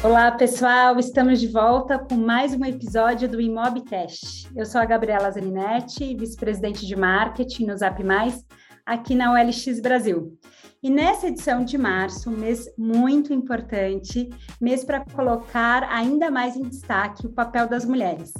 Olá, 0.00 0.30
pessoal! 0.30 0.96
Estamos 0.96 1.40
de 1.40 1.48
volta 1.48 1.98
com 1.98 2.14
mais 2.14 2.54
um 2.54 2.64
episódio 2.64 3.28
do 3.28 3.40
Imobcast. 3.40 4.48
Eu 4.54 4.64
sou 4.64 4.80
a 4.80 4.84
Gabriela 4.84 5.28
Zaninetti, 5.28 6.14
vice-presidente 6.14 6.86
de 6.86 6.94
marketing 6.94 7.66
no 7.66 7.76
Zap 7.76 8.04
Mais, 8.04 8.44
aqui 8.86 9.16
na 9.16 9.32
OLX 9.32 9.80
Brasil. 9.80 10.38
E 10.80 10.88
nessa 10.88 11.26
edição 11.26 11.64
de 11.64 11.76
março, 11.76 12.30
mês 12.30 12.72
muito 12.78 13.32
importante, 13.32 14.30
mês 14.60 14.84
para 14.84 15.04
colocar 15.04 15.82
ainda 15.90 16.30
mais 16.30 16.54
em 16.54 16.62
destaque 16.62 17.26
o 17.26 17.32
papel 17.32 17.68
das 17.68 17.84
mulheres. 17.84 18.32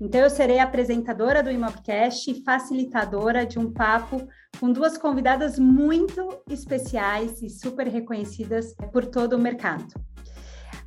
Então, 0.00 0.20
eu 0.20 0.30
serei 0.30 0.58
apresentadora 0.58 1.44
do 1.44 1.50
Imobcast 1.50 2.28
e 2.28 2.42
facilitadora 2.42 3.46
de 3.46 3.56
um 3.56 3.72
papo 3.72 4.26
com 4.58 4.72
duas 4.72 4.98
convidadas 4.98 5.60
muito 5.60 6.42
especiais 6.50 7.40
e 7.40 7.48
super 7.48 7.86
reconhecidas 7.86 8.74
por 8.92 9.06
todo 9.06 9.34
o 9.34 9.38
mercado. 9.38 9.86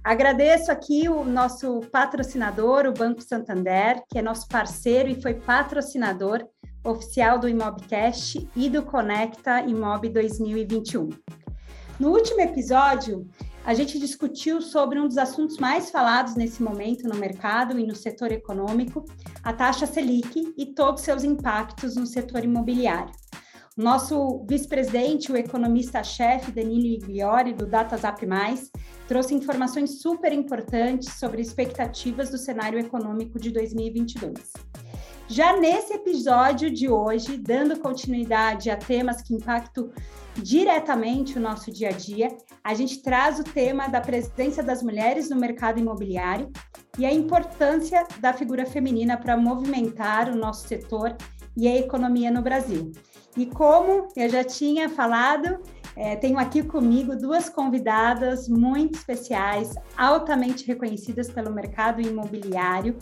Agradeço 0.03 0.71
aqui 0.71 1.07
o 1.07 1.23
nosso 1.23 1.79
patrocinador, 1.91 2.87
o 2.87 2.91
Banco 2.91 3.21
Santander, 3.21 4.01
que 4.09 4.17
é 4.17 4.21
nosso 4.21 4.47
parceiro 4.47 5.07
e 5.09 5.21
foi 5.21 5.35
patrocinador 5.35 6.43
oficial 6.83 7.37
do 7.37 7.47
Imobcast 7.47 8.49
e 8.55 8.67
do 8.67 8.81
Conecta 8.81 9.61
Imob 9.61 10.09
2021. 10.09 11.09
No 11.99 12.09
último 12.09 12.41
episódio, 12.41 13.29
a 13.63 13.75
gente 13.75 13.99
discutiu 13.99 14.59
sobre 14.59 14.99
um 14.99 15.07
dos 15.07 15.19
assuntos 15.19 15.57
mais 15.57 15.91
falados 15.91 16.33
nesse 16.33 16.63
momento 16.63 17.07
no 17.07 17.13
mercado 17.13 17.77
e 17.77 17.85
no 17.85 17.93
setor 17.93 18.31
econômico, 18.31 19.05
a 19.43 19.53
taxa 19.53 19.85
Selic 19.85 20.51
e 20.57 20.65
todos 20.73 21.03
seus 21.03 21.23
impactos 21.23 21.95
no 21.95 22.07
setor 22.07 22.43
imobiliário. 22.43 23.13
Nosso 23.77 24.43
vice-presidente, 24.49 25.31
o 25.31 25.37
economista-chefe 25.37 26.51
Danilo 26.51 26.87
Igliori, 26.87 27.53
do 27.53 27.67
DataZap+, 27.67 28.25
trouxe 29.11 29.35
informações 29.35 30.01
super 30.01 30.31
importantes 30.31 31.15
sobre 31.19 31.41
expectativas 31.41 32.29
do 32.29 32.37
cenário 32.37 32.79
econômico 32.79 33.37
de 33.37 33.51
2022. 33.51 34.53
Já 35.27 35.57
nesse 35.57 35.91
episódio 35.91 36.71
de 36.71 36.87
hoje, 36.87 37.35
dando 37.35 37.77
continuidade 37.77 38.69
a 38.69 38.77
temas 38.77 39.21
que 39.21 39.33
impactam 39.33 39.91
diretamente 40.37 41.37
o 41.37 41.41
nosso 41.41 41.69
dia 41.69 41.89
a 41.89 41.91
dia, 41.91 42.29
a 42.63 42.73
gente 42.73 43.01
traz 43.01 43.37
o 43.37 43.43
tema 43.43 43.89
da 43.89 43.99
presença 43.99 44.63
das 44.63 44.81
mulheres 44.81 45.29
no 45.29 45.35
mercado 45.35 45.77
imobiliário 45.77 46.49
e 46.97 47.05
a 47.05 47.13
importância 47.13 48.07
da 48.21 48.31
figura 48.31 48.65
feminina 48.65 49.17
para 49.17 49.35
movimentar 49.35 50.29
o 50.29 50.37
nosso 50.37 50.69
setor 50.69 51.17
e 51.57 51.67
a 51.67 51.75
economia 51.75 52.31
no 52.31 52.41
Brasil. 52.41 52.93
E 53.35 53.45
como 53.45 54.07
eu 54.15 54.29
já 54.29 54.45
tinha 54.45 54.87
falado, 54.87 55.59
é, 55.95 56.15
tenho 56.15 56.37
aqui 56.37 56.63
comigo 56.63 57.15
duas 57.15 57.49
convidadas 57.49 58.47
muito 58.47 58.97
especiais, 58.97 59.73
altamente 59.97 60.65
reconhecidas 60.65 61.29
pelo 61.29 61.53
mercado 61.53 62.01
imobiliário 62.01 62.97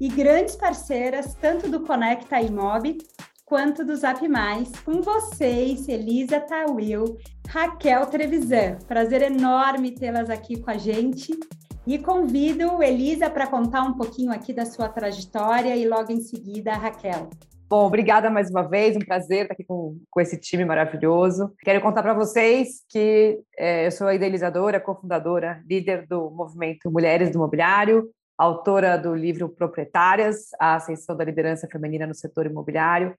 e 0.00 0.08
grandes 0.08 0.56
parceiras, 0.56 1.34
tanto 1.34 1.68
do 1.68 1.80
Conecta 1.80 2.40
Imob 2.40 2.98
quanto 3.44 3.84
do 3.84 3.94
Zap 3.94 4.26
Mais. 4.28 4.70
Com 4.84 5.02
vocês, 5.02 5.86
Elisa 5.88 6.40
Tawil, 6.40 7.18
Raquel 7.48 8.06
Trevisan. 8.06 8.78
Prazer 8.88 9.22
enorme 9.22 9.92
tê-las 9.92 10.30
aqui 10.30 10.58
com 10.58 10.70
a 10.70 10.78
gente. 10.78 11.38
E 11.86 11.98
convido 11.98 12.82
Elisa 12.82 13.28
para 13.28 13.46
contar 13.46 13.82
um 13.82 13.94
pouquinho 13.94 14.32
aqui 14.32 14.52
da 14.52 14.64
sua 14.64 14.88
trajetória 14.88 15.76
e 15.76 15.86
logo 15.86 16.12
em 16.12 16.20
seguida 16.20 16.72
a 16.72 16.78
Raquel. 16.78 17.28
Bom, 17.72 17.86
obrigada 17.86 18.28
mais 18.28 18.50
uma 18.50 18.68
vez, 18.68 18.94
um 18.94 18.98
prazer 18.98 19.44
estar 19.44 19.54
aqui 19.54 19.64
com, 19.64 19.98
com 20.10 20.20
esse 20.20 20.36
time 20.36 20.62
maravilhoso. 20.62 21.54
Quero 21.60 21.80
contar 21.80 22.02
para 22.02 22.12
vocês 22.12 22.84
que 22.86 23.40
é, 23.56 23.86
eu 23.86 23.90
sou 23.90 24.08
a 24.08 24.14
idealizadora, 24.14 24.78
cofundadora, 24.78 25.62
líder 25.66 26.06
do 26.06 26.30
movimento 26.30 26.90
Mulheres 26.90 27.30
do 27.30 27.36
Imobiliário, 27.36 28.10
autora 28.36 28.98
do 28.98 29.14
livro 29.14 29.48
Proprietárias, 29.48 30.48
a 30.60 30.74
ascensão 30.74 31.16
da 31.16 31.24
liderança 31.24 31.66
feminina 31.66 32.06
no 32.06 32.14
setor 32.14 32.44
imobiliário. 32.44 33.16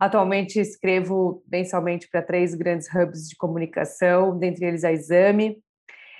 Atualmente 0.00 0.58
escrevo 0.58 1.40
mensalmente 1.48 2.08
para 2.10 2.22
três 2.22 2.56
grandes 2.56 2.92
hubs 2.92 3.28
de 3.28 3.36
comunicação, 3.36 4.36
dentre 4.36 4.64
eles 4.64 4.82
a 4.82 4.90
Exame. 4.90 5.62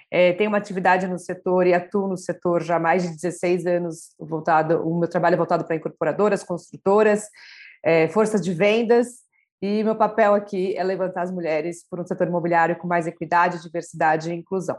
É, 0.08 0.32
tenho 0.34 0.50
uma 0.50 0.58
atividade 0.58 1.08
no 1.08 1.18
setor 1.18 1.66
e 1.66 1.74
atuo 1.74 2.06
no 2.06 2.16
setor 2.16 2.62
já 2.62 2.76
há 2.76 2.78
mais 2.78 3.02
de 3.02 3.08
16 3.08 3.66
anos, 3.66 4.14
voltado, 4.20 4.86
o 4.88 5.00
meu 5.00 5.08
trabalho 5.08 5.34
é 5.34 5.36
voltado 5.38 5.64
para 5.64 5.74
incorporadoras, 5.74 6.44
construtoras, 6.44 7.24
é, 7.82 8.08
forças 8.08 8.40
de 8.40 8.52
vendas, 8.52 9.22
e 9.60 9.84
meu 9.84 9.94
papel 9.94 10.34
aqui 10.34 10.76
é 10.76 10.82
levantar 10.82 11.22
as 11.22 11.30
mulheres 11.30 11.86
por 11.88 12.00
um 12.00 12.04
setor 12.04 12.26
imobiliário 12.26 12.76
com 12.76 12.88
mais 12.88 13.06
equidade, 13.06 13.62
diversidade 13.62 14.30
e 14.30 14.34
inclusão. 14.34 14.76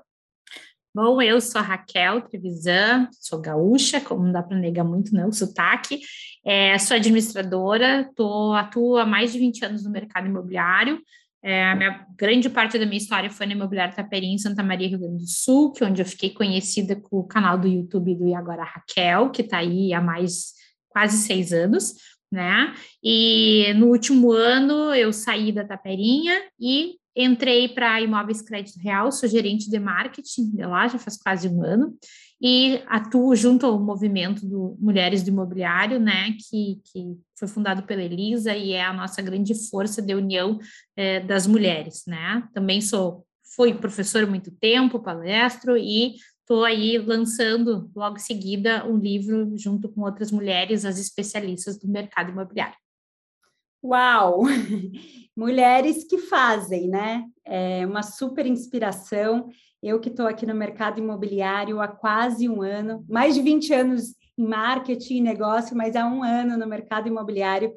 Bom, 0.93 1.21
eu 1.21 1.41
sou 1.41 1.59
a 1.59 1.63
Raquel 1.63 2.21
Trevisan, 2.21 3.07
sou 3.11 3.41
gaúcha, 3.41 3.99
como 3.99 4.25
não 4.25 4.31
dá 4.31 4.43
para 4.43 4.57
negar 4.57 4.83
muito 4.83 5.13
não, 5.13 5.31
sotaque, 5.31 6.01
é, 6.45 6.77
sou 6.77 6.95
administradora, 6.95 8.11
tô, 8.15 8.53
atuo 8.53 8.97
há 8.97 9.05
mais 9.05 9.31
de 9.31 9.39
20 9.39 9.65
anos 9.65 9.83
no 9.83 9.89
mercado 9.89 10.27
imobiliário, 10.27 11.01
é, 11.43 11.65
a 11.65 11.75
minha, 11.75 12.07
grande 12.17 12.49
parte 12.49 12.79
da 12.79 12.85
minha 12.85 12.97
história 12.97 13.29
foi 13.29 13.45
no 13.45 13.51
Imobiliário 13.51 13.93
Taperi, 13.93 14.27
em 14.27 14.37
Santa 14.37 14.63
Maria, 14.63 14.87
Rio 14.87 14.99
Grande 14.99 15.17
do 15.17 15.27
Sul, 15.27 15.73
que 15.73 15.83
é 15.83 15.87
onde 15.87 16.01
eu 16.01 16.05
fiquei 16.05 16.29
conhecida 16.29 16.95
com 16.95 17.17
o 17.17 17.27
canal 17.27 17.57
do 17.57 17.67
YouTube 17.67 18.15
do 18.15 18.27
E 18.27 18.33
Agora 18.33 18.63
Raquel, 18.63 19.29
que 19.29 19.41
está 19.41 19.57
aí 19.57 19.93
há 19.93 19.99
mais 19.99 20.53
quase 20.87 21.17
seis 21.17 21.51
anos 21.51 21.95
né? 22.33 22.73
E 23.01 23.73
no 23.75 23.87
último 23.87 24.31
ano 24.31 24.93
eu 24.93 25.13
saí 25.13 25.51
da 25.51 25.63
Taperinha 25.63 26.33
e 26.59 26.95
entrei 27.15 27.69
para 27.69 28.01
Imóveis 28.01 28.41
Crédito 28.41 28.79
Real, 28.79 29.11
sou 29.11 29.29
gerente 29.29 29.69
de 29.69 29.79
marketing 29.79 30.49
de 30.49 30.65
lá, 30.65 30.87
já 30.87 30.97
faz 30.97 31.15
quase 31.15 31.47
um 31.47 31.63
ano, 31.63 31.95
e 32.41 32.81
atuo 32.87 33.35
junto 33.35 33.65
ao 33.67 33.79
movimento 33.79 34.45
do 34.45 34.75
Mulheres 34.79 35.21
do 35.21 35.29
Imobiliário, 35.29 35.99
né, 35.99 36.31
que, 36.31 36.81
que 36.91 37.15
foi 37.37 37.47
fundado 37.47 37.83
pela 37.83 38.01
Elisa 38.01 38.55
e 38.55 38.73
é 38.73 38.83
a 38.83 38.91
nossa 38.91 39.21
grande 39.21 39.53
força 39.69 40.01
de 40.01 40.15
união 40.15 40.57
é, 40.95 41.19
das 41.19 41.45
mulheres, 41.45 42.03
né? 42.07 42.43
Também 42.53 42.81
sou 42.81 43.25
fui 43.55 43.73
professora 43.73 44.25
há 44.25 44.29
muito 44.29 44.51
tempo, 44.51 44.99
palestro 44.99 45.77
e 45.77 46.15
estou 46.53 46.65
aí 46.65 46.99
lançando 46.99 47.89
logo 47.95 48.17
em 48.17 48.19
seguida 48.19 48.85
um 48.85 48.95
livro 48.95 49.57
junto 49.57 49.89
com 49.89 50.01
outras 50.01 50.31
mulheres, 50.31 50.85
as 50.85 50.99
especialistas 50.99 51.79
do 51.79 51.87
mercado 51.87 52.29
imobiliário. 52.29 52.75
Uau! 53.83 54.43
Mulheres 55.35 56.03
que 56.03 56.19
fazem, 56.19 56.87
né? 56.87 57.25
É 57.43 57.83
uma 57.87 58.03
super 58.03 58.45
inspiração. 58.45 59.49
Eu 59.81 59.99
que 59.99 60.09
estou 60.09 60.27
aqui 60.27 60.45
no 60.45 60.53
mercado 60.53 60.99
imobiliário 60.99 61.81
há 61.81 61.87
quase 61.87 62.47
um 62.47 62.61
ano, 62.61 63.03
mais 63.09 63.33
de 63.33 63.41
20 63.41 63.73
anos 63.73 64.15
em 64.37 64.47
marketing 64.47 65.17
e 65.17 65.21
negócio, 65.21 65.75
mas 65.75 65.95
há 65.95 66.05
um 66.05 66.23
ano 66.23 66.55
no 66.55 66.67
mercado 66.67 67.07
imobiliário 67.07 67.73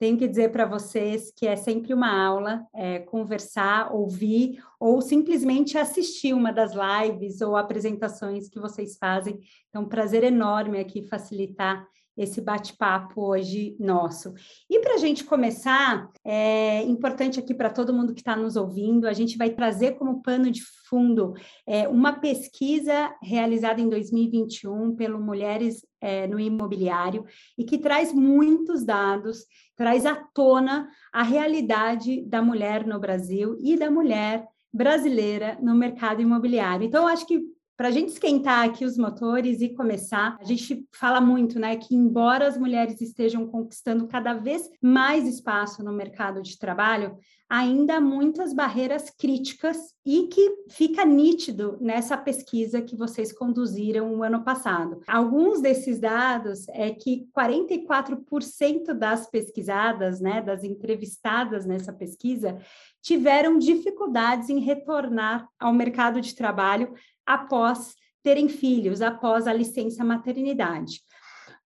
tenho 0.00 0.16
que 0.16 0.26
dizer 0.26 0.50
para 0.50 0.64
vocês 0.64 1.30
que 1.30 1.46
é 1.46 1.54
sempre 1.54 1.92
uma 1.92 2.10
aula 2.10 2.66
é, 2.74 3.00
conversar, 3.00 3.94
ouvir 3.94 4.58
ou 4.80 5.02
simplesmente 5.02 5.76
assistir 5.76 6.32
uma 6.32 6.50
das 6.50 6.72
lives 6.72 7.42
ou 7.42 7.54
apresentações 7.54 8.48
que 8.48 8.58
vocês 8.58 8.96
fazem. 8.96 9.38
Então, 9.68 9.86
prazer 9.86 10.24
enorme 10.24 10.80
aqui 10.80 11.02
facilitar 11.02 11.86
esse 12.16 12.40
bate-papo 12.40 13.22
hoje 13.22 13.76
nosso. 13.78 14.34
E 14.68 14.78
para 14.80 14.94
a 14.94 14.98
gente 14.98 15.24
começar, 15.24 16.08
é 16.24 16.82
importante 16.82 17.38
aqui 17.38 17.54
para 17.54 17.70
todo 17.70 17.92
mundo 17.92 18.12
que 18.14 18.20
está 18.20 18.36
nos 18.36 18.56
ouvindo, 18.56 19.06
a 19.06 19.12
gente 19.12 19.38
vai 19.38 19.50
trazer 19.50 19.92
como 19.92 20.22
pano 20.22 20.50
de 20.50 20.62
fundo 20.88 21.34
é, 21.66 21.88
uma 21.88 22.14
pesquisa 22.14 23.14
realizada 23.22 23.80
em 23.80 23.88
2021 23.88 24.96
pelo 24.96 25.20
Mulheres 25.20 25.86
é, 26.00 26.26
no 26.26 26.40
Imobiliário 26.40 27.24
e 27.56 27.64
que 27.64 27.78
traz 27.78 28.12
muitos 28.12 28.84
dados, 28.84 29.44
traz 29.76 30.04
à 30.04 30.16
tona 30.16 30.88
a 31.12 31.22
realidade 31.22 32.22
da 32.26 32.42
mulher 32.42 32.86
no 32.86 32.98
Brasil 32.98 33.56
e 33.60 33.76
da 33.76 33.90
mulher 33.90 34.46
brasileira 34.72 35.58
no 35.60 35.74
mercado 35.74 36.22
imobiliário. 36.22 36.86
Então, 36.86 37.06
acho 37.06 37.26
que 37.26 37.40
para 37.80 37.88
a 37.88 37.92
gente 37.92 38.10
esquentar 38.10 38.68
aqui 38.68 38.84
os 38.84 38.98
motores 38.98 39.62
e 39.62 39.70
começar, 39.70 40.36
a 40.38 40.44
gente 40.44 40.86
fala 40.92 41.18
muito, 41.18 41.58
né, 41.58 41.76
que 41.76 41.94
embora 41.94 42.46
as 42.46 42.58
mulheres 42.58 43.00
estejam 43.00 43.46
conquistando 43.46 44.06
cada 44.06 44.34
vez 44.34 44.68
mais 44.82 45.26
espaço 45.26 45.82
no 45.82 45.90
mercado 45.90 46.42
de 46.42 46.58
trabalho, 46.58 47.16
ainda 47.50 47.96
há 47.96 48.00
muitas 48.00 48.52
barreiras 48.52 49.10
críticas 49.10 49.92
e 50.06 50.28
que 50.28 50.64
fica 50.68 51.04
nítido 51.04 51.76
nessa 51.80 52.16
pesquisa 52.16 52.80
que 52.80 52.94
vocês 52.94 53.32
conduziram 53.32 54.14
o 54.14 54.22
ano 54.22 54.44
passado. 54.44 55.02
Alguns 55.08 55.60
desses 55.60 55.98
dados 55.98 56.68
é 56.68 56.90
que 56.90 57.26
44% 57.36 58.94
das 58.94 59.28
pesquisadas, 59.28 60.20
né, 60.20 60.40
das 60.40 60.62
entrevistadas 60.62 61.66
nessa 61.66 61.92
pesquisa, 61.92 62.56
tiveram 63.02 63.58
dificuldades 63.58 64.48
em 64.48 64.60
retornar 64.60 65.48
ao 65.58 65.72
mercado 65.72 66.20
de 66.20 66.36
trabalho 66.36 66.94
após 67.26 67.96
terem 68.22 68.48
filhos, 68.48 69.02
após 69.02 69.48
a 69.48 69.52
licença 69.52 70.04
maternidade. 70.04 71.00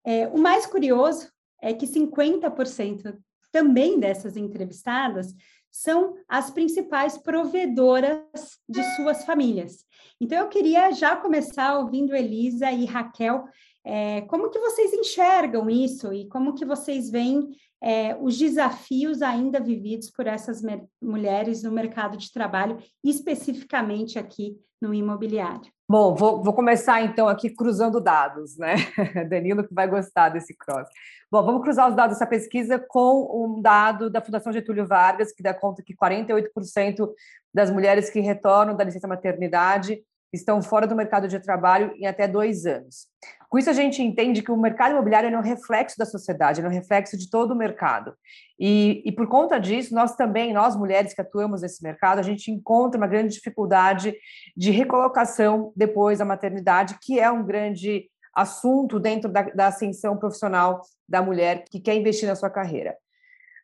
É, 0.02 0.28
o 0.28 0.38
mais 0.38 0.64
curioso 0.64 1.28
é 1.60 1.74
que 1.74 1.86
50% 1.86 3.18
também 3.52 4.00
dessas 4.00 4.36
entrevistadas 4.36 5.34
são 5.74 6.14
as 6.28 6.52
principais 6.52 7.18
provedoras 7.18 8.22
de 8.68 8.80
suas 8.94 9.24
famílias. 9.24 9.84
Então, 10.20 10.38
eu 10.38 10.48
queria 10.48 10.92
já 10.92 11.16
começar 11.16 11.76
ouvindo 11.76 12.14
Elisa 12.14 12.70
e 12.70 12.84
Raquel, 12.84 13.44
é, 13.82 14.20
como 14.22 14.50
que 14.50 14.58
vocês 14.60 14.92
enxergam 14.94 15.68
isso 15.68 16.12
e 16.12 16.28
como 16.28 16.54
que 16.54 16.64
vocês 16.64 17.10
veem 17.10 17.50
é, 17.82 18.16
os 18.20 18.38
desafios 18.38 19.20
ainda 19.20 19.58
vividos 19.58 20.12
por 20.12 20.28
essas 20.28 20.62
mulheres 21.02 21.64
no 21.64 21.72
mercado 21.72 22.16
de 22.16 22.32
trabalho, 22.32 22.78
especificamente 23.02 24.16
aqui 24.16 24.56
no 24.80 24.94
imobiliário? 24.94 25.73
Bom, 25.86 26.14
vou, 26.14 26.42
vou, 26.42 26.54
começar 26.54 27.02
então 27.02 27.28
aqui 27.28 27.50
cruzando 27.50 28.00
dados, 28.00 28.56
né? 28.56 28.76
Danilo 29.28 29.66
que 29.66 29.74
vai 29.74 29.86
gostar 29.86 30.30
desse 30.30 30.56
cross. 30.56 30.88
Bom, 31.30 31.44
vamos 31.44 31.62
cruzar 31.62 31.90
os 31.90 31.94
dados 31.94 32.16
dessa 32.16 32.26
pesquisa 32.26 32.78
com 32.78 33.44
um 33.44 33.60
dado 33.60 34.08
da 34.08 34.22
Fundação 34.22 34.50
Getúlio 34.50 34.86
Vargas, 34.86 35.32
que 35.32 35.42
dá 35.42 35.52
conta 35.52 35.82
que 35.82 35.94
48% 35.94 37.10
das 37.52 37.70
mulheres 37.70 38.08
que 38.08 38.20
retornam 38.20 38.74
da 38.74 38.84
licença 38.84 39.06
maternidade 39.06 40.02
estão 40.34 40.60
fora 40.62 40.86
do 40.86 40.94
mercado 40.96 41.28
de 41.28 41.38
trabalho 41.40 41.92
em 41.96 42.06
até 42.06 42.26
dois 42.26 42.66
anos. 42.66 43.06
Com 43.48 43.58
isso, 43.58 43.70
a 43.70 43.74
gente 43.74 44.02
entende 44.02 44.42
que 44.42 44.50
o 44.50 44.56
mercado 44.56 44.92
imobiliário 44.92 45.32
é 45.32 45.38
um 45.38 45.42
reflexo 45.42 45.96
da 45.96 46.04
sociedade, 46.04 46.60
é 46.60 46.66
um 46.66 46.70
reflexo 46.70 47.16
de 47.16 47.30
todo 47.30 47.52
o 47.52 47.56
mercado. 47.56 48.14
E, 48.58 49.02
e, 49.04 49.12
por 49.12 49.28
conta 49.28 49.58
disso, 49.58 49.94
nós 49.94 50.16
também, 50.16 50.52
nós 50.52 50.76
mulheres 50.76 51.14
que 51.14 51.20
atuamos 51.20 51.62
nesse 51.62 51.82
mercado, 51.82 52.18
a 52.18 52.22
gente 52.22 52.50
encontra 52.50 52.98
uma 52.98 53.06
grande 53.06 53.34
dificuldade 53.34 54.14
de 54.56 54.70
recolocação 54.70 55.72
depois 55.76 56.18
da 56.18 56.24
maternidade, 56.24 56.98
que 57.00 57.20
é 57.20 57.30
um 57.30 57.44
grande 57.44 58.10
assunto 58.34 58.98
dentro 58.98 59.30
da, 59.30 59.42
da 59.42 59.66
ascensão 59.68 60.16
profissional 60.16 60.80
da 61.08 61.22
mulher 61.22 61.64
que 61.70 61.78
quer 61.78 61.94
investir 61.94 62.28
na 62.28 62.34
sua 62.34 62.50
carreira. 62.50 62.96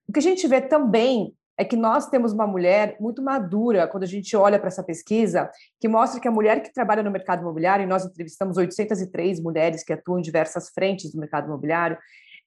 O 0.09 0.13
que 0.13 0.21
a 0.21 0.23
gente 0.23 0.47
vê 0.47 0.61
também 0.61 1.35
é 1.61 1.65
que 1.65 1.77
nós 1.77 2.09
temos 2.09 2.33
uma 2.33 2.47
mulher 2.47 2.97
muito 2.99 3.23
madura 3.23 3.87
quando 3.87 4.05
a 4.05 4.07
gente 4.07 4.35
olha 4.35 4.59
para 4.59 4.69
essa 4.69 4.83
pesquisa, 4.83 5.51
que 5.79 5.87
mostra 5.87 6.19
que 6.19 6.27
a 6.27 6.31
mulher 6.31 6.63
que 6.63 6.73
trabalha 6.73 7.03
no 7.03 7.11
mercado 7.11 7.43
imobiliário, 7.43 7.83
e 7.83 7.87
nós 7.87 8.03
entrevistamos 8.03 8.57
803 8.57 9.39
mulheres 9.43 9.85
que 9.85 9.93
atuam 9.93 10.21
em 10.21 10.23
diversas 10.23 10.71
frentes 10.71 11.13
do 11.13 11.21
mercado 11.21 11.49
imobiliário, 11.49 11.99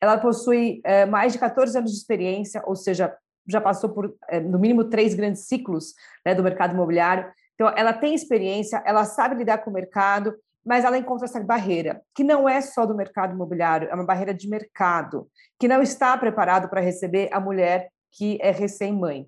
ela 0.01 0.17
possui 0.17 0.81
é, 0.83 1.05
mais 1.05 1.31
de 1.31 1.37
14 1.37 1.77
anos 1.77 1.91
de 1.91 1.97
experiência, 1.97 2.63
ou 2.65 2.75
seja, 2.75 3.15
já 3.47 3.61
passou 3.61 3.91
por, 3.91 4.15
é, 4.27 4.39
no 4.39 4.57
mínimo, 4.57 4.85
três 4.85 5.13
grandes 5.13 5.45
ciclos 5.45 5.93
né, 6.25 6.33
do 6.33 6.41
mercado 6.41 6.73
imobiliário. 6.73 7.29
Então, 7.53 7.71
ela 7.77 7.93
tem 7.93 8.15
experiência, 8.15 8.81
ela 8.83 9.05
sabe 9.05 9.35
lidar 9.35 9.59
com 9.59 9.69
o 9.69 9.73
mercado, 9.73 10.33
mas 10.65 10.85
ela 10.85 10.97
encontra 10.97 11.25
essa 11.25 11.39
barreira, 11.39 12.01
que 12.15 12.23
não 12.23 12.49
é 12.49 12.61
só 12.61 12.83
do 12.83 12.95
mercado 12.95 13.35
imobiliário, 13.35 13.89
é 13.91 13.93
uma 13.93 14.07
barreira 14.07 14.33
de 14.33 14.49
mercado, 14.49 15.27
que 15.59 15.67
não 15.67 15.83
está 15.83 16.17
preparado 16.17 16.67
para 16.67 16.81
receber 16.81 17.29
a 17.31 17.39
mulher 17.39 17.92
que 18.13 18.37
é 18.41 18.51
recém-mãe. 18.51 19.27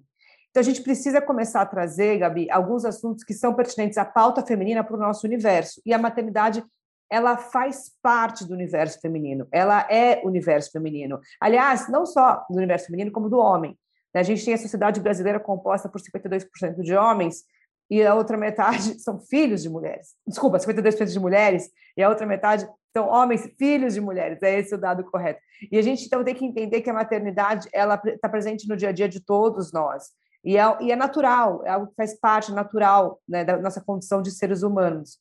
Então, 0.50 0.62
a 0.62 0.64
gente 0.64 0.82
precisa 0.82 1.22
começar 1.22 1.62
a 1.62 1.66
trazer, 1.66 2.18
Gabi, 2.18 2.50
alguns 2.50 2.86
assuntos 2.86 3.24
que 3.24 3.34
são 3.34 3.54
pertinentes 3.54 3.98
à 3.98 4.06
pauta 4.06 4.46
feminina 4.46 4.84
para 4.84 4.96
o 4.96 5.00
nosso 5.00 5.28
universo. 5.28 5.82
E 5.86 5.94
a 5.94 5.98
maternidade, 5.98 6.64
ela 7.10 7.36
faz 7.36 7.92
parte 8.02 8.46
do 8.46 8.54
universo 8.54 9.02
feminino, 9.02 9.48
ela 9.52 9.86
é 9.92 10.22
universo 10.24 10.72
feminino. 10.72 11.20
Aliás, 11.42 11.90
não 11.90 12.06
só 12.06 12.46
do 12.50 12.58
universo 12.58 12.86
feminino, 12.86 13.12
como 13.12 13.30
do 13.30 13.38
homem. 13.38 13.78
A 14.14 14.24
gente 14.24 14.46
tem 14.46 14.54
a 14.54 14.58
sociedade 14.58 15.02
brasileira 15.02 15.42
composta 15.42 15.90
por 15.90 16.00
52% 16.00 16.82
de 16.82 16.96
homens 16.96 17.44
e 17.90 18.04
a 18.04 18.16
outra 18.16 18.38
metade 18.38 19.00
são 19.02 19.20
filhos 19.20 19.62
de 19.62 19.70
mulheres. 19.70 20.16
Desculpa, 20.28 20.58
52% 20.58 21.06
de 21.06 21.20
mulheres 21.20 21.70
e 21.96 22.04
a 22.04 22.10
outra 22.10 22.26
metade 22.26 22.68
são 22.96 23.08
homens, 23.08 23.50
filhos 23.58 23.94
de 23.94 24.02
mulheres. 24.02 24.42
É 24.42 24.60
esse 24.60 24.74
o 24.74 24.78
dado 24.78 25.04
correto. 25.04 25.42
E 25.72 25.78
a 25.78 25.82
gente 25.82 26.06
então 26.06 26.24
tem 26.24 26.34
que 26.34 26.46
entender 26.46 26.82
que 26.82 26.90
a 26.90 26.94
maternidade 26.94 27.68
ela 27.74 28.02
está 28.06 28.30
presente 28.30 28.68
no 28.68 28.78
dia 28.78 28.90
a 28.90 28.92
dia 28.92 29.10
de 29.10 29.20
todos 29.20 29.72
nós. 29.72 30.12
E 30.44 30.58
é, 30.58 30.78
e 30.82 30.92
é 30.92 30.96
natural, 30.96 31.66
é 31.66 31.72
algo 31.72 31.88
que 31.88 31.96
faz 31.96 32.18
parte 32.20 32.52
natural 32.52 33.20
né, 33.28 33.44
da 33.44 33.58
nossa 33.58 33.82
condição 33.82 34.22
de 34.22 34.32
seres 34.32 34.62
humanos. 34.62 35.18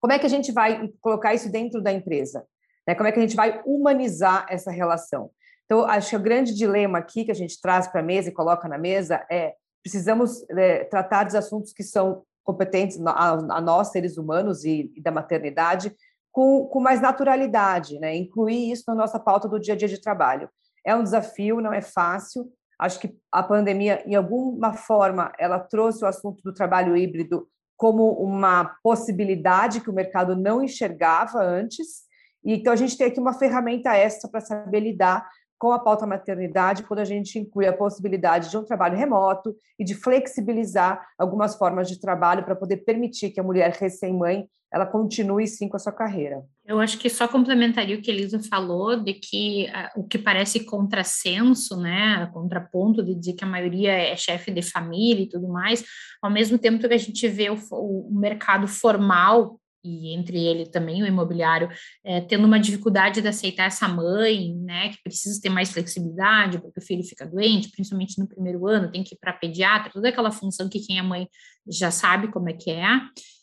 Como 0.00 0.12
é 0.12 0.18
que 0.18 0.26
a 0.26 0.28
gente 0.28 0.50
vai 0.50 0.90
colocar 1.00 1.34
isso 1.34 1.52
dentro 1.52 1.80
da 1.80 1.92
empresa? 1.92 2.44
Né? 2.86 2.94
Como 2.94 3.06
é 3.06 3.12
que 3.12 3.18
a 3.18 3.22
gente 3.22 3.36
vai 3.36 3.62
humanizar 3.64 4.46
essa 4.48 4.70
relação? 4.70 5.30
Então, 5.66 5.84
acho 5.84 6.10
que 6.10 6.16
o 6.16 6.20
grande 6.20 6.54
dilema 6.54 6.98
aqui 6.98 7.24
que 7.24 7.30
a 7.30 7.34
gente 7.34 7.60
traz 7.60 7.86
para 7.86 8.00
a 8.00 8.04
mesa 8.04 8.28
e 8.30 8.32
coloca 8.32 8.66
na 8.68 8.78
mesa 8.78 9.24
é 9.30 9.54
precisamos 9.82 10.48
é, 10.50 10.84
tratar 10.84 11.24
dos 11.24 11.34
assuntos 11.34 11.72
que 11.72 11.82
são 11.82 12.22
competentes 12.44 13.00
a, 13.04 13.30
a 13.32 13.60
nós, 13.60 13.88
seres 13.88 14.16
humanos, 14.16 14.64
e, 14.64 14.92
e 14.96 15.00
da 15.00 15.10
maternidade, 15.10 15.94
com, 16.30 16.66
com, 16.66 16.80
mais 16.80 17.00
naturalidade, 17.00 17.98
né? 17.98 18.16
incluir 18.16 18.72
isso 18.72 18.84
na 18.86 18.94
nossa 18.94 19.20
pauta 19.20 19.48
do 19.48 19.60
dia 19.60 19.74
a 19.74 19.76
dia 19.76 19.88
de 19.88 20.00
trabalho. 20.00 20.48
É 20.84 20.94
um 20.96 21.02
desafio, 21.02 21.60
não 21.60 21.72
é 21.72 21.80
fácil. 21.82 22.50
Acho 22.78 22.98
que 22.98 23.14
a 23.30 23.42
pandemia, 23.42 24.02
em 24.06 24.14
alguma 24.14 24.72
forma, 24.72 25.30
ela 25.38 25.60
trouxe 25.60 26.04
o 26.04 26.08
assunto 26.08 26.42
do 26.42 26.54
trabalho 26.54 26.96
híbrido 26.96 27.46
como 27.76 28.12
uma 28.12 28.76
possibilidade 28.82 29.80
que 29.80 29.90
o 29.90 29.94
mercado 29.94 30.34
não 30.34 30.62
enxergava 30.62 31.42
antes. 31.42 32.02
E 32.44 32.54
então 32.54 32.72
a 32.72 32.76
gente 32.76 32.96
tem 32.96 33.06
aqui 33.06 33.20
uma 33.20 33.34
ferramenta 33.34 33.94
extra 33.94 34.28
para 34.30 34.40
saber 34.40 34.80
lidar 34.80 35.28
com 35.62 35.70
a 35.70 35.78
pauta 35.78 36.04
maternidade, 36.04 36.82
quando 36.82 36.98
a 36.98 37.04
gente 37.04 37.38
inclui 37.38 37.68
a 37.68 37.72
possibilidade 37.72 38.50
de 38.50 38.56
um 38.56 38.64
trabalho 38.64 38.98
remoto 38.98 39.54
e 39.78 39.84
de 39.84 39.94
flexibilizar 39.94 41.00
algumas 41.16 41.54
formas 41.54 41.88
de 41.88 42.00
trabalho 42.00 42.44
para 42.44 42.56
poder 42.56 42.78
permitir 42.78 43.30
que 43.30 43.38
a 43.38 43.44
mulher 43.44 43.70
recém-mãe 43.70 44.48
ela 44.72 44.84
continue 44.84 45.46
sim 45.46 45.68
com 45.68 45.76
a 45.76 45.78
sua 45.78 45.92
carreira. 45.92 46.42
Eu 46.66 46.80
acho 46.80 46.98
que 46.98 47.08
só 47.08 47.28
complementaria 47.28 47.96
o 47.96 48.02
que 48.02 48.10
Elisa 48.10 48.40
falou, 48.40 48.96
de 48.96 49.14
que 49.14 49.68
uh, 49.68 50.00
o 50.00 50.08
que 50.08 50.18
parece 50.18 50.64
contrassenso, 50.64 51.76
né, 51.76 52.28
contraponto 52.32 53.00
de 53.00 53.14
dizer 53.14 53.34
que 53.34 53.44
a 53.44 53.46
maioria 53.46 53.92
é 53.92 54.16
chefe 54.16 54.50
de 54.50 54.62
família 54.62 55.22
e 55.22 55.28
tudo 55.28 55.46
mais, 55.46 55.84
ao 56.20 56.30
mesmo 56.30 56.58
tempo 56.58 56.80
que 56.80 56.92
a 56.92 56.98
gente 56.98 57.28
vê 57.28 57.50
o, 57.50 57.58
o 57.70 58.18
mercado 58.18 58.66
formal 58.66 59.60
e 59.84 60.14
entre 60.14 60.38
ele 60.38 60.66
também 60.66 61.02
o 61.02 61.06
imobiliário, 61.06 61.68
é, 62.04 62.20
tendo 62.20 62.46
uma 62.46 62.58
dificuldade 62.58 63.20
de 63.20 63.28
aceitar 63.28 63.64
essa 63.64 63.88
mãe, 63.88 64.54
né, 64.56 64.90
que 64.90 65.02
precisa 65.02 65.40
ter 65.40 65.48
mais 65.48 65.72
flexibilidade, 65.72 66.60
porque 66.60 66.78
o 66.80 66.82
filho 66.82 67.02
fica 67.02 67.26
doente, 67.26 67.70
principalmente 67.70 68.18
no 68.18 68.28
primeiro 68.28 68.66
ano, 68.66 68.90
tem 68.90 69.02
que 69.02 69.14
ir 69.14 69.18
para 69.18 69.32
pediatra, 69.32 69.92
toda 69.92 70.08
aquela 70.08 70.30
função 70.30 70.68
que 70.68 70.80
quem 70.80 70.98
é 70.98 71.02
mãe 71.02 71.28
já 71.66 71.90
sabe 71.90 72.28
como 72.28 72.48
é 72.48 72.52
que 72.52 72.70
é. 72.70 73.00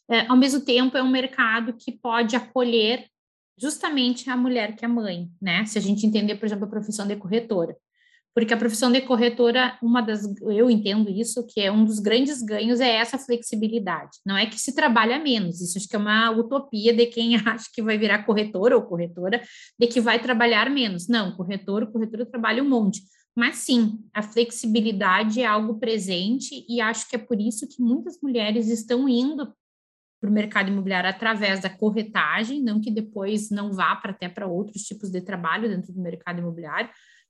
é. 0.10 0.28
Ao 0.28 0.38
mesmo 0.38 0.62
tempo, 0.62 0.98
é 0.98 1.04
um 1.04 1.12
mercado 1.12 1.74
que 1.74 1.92
pode 1.92 2.36
acolher 2.36 3.06
justamente 3.58 4.30
a 4.30 4.38
mulher 4.38 4.76
que 4.76 4.86
é 4.86 4.88
mãe, 4.88 5.30
né? 5.42 5.66
Se 5.66 5.78
a 5.78 5.82
gente 5.82 6.06
entender, 6.06 6.36
por 6.36 6.46
exemplo, 6.46 6.66
a 6.66 6.70
profissão 6.70 7.06
de 7.06 7.16
corretora 7.18 7.76
porque 8.34 8.54
a 8.54 8.58
profissão 8.58 8.92
de 8.92 9.02
corretora, 9.02 9.78
uma 9.82 10.02
das, 10.02 10.24
eu 10.42 10.70
entendo 10.70 11.10
isso, 11.10 11.46
que 11.46 11.60
é 11.60 11.72
um 11.72 11.84
dos 11.84 12.00
grandes 12.00 12.42
ganhos 12.42 12.80
é 12.80 12.96
essa 12.96 13.18
flexibilidade. 13.18 14.18
Não 14.26 14.38
é 14.38 14.46
que 14.46 14.60
se 14.60 14.74
trabalha 14.74 15.20
menos, 15.20 15.60
isso 15.62 15.78
acho 15.78 15.88
que 15.88 15.96
é 15.96 16.00
uma 16.00 16.30
utopia 16.32 16.94
de 16.94 17.06
quem 17.08 17.36
acha 17.46 17.66
que 17.74 17.82
vai 17.82 17.98
virar 17.98 18.24
corretor 18.26 18.72
ou 18.74 18.84
corretora, 18.84 19.42
de 19.78 19.88
que 19.88 20.00
vai 20.00 20.20
trabalhar 20.22 20.70
menos. 20.70 21.08
Não, 21.08 21.36
corretor, 21.36 21.92
corretora 21.92 22.26
trabalha 22.26 22.64
um 22.64 22.70
monte. 22.70 23.02
Mas 23.36 23.58
sim, 23.58 24.00
a 24.14 24.22
flexibilidade 24.22 25.42
é 25.42 25.46
algo 25.46 25.80
presente 25.80 26.66
e 26.68 26.82
acho 26.82 27.10
que 27.10 27.16
é 27.16 27.20
por 27.20 27.40
isso 27.40 27.68
que 27.68 27.82
muitas 27.82 28.20
mulheres 28.22 28.68
estão 28.68 29.08
indo 29.08 29.54
para 30.20 30.30
o 30.30 30.34
mercado 30.34 30.70
imobiliário 30.70 31.10
através 31.10 31.62
da 31.62 31.70
corretagem, 31.70 32.62
não 32.62 32.82
que 32.82 32.92
depois 32.92 33.50
não 33.50 33.72
vá 33.72 33.96
para 33.96 34.12
até 34.12 34.28
para 34.28 34.48
outros 34.48 34.82
tipos 34.84 35.10
de 35.10 35.22
trabalho 35.22 35.70
dentro 35.70 35.94
do 35.94 36.02
mercado 36.02 36.40
imobiliário, 36.40 36.90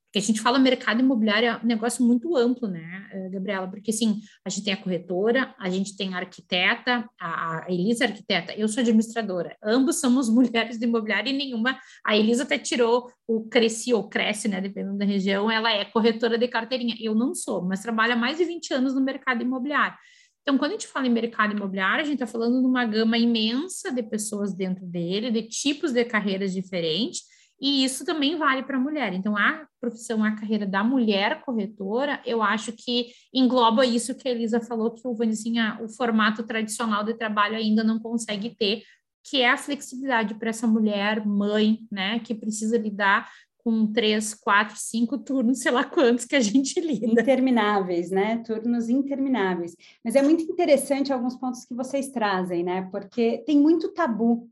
porque 0.10 0.18
a 0.18 0.22
gente 0.24 0.42
fala 0.42 0.58
mercado 0.58 1.02
imobiliário 1.02 1.50
é 1.50 1.58
um 1.58 1.68
negócio 1.68 2.04
muito 2.04 2.36
amplo, 2.36 2.68
né, 2.68 3.08
eh, 3.14 3.30
Gabriela? 3.30 3.68
Porque, 3.68 3.92
assim, 3.92 4.20
a 4.44 4.50
gente 4.50 4.64
tem 4.64 4.74
a 4.74 4.78
corretora, 4.78 5.54
a 5.60 5.70
gente 5.70 5.96
tem 5.96 6.16
a 6.16 6.18
arquiteta, 6.18 7.08
a 7.22 7.64
Elisa 7.70 8.06
é 8.06 8.08
arquiteta, 8.08 8.54
eu 8.54 8.68
sou 8.68 8.82
administradora. 8.82 9.56
Ambos 9.64 10.00
somos 10.00 10.28
mulheres 10.34 10.80
do 10.80 10.86
imobiliário 10.86 11.30
e 11.30 11.38
nenhuma... 11.38 11.78
A 12.04 12.18
Elisa 12.18 12.42
até 12.42 12.58
tirou 12.58 13.12
o 13.28 13.48
cresci 13.48 13.94
ou 13.94 14.10
cresce, 14.10 14.48
né, 14.48 14.60
dependendo 14.60 14.98
da 14.98 15.06
região, 15.06 15.50
ela 15.50 15.72
é 15.72 15.86
corretora 15.86 16.40
de 16.40 16.48
carteirinha. 16.48 16.96
Eu 17.00 17.14
não 17.14 17.36
sou, 17.36 17.64
mas 17.64 17.82
trabalho 17.82 18.14
há 18.14 18.16
mais 18.16 18.40
de 18.40 18.46
20 18.46 18.74
anos 18.74 18.96
no 18.96 19.02
mercado 19.02 19.44
imobiliário. 19.44 19.96
Então, 20.42 20.58
quando 20.58 20.72
a 20.72 20.74
gente 20.74 20.88
fala 20.88 21.06
em 21.06 21.12
mercado 21.12 21.56
imobiliário, 21.56 22.02
a 22.02 22.06
gente 22.06 22.16
está 22.16 22.26
falando 22.26 22.60
de 22.60 22.66
uma 22.66 22.84
gama 22.84 23.16
imensa 23.16 23.94
de 23.94 24.02
pessoas 24.02 24.56
dentro 24.56 24.84
dele, 24.88 25.30
de 25.30 25.44
tipos 25.44 25.92
de 25.92 26.04
carreiras 26.04 26.52
diferentes, 26.52 27.22
e 27.60 27.84
isso 27.84 28.06
também 28.06 28.38
vale 28.38 28.64
para 28.64 28.78
a 28.78 28.80
mulher. 28.80 29.14
Então, 29.14 29.36
a 29.36 29.68
profissão, 29.80 30.24
a 30.24 30.32
carreira 30.32 30.66
da 30.66 30.84
mulher 30.84 31.42
corretora, 31.42 32.22
eu 32.26 32.42
acho 32.42 32.72
que 32.72 33.08
engloba 33.34 33.86
isso 33.86 34.16
que 34.16 34.28
a 34.28 34.32
Elisa 34.32 34.62
falou, 34.62 34.92
que 34.92 35.02
o, 35.06 35.16
assim, 35.24 35.60
a, 35.60 35.80
o 35.82 35.90
formato 35.90 36.44
tradicional 36.44 37.04
de 37.04 37.14
trabalho 37.16 37.56
ainda 37.56 37.84
não 37.84 38.00
consegue 38.00 38.56
ter, 38.56 38.84
que 39.24 39.42
é 39.42 39.50
a 39.50 39.58
flexibilidade 39.58 40.36
para 40.36 40.50
essa 40.50 40.66
mulher 40.66 41.26
mãe, 41.26 41.80
né, 41.92 42.20
que 42.20 42.34
precisa 42.34 42.78
lidar 42.78 43.30
com 43.58 43.86
três, 43.86 44.34
quatro, 44.34 44.76
cinco 44.78 45.18
turnos, 45.18 45.60
sei 45.60 45.72
lá 45.72 45.84
quantos 45.84 46.26
que 46.26 46.36
a 46.36 46.40
gente 46.40 46.80
lida. 46.82 47.06
Intermináveis, 47.06 48.10
né? 48.10 48.42
Turnos 48.46 48.90
intermináveis. 48.90 49.76
Mas 50.04 50.16
é 50.16 50.22
muito 50.22 50.44
interessante 50.44 51.12
alguns 51.12 51.36
pontos 51.36 51.66
que 51.66 51.76
vocês 51.76 52.10
trazem, 52.10 52.64
né? 52.64 52.88
Porque 52.90 53.44
tem 53.46 53.60
muito 53.60 53.94
tabu 53.94 54.50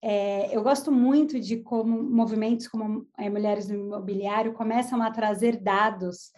é, 0.00 0.54
eu 0.56 0.62
gosto 0.62 0.92
muito 0.92 1.40
de 1.40 1.56
como 1.56 2.02
movimentos 2.02 2.68
como 2.68 3.06
é, 3.18 3.28
Mulheres 3.28 3.68
no 3.68 3.74
Imobiliário 3.74 4.52
começam 4.52 5.02
a 5.02 5.10
trazer 5.10 5.56
dados 5.56 6.30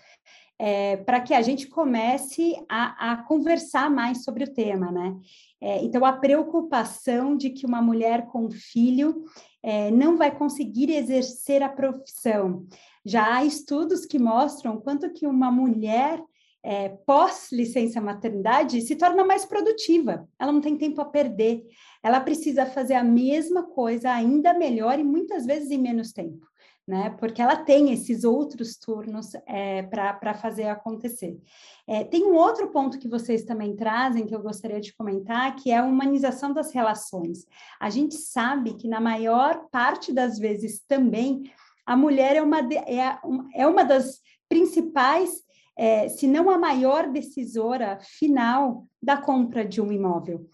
é, 0.59 0.99
para 0.99 1.21
que 1.21 1.33
a 1.33 1.41
gente 1.41 1.67
comece 1.69 2.55
a, 2.69 3.13
a, 3.13 3.17
conversar 3.23 3.91
mais 3.91 4.25
sobre 4.25 4.45
o 4.45 4.53
tema, 4.53 4.93
né? 4.93 5.17
É, 5.59 5.83
então, 5.83 6.05
a 6.05 6.13
preocupação 6.13 7.35
de 7.35 7.49
que 7.49 7.65
uma 7.65 7.81
mulher 7.81 8.27
com 8.27 8.51
filho 8.51 9.25
é, 9.63 9.91
não 9.91 10.19
vai 10.19 10.31
conseguir 10.31 10.91
exercer 10.91 11.63
a 11.63 11.69
profissão. 11.69 12.67
Já 13.07 13.37
há 13.37 13.45
estudos 13.45 14.05
que 14.05 14.19
mostram 14.19 14.79
quanto 14.79 15.11
que 15.15 15.27
uma 15.27 15.51
mulher 15.51 16.23
é, 16.63 16.91
pós-licença 17.07 18.01
maternidade 18.01 18.81
se 18.83 18.97
torna 18.97 19.25
mais 19.25 19.47
produtiva, 19.47 20.29
ela 20.39 20.53
não 20.53 20.61
tem 20.61 20.77
tempo 20.77 21.01
a 21.01 21.07
perder, 21.07 21.63
ela 22.03 22.21
precisa 22.21 22.67
fazer 22.67 22.95
a 22.95 23.05
mesma 23.05 23.63
coisa 23.63 24.11
ainda 24.11 24.55
melhor 24.55 24.99
e 24.99 25.05
muitas 25.05 25.45
vezes 25.45 25.71
em 25.71 25.79
menos 25.79 26.13
tempo. 26.13 26.49
Né? 26.87 27.11
Porque 27.21 27.41
ela 27.41 27.57
tem 27.57 27.93
esses 27.93 28.25
outros 28.25 28.77
turnos 28.77 29.33
é, 29.47 29.83
para 29.83 30.35
fazer 30.35 30.65
acontecer. 30.65 31.39
É, 31.87 32.03
tem 32.03 32.25
um 32.25 32.35
outro 32.35 32.69
ponto 32.69 32.99
que 32.99 33.09
vocês 33.09 33.45
também 33.45 33.77
trazem 33.77 34.27
que 34.27 34.35
eu 34.35 34.43
gostaria 34.43 34.81
de 34.81 34.95
comentar, 34.95 35.55
que 35.55 35.71
é 35.71 35.79
a 35.79 35.85
humanização 35.85 36.53
das 36.53 36.73
relações. 36.73 37.47
A 37.79 37.91
gente 37.91 38.17
sabe 38.17 38.75
que 38.75 38.89
na 38.89 39.01
maior 39.01 39.69
parte 39.71 40.13
das 40.13 40.39
vezes 40.39 40.81
também 40.81 41.45
a 41.87 41.97
mulher 41.97 42.35
é 42.35 42.43
uma, 42.43 42.61
de, 42.61 42.77
é, 42.77 43.19
é 43.55 43.67
uma 43.67 43.85
das 43.85 44.21
principais 44.49 45.45
é, 45.77 46.09
se 46.09 46.27
não 46.27 46.51
a 46.51 46.59
maior 46.59 47.11
decisora 47.11 47.99
final 48.01 48.87
da 49.03 49.17
compra 49.17 49.65
de 49.65 49.81
um 49.81 49.91
imóvel. 49.91 50.47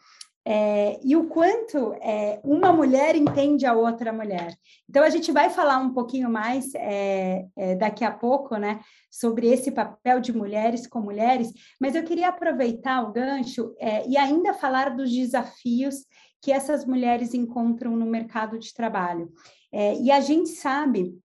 É, 0.48 1.00
e 1.02 1.16
o 1.16 1.24
quanto 1.24 1.92
é, 1.94 2.40
uma 2.44 2.72
mulher 2.72 3.16
entende 3.16 3.66
a 3.66 3.74
outra 3.74 4.12
mulher. 4.12 4.56
Então, 4.88 5.02
a 5.02 5.10
gente 5.10 5.32
vai 5.32 5.50
falar 5.50 5.78
um 5.78 5.92
pouquinho 5.92 6.30
mais 6.30 6.72
é, 6.76 7.44
é, 7.56 7.74
daqui 7.74 8.04
a 8.04 8.12
pouco, 8.12 8.56
né, 8.56 8.78
sobre 9.10 9.48
esse 9.48 9.72
papel 9.72 10.20
de 10.20 10.32
mulheres 10.32 10.86
com 10.86 11.00
mulheres, 11.00 11.52
mas 11.80 11.96
eu 11.96 12.04
queria 12.04 12.28
aproveitar 12.28 13.02
o 13.02 13.12
gancho 13.12 13.74
é, 13.80 14.08
e 14.08 14.16
ainda 14.16 14.54
falar 14.54 14.90
dos 14.90 15.10
desafios 15.10 16.06
que 16.40 16.52
essas 16.52 16.86
mulheres 16.86 17.34
encontram 17.34 17.96
no 17.96 18.06
mercado 18.06 18.56
de 18.56 18.72
trabalho. 18.72 19.32
É, 19.72 19.96
e 19.96 20.12
a 20.12 20.20
gente 20.20 20.50
sabe 20.50 21.18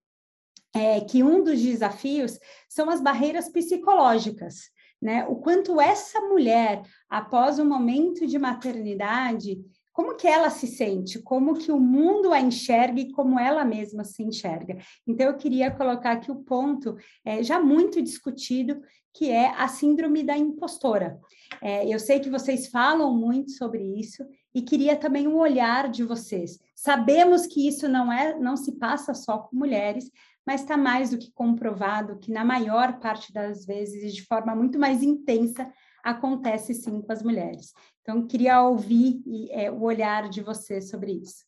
que 1.10 1.22
um 1.22 1.44
dos 1.44 1.62
desafios 1.62 2.40
são 2.70 2.90
as 2.90 3.01
barreiras 3.01 3.50
psicológicas, 3.50 4.72
né? 5.01 5.25
O 5.27 5.36
quanto 5.36 5.81
essa 5.81 6.22
mulher, 6.22 6.84
após 7.10 7.58
o 7.58 7.65
momento 7.65 8.27
de 8.27 8.38
maternidade, 8.38 9.60
como 9.91 10.15
que 10.15 10.27
ela 10.27 10.50
se 10.50 10.67
sente, 10.67 11.20
como 11.20 11.55
que 11.55 11.72
o 11.72 11.79
mundo 11.79 12.31
a 12.31 12.39
enxerga 12.39 13.00
e 13.00 13.12
como 13.12 13.39
ela 13.39 13.65
mesma 13.65 14.03
se 14.03 14.24
enxerga. 14.24 14.77
Então, 15.05 15.27
eu 15.27 15.36
queria 15.36 15.70
colocar 15.72 16.13
aqui 16.13 16.31
o 16.31 16.43
ponto 16.43 16.96
é, 17.25 17.43
já 17.43 17.60
muito 17.60 18.01
discutido, 18.01 18.81
que 19.13 19.29
é 19.29 19.50
a 19.58 19.67
síndrome 19.67 20.24
da 20.24 20.38
impostora. 20.38 21.20
É, 21.62 21.86
eu 21.93 22.00
sei 22.00 22.20
que 22.20 22.29
vocês 22.29 22.67
falam 22.67 23.13
muito 23.13 23.51
sobre 23.51 23.84
isso 23.84 24.25
e 24.55 24.62
queria 24.62 24.96
também 24.96 25.27
um 25.27 25.38
olhar 25.38 25.89
de 25.89 26.03
vocês. 26.03 26.58
Sabemos 26.74 27.46
que 27.46 27.67
isso 27.67 27.89
não 27.89 28.12
é, 28.12 28.38
não 28.39 28.55
se 28.55 28.77
passa 28.77 29.13
só 29.13 29.39
com 29.39 29.55
mulheres, 29.55 30.10
mas 30.45 30.62
está 30.62 30.77
mais 30.77 31.12
do 31.12 31.17
que 31.17 31.31
comprovado 31.33 32.19
que, 32.19 32.31
na 32.31 32.43
maior 32.43 33.00
parte 33.00 33.31
das 33.31 33.65
vezes, 33.65 34.03
e 34.03 34.15
de 34.15 34.25
forma 34.25 34.55
muito 34.55 34.79
mais 34.79 35.03
intensa, 35.03 35.71
acontece 36.03 36.74
sim 36.74 37.01
com 37.01 37.12
as 37.12 37.21
mulheres. 37.21 37.74
Então, 38.01 38.25
queria 38.25 38.62
ouvir 38.62 39.21
é, 39.51 39.69
o 39.69 39.81
olhar 39.81 40.29
de 40.29 40.41
você 40.41 40.81
sobre 40.81 41.12
isso. 41.12 41.45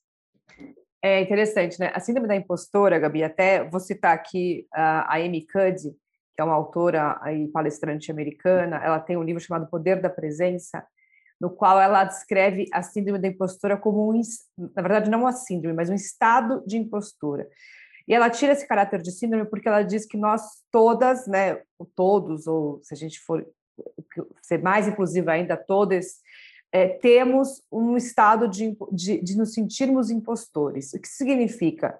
É 1.01 1.21
interessante, 1.21 1.79
né? 1.79 1.91
A 1.93 1.99
síndrome 1.99 2.27
da 2.27 2.35
impostora, 2.35 2.99
Gabi, 2.99 3.23
até 3.23 3.67
vou 3.67 3.79
citar 3.79 4.13
aqui 4.13 4.65
a 4.71 5.17
Amy 5.17 5.45
Cuddy, 5.45 5.91
que 6.35 6.41
é 6.41 6.43
uma 6.43 6.53
autora 6.53 7.19
e 7.31 7.47
palestrante 7.49 8.11
americana, 8.11 8.77
ela 8.77 8.99
tem 8.99 9.17
um 9.17 9.23
livro 9.23 9.41
chamado 9.41 9.69
Poder 9.69 10.01
da 10.01 10.09
Presença, 10.09 10.85
no 11.39 11.49
qual 11.49 11.79
ela 11.79 12.05
descreve 12.05 12.67
a 12.71 12.81
síndrome 12.81 13.19
da 13.19 13.27
impostora 13.27 13.77
como 13.77 14.11
um, 14.11 14.21
na 14.75 14.81
verdade, 14.81 15.09
não 15.09 15.21
uma 15.21 15.33
síndrome, 15.33 15.75
mas 15.75 15.89
um 15.89 15.93
estado 15.93 16.63
de 16.65 16.77
impostura. 16.77 17.47
E 18.07 18.13
ela 18.13 18.29
tira 18.29 18.53
esse 18.53 18.67
caráter 18.67 19.01
de 19.01 19.11
síndrome 19.11 19.45
porque 19.45 19.67
ela 19.67 19.81
diz 19.81 20.05
que 20.05 20.17
nós 20.17 20.41
todas, 20.71 21.25
né, 21.27 21.61
todos, 21.95 22.47
ou 22.47 22.81
se 22.83 22.93
a 22.93 22.97
gente 22.97 23.19
for 23.21 23.45
ser 24.41 24.61
mais 24.61 24.87
inclusiva 24.87 25.31
ainda, 25.31 25.57
todas, 25.57 26.21
é, 26.71 26.87
temos 26.87 27.61
um 27.71 27.95
estado 27.95 28.47
de, 28.47 28.75
de, 28.91 29.21
de 29.21 29.37
nos 29.37 29.53
sentirmos 29.53 30.09
impostores. 30.09 30.93
O 30.93 30.99
que 30.99 31.07
significa? 31.07 31.97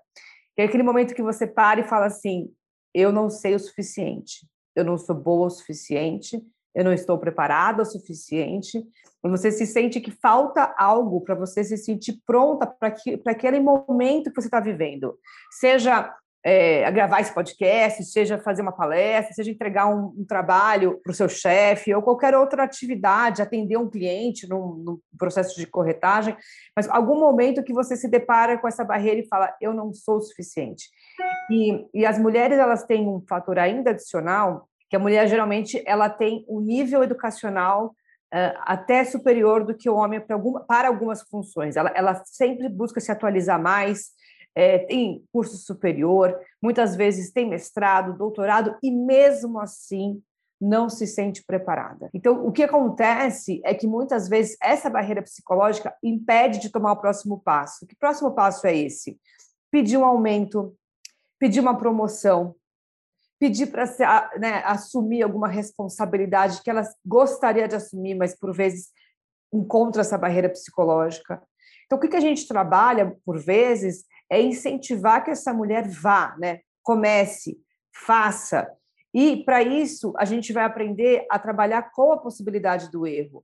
Que 0.56 0.64
é 0.64 0.66
aquele 0.66 0.84
momento 0.84 1.16
que 1.16 1.22
você 1.22 1.48
para 1.48 1.80
e 1.80 1.88
fala 1.88 2.08
assim: 2.08 2.52
eu 2.94 3.12
não 3.12 3.30
sei 3.30 3.56
o 3.56 3.60
suficiente, 3.60 4.48
eu 4.76 4.84
não 4.84 4.98
sou 4.98 5.16
boa 5.16 5.48
o 5.48 5.50
suficiente, 5.50 6.44
eu 6.74 6.84
não 6.84 6.94
estou 6.94 7.18
preparada 7.18 7.84
o 7.84 7.86
suficiente. 7.86 8.84
Você 9.24 9.52
se 9.52 9.66
sente 9.66 10.02
que 10.02 10.12
falta 10.12 10.74
algo 10.78 11.22
para 11.22 11.36
você 11.36 11.64
se 11.64 11.78
sentir 11.78 12.20
pronta 12.26 12.68
para 12.68 12.94
aquele 13.28 13.60
momento 13.60 14.30
que 14.30 14.42
você 14.42 14.48
está 14.48 14.60
vivendo. 14.60 15.18
Seja 15.60 16.14
é, 16.46 16.92
gravar 16.92 17.22
esse 17.22 17.34
podcast, 17.34 18.04
seja 18.04 18.38
fazer 18.38 18.62
uma 18.62 18.74
palestra, 18.74 19.34
seja 19.34 19.50
entregar 19.50 19.88
um, 19.88 20.14
um 20.18 20.26
trabalho 20.26 21.00
para 21.02 21.12
o 21.12 21.16
seu 21.16 21.30
chefe 21.30 21.94
ou 21.94 22.02
qualquer 22.02 22.36
outra 22.36 22.64
atividade, 22.64 23.42
atender 23.42 23.78
um 23.78 23.90
cliente 23.90 24.48
num, 24.50 24.76
num, 24.76 25.00
processo 25.18 25.58
de 25.58 25.66
corretagem, 25.66 26.36
mas 26.76 26.90
algum 26.90 27.18
momento 27.18 27.64
que 27.64 27.72
você 27.72 27.96
se 27.96 28.10
depara 28.10 28.58
com 28.58 28.68
essa 28.68 28.84
barreira 28.84 29.22
e 29.22 29.28
fala, 29.28 29.56
eu 29.62 29.74
não 29.74 29.94
sou 29.94 30.18
o 30.18 30.22
suficiente. 30.22 30.90
E, 31.50 31.86
e 31.94 32.06
as 32.06 32.20
mulheres 32.20 32.60
elas 32.60 32.84
têm 32.84 33.08
um 33.08 33.24
fator 33.28 33.58
ainda 33.58 33.92
adicional 33.92 34.68
que 34.94 34.98
a 34.98 35.00
mulher 35.00 35.28
geralmente 35.28 35.82
ela 35.88 36.08
tem 36.08 36.46
um 36.48 36.62
nível 36.62 37.04
educacional 37.04 37.96
uh, 38.32 38.60
até 38.60 39.04
superior 39.04 39.66
do 39.66 39.74
que 39.74 39.90
o 39.90 39.96
homem 39.96 40.22
para, 40.22 40.36
alguma, 40.36 40.60
para 40.60 40.88
algumas 40.88 41.24
funções. 41.24 41.76
Ela, 41.76 41.92
ela 41.96 42.24
sempre 42.26 42.70
busca 42.70 43.00
se 43.00 43.12
atualizar 43.12 43.60
mais, 43.60 44.12
é, 44.54 44.78
tem 44.78 45.26
curso 45.34 45.58
superior, 45.58 46.40
muitas 46.62 46.96
vezes 46.96 47.32
tem 47.32 47.50
mestrado, 47.50 48.16
doutorado, 48.16 48.78
e 48.84 48.92
mesmo 48.92 49.60
assim 49.60 50.22
não 50.62 50.88
se 50.90 51.08
sente 51.08 51.44
preparada. 51.44 52.12
Então, 52.14 52.46
o 52.46 52.52
que 52.52 52.62
acontece 52.62 53.64
é 53.66 53.74
que 53.74 53.88
muitas 53.88 54.30
vezes 54.30 54.56
essa 54.62 54.92
barreira 54.92 55.24
psicológica 55.24 55.92
impede 56.04 56.60
de 56.60 56.70
tomar 56.70 56.92
o 56.92 57.02
próximo 57.02 57.40
passo. 57.40 57.88
Que 57.88 57.96
próximo 57.96 58.30
passo 58.36 58.68
é 58.68 58.78
esse? 58.78 59.18
Pedir 59.72 59.98
um 59.98 60.06
aumento, 60.06 60.72
pedir 61.40 61.62
uma 61.62 61.76
promoção, 61.76 62.56
pedir 63.40 63.68
para 63.68 63.86
né, 64.38 64.64
assumir 64.66 65.24
alguma 65.24 65.48
responsabilidade 65.48 66.62
que 66.62 66.70
ela 66.70 66.84
gostaria 67.06 67.68
de 67.68 67.76
assumir, 67.76 68.16
mas 68.16 68.38
por 68.38 68.54
vezes 68.54 68.90
encontra 69.54 70.02
essa 70.02 70.18
barreira 70.18 70.50
psicológica. 70.50 71.42
Então, 71.86 71.98
o 71.98 72.02
que 72.02 72.16
a 72.16 72.22
gente 72.22 72.48
trabalha, 72.48 73.16
por 73.26 73.40
vezes, 73.40 74.06
é 74.30 74.42
incentivar 74.42 75.24
que 75.24 75.32
essa 75.32 75.54
mulher 75.54 75.88
vá, 75.88 76.36
né? 76.40 76.62
comece, 76.82 77.58
faça. 77.96 78.70
E, 79.14 79.44
para 79.44 79.62
isso, 79.62 80.14
a 80.18 80.26
gente 80.26 80.52
vai 80.52 80.66
aprender 80.66 81.26
a 81.30 81.40
trabalhar 81.40 81.92
com 81.92 82.12
a 82.12 82.18
possibilidade 82.18 82.92
do 82.92 83.08
erro. 83.08 83.44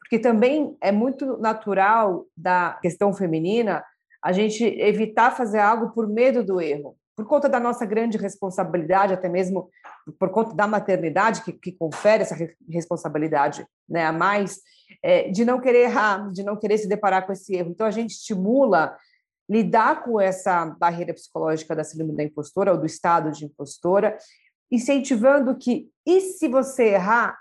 Porque 0.00 0.18
também 0.18 0.76
é 0.80 0.90
muito 0.90 1.38
natural 1.38 2.26
da 2.36 2.78
questão 2.82 3.12
feminina 3.12 3.84
a 4.22 4.32
gente 4.32 4.64
evitar 4.64 5.36
fazer 5.36 5.58
algo 5.58 5.90
por 5.90 6.08
medo 6.08 6.44
do 6.44 6.60
erro 6.60 6.96
por 7.22 7.28
conta 7.28 7.48
da 7.48 7.60
nossa 7.60 7.86
grande 7.86 8.18
responsabilidade, 8.18 9.14
até 9.14 9.28
mesmo 9.28 9.70
por 10.18 10.30
conta 10.30 10.54
da 10.54 10.66
maternidade, 10.66 11.42
que, 11.42 11.52
que 11.52 11.72
confere 11.72 12.24
essa 12.24 12.36
responsabilidade 12.68 13.64
né, 13.88 14.04
a 14.04 14.12
mais, 14.12 14.60
é, 15.02 15.30
de 15.30 15.44
não 15.44 15.60
querer 15.60 15.84
errar, 15.84 16.28
de 16.32 16.42
não 16.42 16.56
querer 16.56 16.78
se 16.78 16.88
deparar 16.88 17.24
com 17.24 17.32
esse 17.32 17.54
erro. 17.54 17.70
Então, 17.70 17.86
a 17.86 17.92
gente 17.92 18.10
estimula 18.10 18.96
lidar 19.48 20.02
com 20.02 20.20
essa 20.20 20.66
barreira 20.66 21.14
psicológica 21.14 21.76
da 21.76 21.84
síndrome 21.84 22.16
da 22.16 22.24
impostora 22.24 22.72
ou 22.72 22.78
do 22.78 22.86
estado 22.86 23.30
de 23.30 23.44
impostora, 23.44 24.16
incentivando 24.70 25.56
que, 25.56 25.88
e 26.04 26.20
se 26.20 26.48
você 26.48 26.94
errar, 26.94 27.38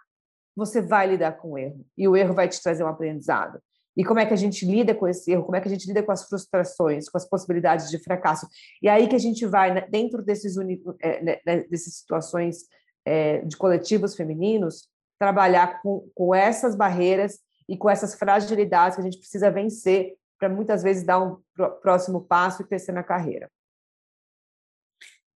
você 0.56 0.80
vai 0.80 1.08
lidar 1.08 1.34
com 1.38 1.54
o 1.54 1.58
erro, 1.58 1.84
e 1.98 2.08
o 2.08 2.16
erro 2.16 2.36
vai 2.36 2.48
te 2.48 2.62
trazer 2.62 2.84
um 2.84 2.88
aprendizado. 2.88 3.60
E 3.96 4.06
como 4.06 4.20
é 4.20 4.26
que 4.26 4.34
a 4.34 4.38
gente 4.38 4.66
lida 4.66 4.96
com 4.96 5.08
esse 5.08 5.32
erro? 5.32 5.44
Como 5.44 5.56
é 5.56 5.62
que 5.62 5.68
a 5.68 5.72
gente 5.72 5.86
lida 5.88 6.02
com 6.02 6.12
as 6.12 6.28
frustrações, 6.28 7.10
com 7.10 7.18
as 7.18 7.28
possibilidades 7.28 7.90
de 7.90 8.00
fracasso? 8.00 8.48
E 8.82 8.88
aí 8.88 9.08
que 9.08 9.16
a 9.16 9.20
gente 9.20 9.46
vai, 9.46 9.74
né, 9.74 9.86
dentro 9.90 10.22
desses, 10.24 10.56
é, 11.02 11.22
né, 11.22 11.40
né, 11.46 11.64
dessas 11.70 11.96
situações 11.96 12.68
é, 13.06 13.40
de 13.40 13.58
coletivos 13.58 14.16
femininos, 14.16 14.90
trabalhar 15.20 15.82
com, 15.82 16.10
com 16.16 16.34
essas 16.34 16.76
barreiras 16.76 17.40
e 17.68 17.78
com 17.78 17.90
essas 17.90 18.16
fragilidades 18.16 18.96
que 18.96 19.02
a 19.02 19.06
gente 19.06 19.20
precisa 19.20 19.52
vencer 19.52 20.16
para 20.40 20.50
muitas 20.50 20.82
vezes 20.82 21.04
dar 21.04 21.22
um 21.22 21.38
próximo 21.82 22.22
passo 22.22 22.62
e 22.62 22.68
crescer 22.68 22.92
na 22.92 23.04
carreira. 23.04 23.50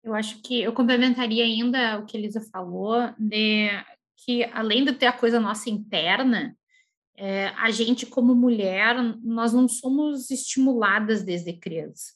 Eu 0.02 0.14
acho 0.14 0.40
que 0.42 0.62
eu 0.62 0.72
complementaria 0.72 1.44
ainda 1.44 1.98
o 1.98 2.06
que 2.06 2.16
a 2.16 2.20
Elisa 2.20 2.40
falou, 2.52 3.12
de 3.18 3.68
que 4.16 4.44
além 4.44 4.84
de 4.84 4.92
ter 4.92 5.06
a 5.06 5.12
coisa 5.12 5.40
nossa 5.40 5.68
interna, 5.68 6.56
é, 7.16 7.48
a 7.56 7.70
gente, 7.70 8.06
como 8.06 8.34
mulher, 8.34 8.96
nós 9.22 9.52
não 9.52 9.68
somos 9.68 10.30
estimuladas 10.30 11.22
desde 11.22 11.52
criança. 11.52 12.12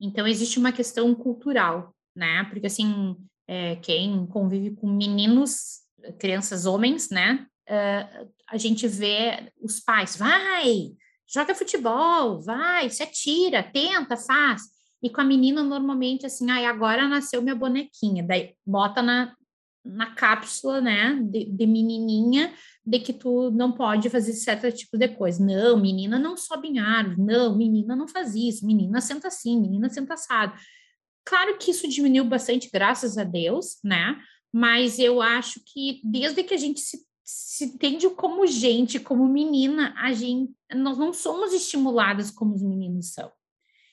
Então, 0.00 0.26
existe 0.26 0.58
uma 0.58 0.72
questão 0.72 1.14
cultural, 1.14 1.94
né? 2.14 2.44
Porque, 2.44 2.66
assim, 2.66 3.16
é, 3.46 3.76
quem 3.76 4.26
convive 4.26 4.70
com 4.76 4.86
meninos, 4.86 5.80
crianças 6.18 6.66
homens, 6.66 7.10
né? 7.10 7.46
Uh, 7.68 8.30
a 8.48 8.58
gente 8.58 8.86
vê 8.86 9.50
os 9.60 9.80
pais, 9.80 10.16
vai, 10.16 10.92
joga 11.26 11.54
futebol, 11.54 12.42
vai, 12.42 12.90
se 12.90 13.02
atira, 13.02 13.62
tenta, 13.62 14.16
faz. 14.16 14.62
E 15.02 15.08
com 15.10 15.20
a 15.20 15.24
menina, 15.24 15.62
normalmente, 15.62 16.26
assim, 16.26 16.50
ai, 16.50 16.66
agora 16.66 17.08
nasceu 17.08 17.42
minha 17.42 17.54
bonequinha. 17.54 18.22
Daí 18.22 18.54
bota 18.66 19.02
na, 19.02 19.34
na 19.84 20.14
cápsula, 20.14 20.80
né, 20.80 21.18
de, 21.22 21.44
de, 21.44 21.66
menininha, 21.66 22.52
de 22.84 22.98
que 22.98 23.12
tu 23.12 23.50
não 23.50 23.72
pode 23.72 24.08
fazer 24.08 24.32
certo 24.32 24.70
tipo 24.72 24.96
de 24.96 25.08
coisa. 25.08 25.44
Não, 25.44 25.78
menina 25.78 26.18
não 26.18 26.36
sobe 26.36 26.68
em 26.68 26.78
árvore. 26.78 27.20
Não, 27.20 27.56
menina 27.56 27.94
não 27.94 28.08
faz 28.08 28.34
isso. 28.34 28.66
Menina 28.66 29.00
senta 29.00 29.28
assim, 29.28 29.60
menina 29.60 29.88
senta 29.90 30.14
assado. 30.14 30.54
Claro 31.24 31.56
que 31.58 31.70
isso 31.70 31.88
diminuiu 31.88 32.24
bastante, 32.24 32.70
graças 32.72 33.18
a 33.18 33.24
Deus, 33.24 33.78
né? 33.82 34.18
Mas 34.52 34.98
eu 34.98 35.20
acho 35.20 35.60
que 35.64 36.00
desde 36.04 36.42
que 36.42 36.54
a 36.54 36.58
gente 36.58 36.80
se, 36.80 37.04
se 37.24 37.64
entende 37.64 38.08
como 38.10 38.46
gente, 38.46 39.00
como 39.00 39.26
menina, 39.26 39.94
a 39.96 40.12
gente, 40.12 40.52
nós 40.74 40.98
não 40.98 41.12
somos 41.12 41.52
estimuladas 41.52 42.30
como 42.30 42.54
os 42.54 42.62
meninos 42.62 43.12
são. 43.12 43.30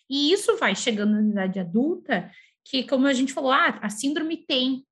E 0.09 0.33
isso 0.33 0.57
vai 0.57 0.75
chegando 0.75 1.13
na 1.13 1.31
idade 1.31 1.59
adulta, 1.59 2.29
que, 2.65 2.83
como 2.83 3.07
a 3.07 3.13
gente 3.13 3.33
falou, 3.33 3.51
ah, 3.51 3.79
a 3.81 3.89
síndrome 3.89 4.37
tem 4.37 4.85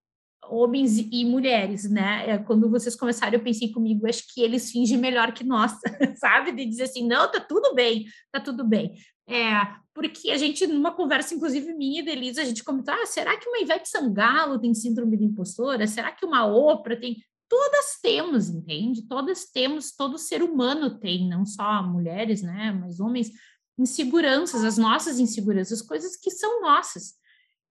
homens 0.50 0.98
e 0.98 1.26
mulheres, 1.26 1.90
né? 1.90 2.30
É, 2.30 2.38
quando 2.38 2.70
vocês 2.70 2.96
começaram, 2.96 3.34
eu 3.34 3.44
pensei 3.44 3.72
comigo, 3.72 4.08
acho 4.08 4.24
que 4.34 4.42
eles 4.42 4.72
fingem 4.72 4.98
melhor 4.98 5.32
que 5.32 5.44
nós, 5.44 5.74
sabe? 6.20 6.52
De 6.52 6.66
dizer 6.66 6.84
assim, 6.84 7.08
não, 7.08 7.32
tá 7.32 7.40
tudo 7.40 7.74
bem, 7.74 8.06
tá 8.32 8.40
tudo 8.40 8.64
bem. 8.66 8.94
É, 9.28 9.62
porque 9.94 10.32
a 10.32 10.38
gente, 10.38 10.66
numa 10.66 10.92
conversa, 10.92 11.36
inclusive 11.36 11.74
minha 11.74 12.02
e 12.02 12.06
da 12.06 12.12
Elisa, 12.12 12.42
a 12.42 12.46
gente 12.46 12.64
comentou, 12.64 12.94
ah, 12.94 13.06
será 13.06 13.38
que 13.38 13.48
uma 13.48 13.60
Ivete 13.60 13.88
Sangalo 13.88 14.60
tem 14.60 14.74
síndrome 14.74 15.18
de 15.18 15.26
impostora? 15.26 15.86
Será 15.86 16.12
que 16.12 16.26
uma 16.26 16.46
Oprah 16.46 17.00
tem? 17.00 17.18
Todas 17.48 18.00
temos, 18.02 18.50
entende? 18.50 19.08
Todas 19.08 19.46
temos, 19.46 19.92
todo 19.96 20.18
ser 20.18 20.42
humano 20.42 21.00
tem, 21.00 21.28
não 21.28 21.46
só 21.46 21.84
mulheres, 21.84 22.42
né? 22.42 22.72
Mas 22.72 23.00
homens, 23.00 23.32
inseguranças, 23.78 24.64
as 24.64 24.78
nossas 24.78 25.20
inseguranças, 25.20 25.82
coisas 25.82 26.16
que 26.16 26.30
são 26.32 26.62
nossas. 26.62 27.14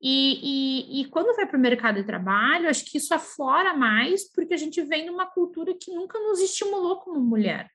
E, 0.01 1.01
e, 1.01 1.01
e 1.01 1.05
quando 1.07 1.35
vai 1.35 1.47
para 1.47 1.59
o 1.59 1.61
mercado 1.61 1.97
de 1.97 2.05
trabalho, 2.05 2.69
acho 2.69 2.85
que 2.85 2.99
isso 2.99 3.13
aflora 3.13 3.75
mais, 3.75 4.31
porque 4.33 4.55
a 4.55 4.57
gente 4.57 4.81
vem 4.83 5.07
numa 5.07 5.27
cultura 5.27 5.75
que 5.75 5.93
nunca 5.93 6.19
nos 6.21 6.41
estimulou 6.41 6.99
como 6.99 7.21
mulher. 7.21 7.69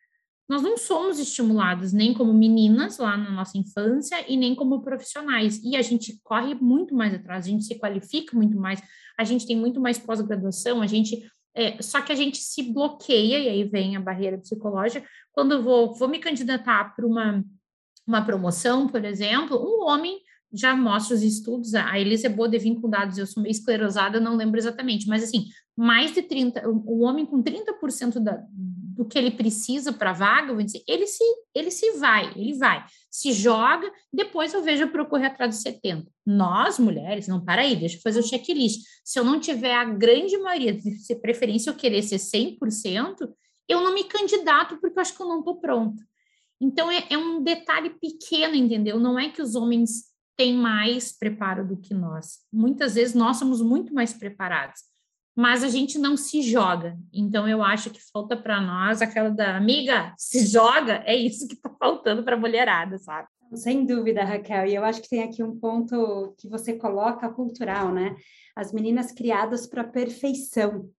Nós 0.48 0.62
não 0.62 0.78
somos 0.78 1.20
estimuladas 1.20 1.94
nem 1.94 2.14
como 2.14 2.34
meninas 2.34 2.98
lá 2.98 3.18
na 3.18 3.32
nossa 3.32 3.58
infância 3.58 4.24
e 4.28 4.38
nem 4.38 4.56
como 4.56 4.82
profissionais. 4.82 5.62
E 5.64 5.76
a 5.76 5.82
gente 5.82 6.20
corre 6.24 6.54
muito 6.56 6.96
mais 6.96 7.14
atrás, 7.14 7.46
a 7.46 7.50
gente 7.50 7.66
se 7.66 7.78
qualifica 7.78 8.36
muito 8.36 8.58
mais, 8.58 8.82
a 9.18 9.24
gente 9.24 9.48
tem 9.48 9.58
muito 9.58 9.80
mais 9.80 9.98
pós-graduação, 9.98 10.82
a 10.82 10.88
gente. 10.88 11.26
É, 11.56 11.80
só 11.82 12.02
que 12.02 12.12
a 12.12 12.16
gente 12.16 12.38
se 12.38 12.64
bloqueia, 12.64 13.38
e 13.38 13.48
aí 13.48 13.64
vem 13.64 13.96
a 13.96 14.00
barreira 14.00 14.40
psicológica. 14.40 15.08
Quando 15.32 15.52
eu 15.54 15.62
vou, 15.62 15.94
vou 15.94 16.08
me 16.08 16.20
candidatar 16.20 16.96
para 16.96 17.06
uma 17.06 17.44
uma 18.06 18.24
promoção, 18.24 18.88
por 18.88 19.04
exemplo, 19.04 19.58
um 19.58 19.88
homem 19.88 20.20
já 20.54 20.76
mostra 20.76 21.16
os 21.16 21.24
estudos, 21.24 21.74
a 21.74 22.00
Elisa 22.00 22.28
é 22.28 22.30
boa 22.30 22.48
de 22.48 22.60
vir 22.60 22.80
com 22.80 22.90
dados, 22.90 23.18
eu 23.18 23.26
sou 23.26 23.42
meio 23.42 23.52
esclerosada, 23.52 24.20
não 24.20 24.36
lembro 24.36 24.60
exatamente, 24.60 25.08
mas 25.08 25.24
assim, 25.24 25.48
mais 25.76 26.14
de 26.14 26.22
30, 26.22 26.70
o 26.70 27.00
homem 27.00 27.26
com 27.26 27.42
30% 27.42 28.20
da, 28.20 28.44
do 28.94 29.04
que 29.04 29.18
ele 29.18 29.32
precisa 29.32 29.92
para 29.92 30.12
a 30.12 30.14
vaga, 30.14 30.64
dizer, 30.64 30.84
ele 30.88 31.08
se, 31.08 31.24
ele 31.56 31.72
se 31.72 31.92
vai, 31.94 32.32
ele 32.36 32.54
vai, 32.54 32.86
se 33.10 33.32
joga, 33.32 33.92
depois 34.12 34.54
eu 34.54 34.62
vejo 34.62 34.88
para 34.90 35.06
correr 35.06 35.26
atrás 35.28 35.56
dos 35.56 35.64
70. 35.64 36.06
Nós, 36.26 36.78
mulheres, 36.78 37.28
não, 37.28 37.44
para 37.44 37.64
aí, 37.64 37.76
deixa 37.76 37.98
eu 37.98 38.02
fazer 38.02 38.20
o 38.20 38.24
checklist. 38.24 38.82
Se 39.04 39.20
eu 39.20 39.24
não 39.24 39.40
tiver 39.40 39.74
a 39.74 39.86
grande 39.86 40.38
maioria, 40.38 40.80
se 40.80 41.16
preferência 41.16 41.72
eu 41.72 41.76
querer 41.76 42.04
ser 42.04 42.18
100%, 42.18 43.28
eu 43.68 43.82
não 43.82 43.94
me 43.94 44.04
candidato 44.04 44.78
porque 44.78 44.98
eu 44.98 45.02
acho 45.02 45.16
que 45.16 45.22
eu 45.22 45.28
não 45.28 45.40
estou 45.40 45.56
pronta. 45.56 46.04
Então, 46.62 46.90
é, 46.90 47.06
é 47.10 47.18
um 47.18 47.42
detalhe 47.42 47.90
pequeno, 47.90 48.56
entendeu? 48.56 49.00
Não 49.00 49.20
é 49.20 49.30
que 49.30 49.42
os 49.42 49.56
homens 49.56 50.13
têm 50.36 50.56
mais 50.56 51.12
preparo 51.12 51.66
do 51.66 51.78
que 51.78 51.94
nós. 51.94 52.40
Muitas 52.52 52.96
vezes 52.96 53.14
nós 53.14 53.38
somos 53.38 53.62
muito 53.62 53.94
mais 53.94 54.14
preparados, 54.14 54.82
mas 55.36 55.64
a 55.64 55.68
gente 55.68 55.98
não 55.98 56.16
se 56.16 56.42
joga. 56.42 56.98
Então, 57.12 57.48
eu 57.48 57.64
acho 57.64 57.90
que 57.90 58.00
falta 58.12 58.36
para 58.38 58.62
nós 58.62 59.02
aquela 59.02 59.30
da 59.30 59.58
amiga, 59.58 60.14
se 60.18 60.46
joga, 60.46 61.04
é 61.06 61.16
isso 61.16 61.48
que 61.48 61.56
está 61.56 61.70
faltando 61.70 62.24
para 62.24 62.36
a 62.36 62.40
mulherada, 62.40 62.98
sabe? 62.98 63.28
Sem 63.56 63.86
dúvida, 63.86 64.24
Raquel. 64.24 64.66
E 64.66 64.76
eu 64.76 64.84
acho 64.84 65.02
que 65.02 65.10
tem 65.10 65.24
aqui 65.24 65.44
um 65.44 65.60
ponto 65.60 66.34
que 66.38 66.50
você 66.50 66.74
coloca 66.74 67.30
cultural, 67.30 67.92
né? 67.94 68.16
As 68.56 68.72
meninas 68.72 69.12
criadas 69.12 69.68
para 69.68 69.84
perfeição, 69.84 70.90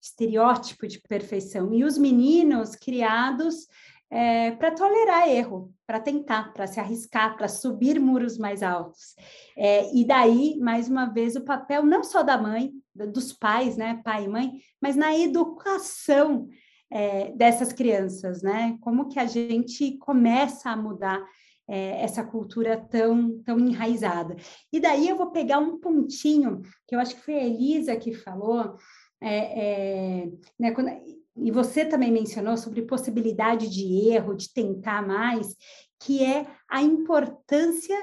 estereótipo 0.00 0.86
de 0.86 1.00
perfeição, 1.00 1.72
e 1.72 1.84
os 1.84 1.98
meninos 1.98 2.76
criados 2.76 3.66
é, 4.10 4.52
para 4.52 4.70
tolerar 4.70 5.28
erro, 5.28 5.72
para 5.86 6.00
tentar, 6.00 6.52
para 6.52 6.66
se 6.66 6.78
arriscar, 6.78 7.36
para 7.36 7.48
subir 7.48 8.00
muros 8.00 8.38
mais 8.38 8.62
altos. 8.62 9.14
É, 9.56 9.94
e 9.94 10.04
daí, 10.04 10.58
mais 10.60 10.88
uma 10.88 11.06
vez, 11.06 11.36
o 11.36 11.44
papel 11.44 11.84
não 11.84 12.02
só 12.02 12.22
da 12.22 12.38
mãe, 12.38 12.72
dos 12.94 13.32
pais, 13.32 13.76
né, 13.76 14.00
pai 14.04 14.24
e 14.24 14.28
mãe, 14.28 14.52
mas 14.80 14.94
na 14.94 15.16
educação 15.16 16.48
é, 16.90 17.32
dessas 17.32 17.72
crianças, 17.72 18.42
né? 18.42 18.78
Como 18.80 19.08
que 19.08 19.18
a 19.18 19.26
gente 19.26 19.98
começa 19.98 20.70
a 20.70 20.76
mudar 20.76 21.20
é, 21.66 22.02
essa 22.02 22.22
cultura 22.22 22.76
tão, 22.76 23.42
tão 23.42 23.58
enraizada. 23.58 24.36
E 24.72 24.78
daí 24.78 25.08
eu 25.08 25.16
vou 25.16 25.30
pegar 25.30 25.58
um 25.58 25.78
pontinho 25.78 26.62
que 26.86 26.94
eu 26.94 27.00
acho 27.00 27.16
que 27.16 27.22
foi 27.22 27.34
a 27.34 27.44
Elisa 27.44 27.96
que 27.96 28.12
falou, 28.12 28.76
é, 29.20 30.22
é, 30.22 30.30
né, 30.58 30.72
quando, 30.72 30.90
e 31.36 31.50
você 31.50 31.84
também 31.84 32.12
mencionou 32.12 32.56
sobre 32.56 32.82
possibilidade 32.82 33.68
de 33.68 34.08
erro, 34.10 34.34
de 34.34 34.52
tentar 34.52 35.06
mais, 35.06 35.56
que 36.00 36.24
é 36.24 36.46
a 36.68 36.82
importância 36.82 37.96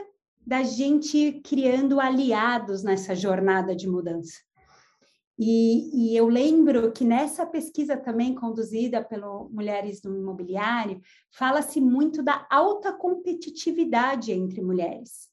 da 0.46 0.64
gente 0.64 1.40
criando 1.44 2.00
aliados 2.00 2.84
nessa 2.84 3.16
jornada 3.16 3.76
de 3.76 3.88
mudança. 3.88 4.34
E, 5.40 6.12
e, 6.12 6.16
eu 6.16 6.28
lembro 6.28 6.92
que 6.92 7.04
nessa 7.04 7.46
pesquisa 7.48 7.98
também 7.98 8.36
conduzida 8.36 9.04
pelo 9.04 9.50
Mulheres 9.50 10.04
no 10.04 10.16
Imobiliário, 10.16 11.02
fala-se 11.32 11.82
muito 11.82 12.22
da 12.22 12.46
alta 12.50 12.94
competitividade 12.94 14.32
entre 14.32 14.62
mulheres. 14.62 15.31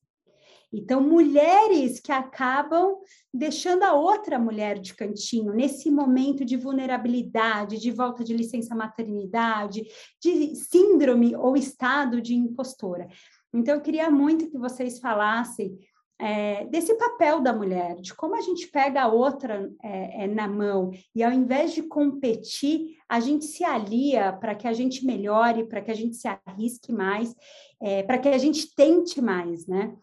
Então, 0.73 1.01
mulheres 1.01 1.99
que 1.99 2.13
acabam 2.13 2.97
deixando 3.33 3.83
a 3.85 3.95
outra 3.95 4.39
mulher 4.39 4.79
de 4.79 4.95
cantinho 4.95 5.53
nesse 5.53 5.91
momento 5.91 6.45
de 6.45 6.57
vulnerabilidade, 6.57 7.79
de 7.79 7.91
volta 7.91 8.23
de 8.23 8.35
licença 8.35 8.75
maternidade, 8.75 9.87
de 10.23 10.55
síndrome 10.55 11.35
ou 11.35 11.57
estado 11.57 12.21
de 12.21 12.35
impostora. 12.35 13.09
Então, 13.53 13.77
eu 13.77 13.81
queria 13.81 14.11
muito 14.11 14.51
que 14.51 14.59
vocês 14.59 14.99
falassem 14.99 15.79
é, 16.21 16.65
desse 16.67 16.95
papel 16.97 17.41
da 17.41 17.53
mulher, 17.53 17.95
de 18.01 18.13
como 18.13 18.35
a 18.35 18.41
gente 18.41 18.67
pega 18.69 19.03
a 19.03 19.09
outra 19.09 19.71
é, 19.83 20.25
é, 20.25 20.27
na 20.27 20.49
mão 20.49 20.91
e 21.15 21.23
ao 21.23 21.33
invés 21.33 21.73
de 21.73 21.83
competir, 21.83 22.97
a 23.09 23.21
gente 23.21 23.45
se 23.45 23.63
alia 23.63 24.33
para 24.33 24.55
que 24.55 24.67
a 24.67 24.73
gente 24.73 25.07
melhore, 25.07 25.69
para 25.69 25.81
que 25.81 25.91
a 25.91 25.95
gente 25.95 26.17
se 26.17 26.27
arrisque 26.45 26.93
mais, 26.93 27.35
é, 27.81 28.03
para 28.03 28.19
que 28.19 28.29
a 28.29 28.39
gente 28.39 28.75
tente 28.75 29.21
mais, 29.23 29.67
né? 29.67 29.95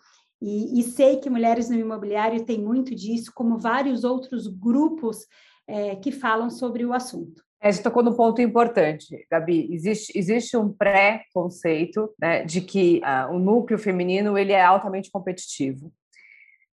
E, 0.41 0.80
e, 0.80 0.84
sei 0.84 1.17
que 1.17 1.30
Mulheres 1.30 1.69
no 1.69 1.78
Imobiliário 1.78 2.43
tem 2.43 2.60
muito 2.60 2.93
disso, 2.93 3.32
como 3.34 3.58
vários 3.58 4.04
outros 4.04 4.48
grupos 4.48 5.26
é, 5.67 5.95
que 5.95 6.12
falam 6.12 6.50
sobre 6.50 6.86
o 6.86 6.93
assunto. 6.93 7.43
É, 7.62 7.71
você 7.71 7.82
tocou 7.82 8.04
no 8.04 8.15
ponto 8.15 8.41
importante, 8.41 9.26
Gabi. 9.32 9.74
Existe, 9.74 10.15
existe 10.15 10.56
um 10.56 10.71
pré-conceito 10.71 12.13
né, 12.19 12.43
de 12.43 12.62
que 12.62 13.02
uh, 13.04 13.34
o 13.34 13.39
núcleo 13.39 13.80
feminino 13.80 14.38
ele 14.38 14.52
é 14.52 14.63
altamente 14.63 15.10
competitivo. 15.10 15.91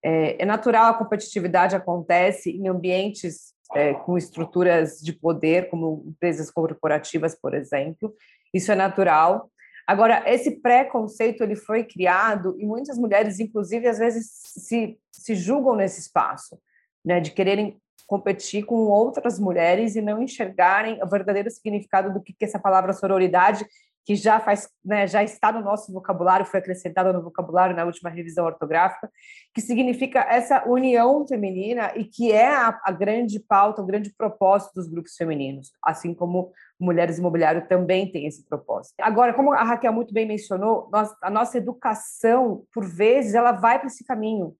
É, 0.03 0.41
é 0.41 0.45
natural 0.45 0.85
a 0.85 0.97
competitividade 0.97 1.75
acontece 1.75 2.49
em 2.49 2.67
ambientes 2.67 3.53
é, 3.75 3.93
com 3.93 4.17
estruturas 4.17 4.99
de 4.99 5.13
poder, 5.13 5.69
como 5.69 6.03
empresas 6.07 6.49
corporativas, 6.49 7.39
por 7.39 7.53
exemplo. 7.53 8.13
Isso 8.53 8.71
é 8.71 8.75
natural. 8.75 9.51
Agora, 9.89 10.21
esse 10.27 10.51
preconceito 10.51 11.41
ele 11.41 11.55
foi 11.55 11.83
criado 11.83 12.55
e 12.59 12.63
muitas 12.63 12.95
mulheres, 12.95 13.39
inclusive, 13.39 13.87
às 13.87 13.97
vezes 13.97 14.29
se, 14.29 14.99
se 15.11 15.33
julgam 15.33 15.75
nesse 15.75 15.99
espaço, 15.99 16.59
né, 17.03 17.19
de 17.19 17.31
quererem 17.31 17.81
competir 18.05 18.65
com 18.65 18.75
outras 18.75 19.39
mulheres 19.39 19.95
e 19.95 20.01
não 20.01 20.21
enxergarem 20.21 21.01
o 21.01 21.07
verdadeiro 21.07 21.49
significado 21.49 22.13
do 22.13 22.21
que, 22.21 22.33
que 22.33 22.45
essa 22.45 22.59
palavra 22.59 22.93
sororidade 22.93 23.65
que 24.09 24.15
já 24.15 24.39
faz, 24.39 24.67
né, 24.83 25.05
já 25.05 25.23
está 25.23 25.51
no 25.51 25.61
nosso 25.61 25.93
vocabulário, 25.93 26.43
foi 26.43 26.59
acrescentada 26.59 27.13
no 27.13 27.21
vocabulário 27.21 27.75
na 27.75 27.85
última 27.85 28.09
revisão 28.09 28.43
ortográfica, 28.43 29.07
que 29.53 29.61
significa 29.61 30.21
essa 30.21 30.67
união 30.67 31.27
feminina 31.27 31.93
e 31.95 32.05
que 32.05 32.31
é 32.31 32.47
a, 32.47 32.75
a 32.85 32.91
grande 32.91 33.39
pauta, 33.39 33.83
o 33.83 33.85
grande 33.85 34.11
propósito 34.17 34.73
dos 34.73 34.87
grupos 34.87 35.15
femininos, 35.15 35.73
assim 35.85 36.11
como 36.11 36.51
Mulheres 36.79 37.19
Imobiliário 37.19 37.67
também 37.67 38.11
tem 38.11 38.25
esse 38.25 38.43
propósito. 38.49 38.95
Agora, 38.99 39.31
como 39.31 39.53
a 39.53 39.61
Raquel 39.61 39.93
muito 39.93 40.11
bem 40.11 40.27
mencionou, 40.27 40.89
nós, 40.91 41.13
a 41.21 41.29
nossa 41.29 41.59
educação, 41.59 42.63
por 42.73 42.87
vezes, 42.87 43.35
ela 43.35 43.51
vai 43.51 43.77
para 43.77 43.89
esse 43.89 44.03
caminho. 44.03 44.55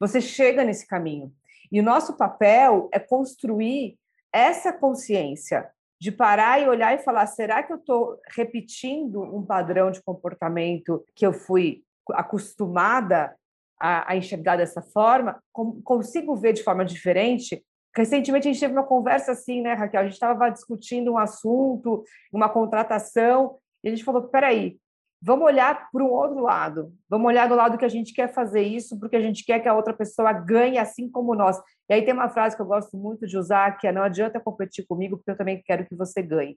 Você 0.00 0.20
chega 0.20 0.64
nesse 0.64 0.88
caminho. 0.88 1.32
E 1.70 1.78
o 1.78 1.84
nosso 1.84 2.16
papel 2.16 2.88
é 2.92 2.98
construir 2.98 3.96
essa 4.32 4.72
consciência 4.72 5.70
de 6.00 6.12
parar 6.12 6.60
e 6.60 6.68
olhar 6.68 6.94
e 6.94 7.02
falar: 7.02 7.26
será 7.26 7.62
que 7.62 7.72
eu 7.72 7.76
estou 7.76 8.18
repetindo 8.36 9.22
um 9.22 9.44
padrão 9.44 9.90
de 9.90 10.02
comportamento 10.02 11.04
que 11.14 11.26
eu 11.26 11.32
fui 11.32 11.82
acostumada 12.12 13.34
a, 13.80 14.12
a 14.12 14.16
enxergar 14.16 14.56
dessa 14.56 14.80
forma? 14.80 15.42
Com, 15.52 15.80
consigo 15.82 16.36
ver 16.36 16.52
de 16.52 16.62
forma 16.62 16.84
diferente? 16.84 17.64
Recentemente 17.96 18.48
a 18.48 18.52
gente 18.52 18.60
teve 18.60 18.72
uma 18.72 18.86
conversa 18.86 19.32
assim, 19.32 19.60
né, 19.60 19.74
Raquel? 19.74 20.00
A 20.00 20.04
gente 20.04 20.12
estava 20.12 20.48
discutindo 20.50 21.12
um 21.12 21.18
assunto, 21.18 22.04
uma 22.32 22.48
contratação, 22.48 23.56
e 23.82 23.88
a 23.88 23.90
gente 23.90 24.04
falou: 24.04 24.28
peraí, 24.28 24.78
vamos 25.20 25.44
olhar 25.46 25.88
para 25.90 26.02
um 26.02 26.10
outro 26.10 26.40
lado, 26.40 26.92
vamos 27.08 27.26
olhar 27.26 27.48
do 27.48 27.54
lado 27.54 27.76
que 27.76 27.84
a 27.84 27.88
gente 27.88 28.12
quer 28.12 28.32
fazer 28.32 28.62
isso, 28.62 28.98
porque 28.98 29.16
a 29.16 29.20
gente 29.20 29.44
quer 29.44 29.60
que 29.60 29.68
a 29.68 29.74
outra 29.74 29.92
pessoa 29.92 30.32
ganhe 30.32 30.78
assim 30.78 31.10
como 31.10 31.34
nós. 31.34 31.60
E 31.88 31.94
aí 31.94 32.02
tem 32.02 32.14
uma 32.14 32.28
frase 32.28 32.54
que 32.56 32.62
eu 32.62 32.66
gosto 32.66 32.96
muito 32.96 33.26
de 33.26 33.36
usar, 33.36 33.76
que 33.78 33.86
é 33.86 33.92
não 33.92 34.02
adianta 34.02 34.40
competir 34.40 34.86
comigo, 34.86 35.16
porque 35.16 35.30
eu 35.30 35.36
também 35.36 35.62
quero 35.64 35.86
que 35.86 35.94
você 35.94 36.22
ganhe. 36.22 36.56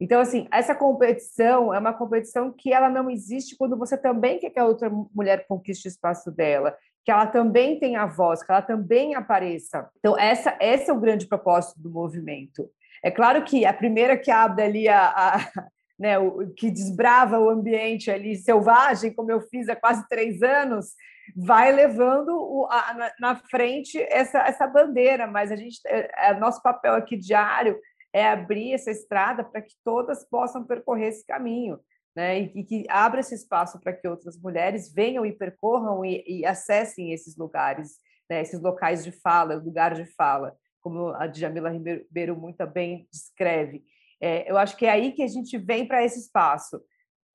Então, 0.00 0.20
assim, 0.20 0.48
essa 0.50 0.74
competição 0.74 1.72
é 1.72 1.78
uma 1.78 1.92
competição 1.92 2.52
que 2.52 2.72
ela 2.72 2.90
não 2.90 3.08
existe 3.08 3.56
quando 3.56 3.78
você 3.78 3.96
também 3.96 4.38
quer 4.38 4.50
que 4.50 4.58
a 4.58 4.66
outra 4.66 4.90
mulher 5.14 5.46
conquiste 5.46 5.86
o 5.86 5.90
espaço 5.90 6.30
dela, 6.32 6.76
que 7.04 7.12
ela 7.12 7.26
também 7.26 7.78
tenha 7.78 8.04
voz, 8.06 8.42
que 8.42 8.50
ela 8.50 8.62
também 8.62 9.14
apareça. 9.14 9.88
Então, 9.98 10.18
essa, 10.18 10.56
esse 10.60 10.90
é 10.90 10.92
o 10.92 10.98
grande 10.98 11.28
propósito 11.28 11.80
do 11.80 11.88
movimento. 11.88 12.68
É 13.04 13.12
claro 13.12 13.44
que 13.44 13.64
a 13.64 13.72
primeira 13.72 14.16
que 14.16 14.30
abre 14.30 14.64
ali 14.64 14.88
a, 14.88 15.08
a 15.08 15.38
né, 15.98 16.18
o, 16.18 16.52
que 16.54 16.70
desbrava 16.70 17.38
o 17.38 17.48
ambiente 17.48 18.10
ali 18.10 18.36
selvagem, 18.36 19.12
como 19.12 19.30
eu 19.30 19.40
fiz 19.42 19.68
há 19.68 19.76
quase 19.76 20.06
três 20.08 20.42
anos, 20.42 20.94
vai 21.36 21.72
levando 21.72 22.30
o, 22.30 22.66
a, 22.70 22.94
na, 22.94 23.12
na, 23.20 23.36
frente 23.36 24.00
essa, 24.10 24.40
essa 24.40 24.66
bandeira, 24.66 25.26
mas 25.26 25.52
a 25.52 25.56
gente, 25.56 25.80
é, 25.86 26.30
é, 26.30 26.34
nosso 26.38 26.62
papel 26.62 26.94
aqui 26.94 27.16
diário 27.16 27.78
é 28.12 28.28
abrir 28.28 28.72
essa 28.72 28.90
estrada 28.90 29.44
para 29.44 29.62
que 29.62 29.74
todas 29.84 30.28
possam 30.28 30.64
percorrer 30.64 31.08
esse 31.08 31.26
caminho, 31.26 31.78
né? 32.14 32.40
E, 32.40 32.52
e 32.56 32.64
que 32.64 32.84
abra 32.88 33.20
esse 33.20 33.34
espaço 33.34 33.80
para 33.80 33.92
que 33.92 34.06
outras 34.06 34.38
mulheres 34.38 34.92
venham 34.92 35.24
e 35.24 35.32
percorram 35.32 36.04
e, 36.04 36.22
e 36.26 36.44
acessem 36.44 37.12
esses 37.12 37.36
lugares, 37.36 37.96
né? 38.28 38.42
esses 38.42 38.60
locais 38.60 39.02
de 39.04 39.12
fala, 39.12 39.54
lugar 39.54 39.94
de 39.94 40.04
fala, 40.14 40.54
como 40.80 41.08
a 41.08 41.26
Djamila 41.26 41.70
Ribeiro 41.70 42.36
muito 42.36 42.66
bem 42.66 43.08
descreve. 43.10 43.82
É, 44.22 44.48
eu 44.48 44.56
acho 44.56 44.76
que 44.76 44.86
é 44.86 44.90
aí 44.90 45.10
que 45.12 45.22
a 45.22 45.26
gente 45.26 45.58
vem 45.58 45.86
para 45.86 46.04
esse 46.04 46.20
espaço. 46.20 46.80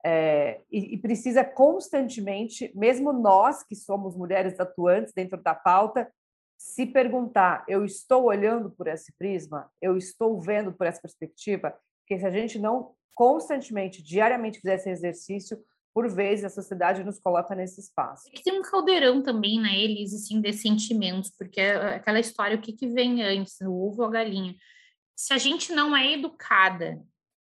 É, 0.05 0.61
e, 0.71 0.93
e, 0.93 0.97
precisa 0.97 1.43
constantemente, 1.43 2.71
mesmo 2.73 3.11
nós 3.11 3.61
que 3.61 3.75
somos 3.75 4.15
mulheres 4.15 4.57
atuantes 4.57 5.11
dentro 5.13 5.41
da 5.41 5.53
pauta, 5.53 6.09
se 6.57 6.85
perguntar: 6.85 7.65
eu 7.67 7.83
estou 7.83 8.23
olhando 8.23 8.71
por 8.71 8.87
esse 8.87 9.11
prisma? 9.17 9.69
Eu 9.81 9.97
estou 9.97 10.39
vendo 10.39 10.71
por 10.71 10.87
essa 10.87 11.01
perspectiva? 11.01 11.77
Porque 11.99 12.19
se 12.19 12.25
a 12.25 12.31
gente 12.31 12.57
não 12.57 12.93
constantemente, 13.13 14.01
diariamente 14.01 14.59
fizer 14.59 14.75
esse 14.75 14.89
exercício, 14.89 15.59
por 15.93 16.07
vezes 16.07 16.45
a 16.45 16.49
sociedade 16.49 17.03
nos 17.03 17.19
coloca 17.19 17.55
nesse 17.55 17.81
espaço. 17.81 18.29
É 18.31 18.39
tem 18.39 18.57
um 18.57 18.61
caldeirão 18.61 19.23
também, 19.23 19.59
né, 19.59 19.75
Elis, 19.75 20.13
assim, 20.13 20.39
de 20.39 20.53
sentimentos, 20.53 21.31
porque 21.35 21.59
é 21.59 21.95
aquela 21.95 22.19
história, 22.19 22.55
o 22.55 22.61
que, 22.61 22.71
que 22.71 22.87
vem 22.87 23.23
antes, 23.23 23.59
o 23.61 23.73
ovo 23.73 24.03
ou 24.03 24.07
a 24.07 24.11
galinha? 24.11 24.55
Se 25.17 25.33
a 25.33 25.37
gente 25.37 25.73
não 25.73 25.97
é 25.97 26.13
educada 26.13 27.03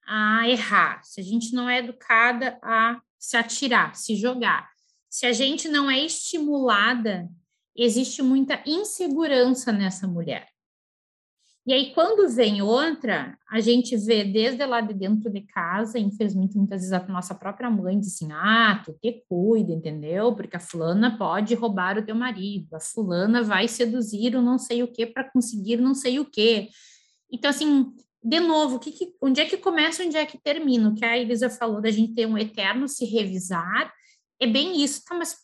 a 0.05 0.47
errar, 0.47 1.03
se 1.03 1.19
a 1.19 1.23
gente 1.23 1.53
não 1.53 1.67
é 1.67 1.79
educada 1.79 2.59
a 2.61 3.01
se 3.17 3.35
atirar, 3.35 3.95
se 3.95 4.15
jogar, 4.15 4.69
se 5.09 5.25
a 5.25 5.33
gente 5.33 5.67
não 5.67 5.89
é 5.89 5.99
estimulada 5.99 7.27
existe 7.77 8.21
muita 8.21 8.61
insegurança 8.65 9.71
nessa 9.71 10.07
mulher. 10.07 10.47
E 11.65 11.73
aí, 11.73 11.93
quando 11.93 12.29
vem 12.29 12.61
outra, 12.61 13.37
a 13.49 13.59
gente 13.59 13.97
vê 13.97 14.23
desde 14.23 14.65
lá 14.65 14.79
de 14.79 14.93
dentro 14.93 15.29
de 15.29 15.41
casa, 15.41 15.99
infelizmente, 15.99 16.57
muitas 16.57 16.79
vezes 16.79 16.93
a 16.93 17.05
nossa 17.07 17.35
própria 17.35 17.69
mãe 17.69 17.99
diz 17.99 18.15
assim: 18.15 18.31
ah, 18.31 18.81
tu 18.85 18.93
te 18.93 19.25
cuida, 19.27 19.73
entendeu? 19.73 20.33
Porque 20.33 20.55
a 20.55 20.61
fulana 20.61 21.17
pode 21.17 21.53
roubar 21.55 21.97
o 21.97 22.05
teu 22.05 22.15
marido, 22.15 22.73
a 22.73 22.79
fulana 22.79 23.43
vai 23.43 23.67
seduzir 23.67 24.33
o 24.35 24.41
não 24.41 24.57
sei 24.57 24.81
o 24.81 24.87
que 24.87 25.05
para 25.05 25.29
conseguir 25.29 25.75
não 25.75 25.93
sei 25.93 26.19
o 26.19 26.25
que. 26.25 26.69
Então, 27.31 27.49
assim, 27.49 27.93
de 28.23 28.39
novo, 28.39 28.79
que 28.79 28.91
que, 28.91 29.15
onde 29.21 29.41
é 29.41 29.45
que 29.45 29.57
começa, 29.57 30.03
onde 30.03 30.17
é 30.17 30.25
que 30.25 30.37
termina? 30.37 30.89
O 30.89 30.95
que 30.95 31.05
a 31.05 31.17
Elisa 31.17 31.49
falou 31.49 31.81
da 31.81 31.91
gente 31.91 32.13
ter 32.13 32.25
um 32.25 32.37
eterno 32.37 32.87
se 32.87 33.05
revisar, 33.05 33.93
é 34.39 34.47
bem 34.47 34.81
isso, 34.83 35.03
tá? 35.05 35.15
Mas 35.15 35.37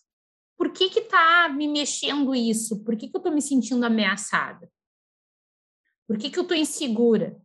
por 0.57 0.71
que 0.71 0.89
que 0.89 1.01
tá 1.01 1.49
me 1.49 1.67
mexendo 1.67 2.33
isso? 2.33 2.83
Por 2.83 2.95
que 2.95 3.07
que 3.07 3.17
eu 3.17 3.21
tô 3.21 3.31
me 3.31 3.41
sentindo 3.41 3.85
ameaçada? 3.85 4.69
Por 6.07 6.17
que 6.17 6.29
que 6.29 6.39
eu 6.39 6.47
tô 6.47 6.53
insegura? 6.53 7.39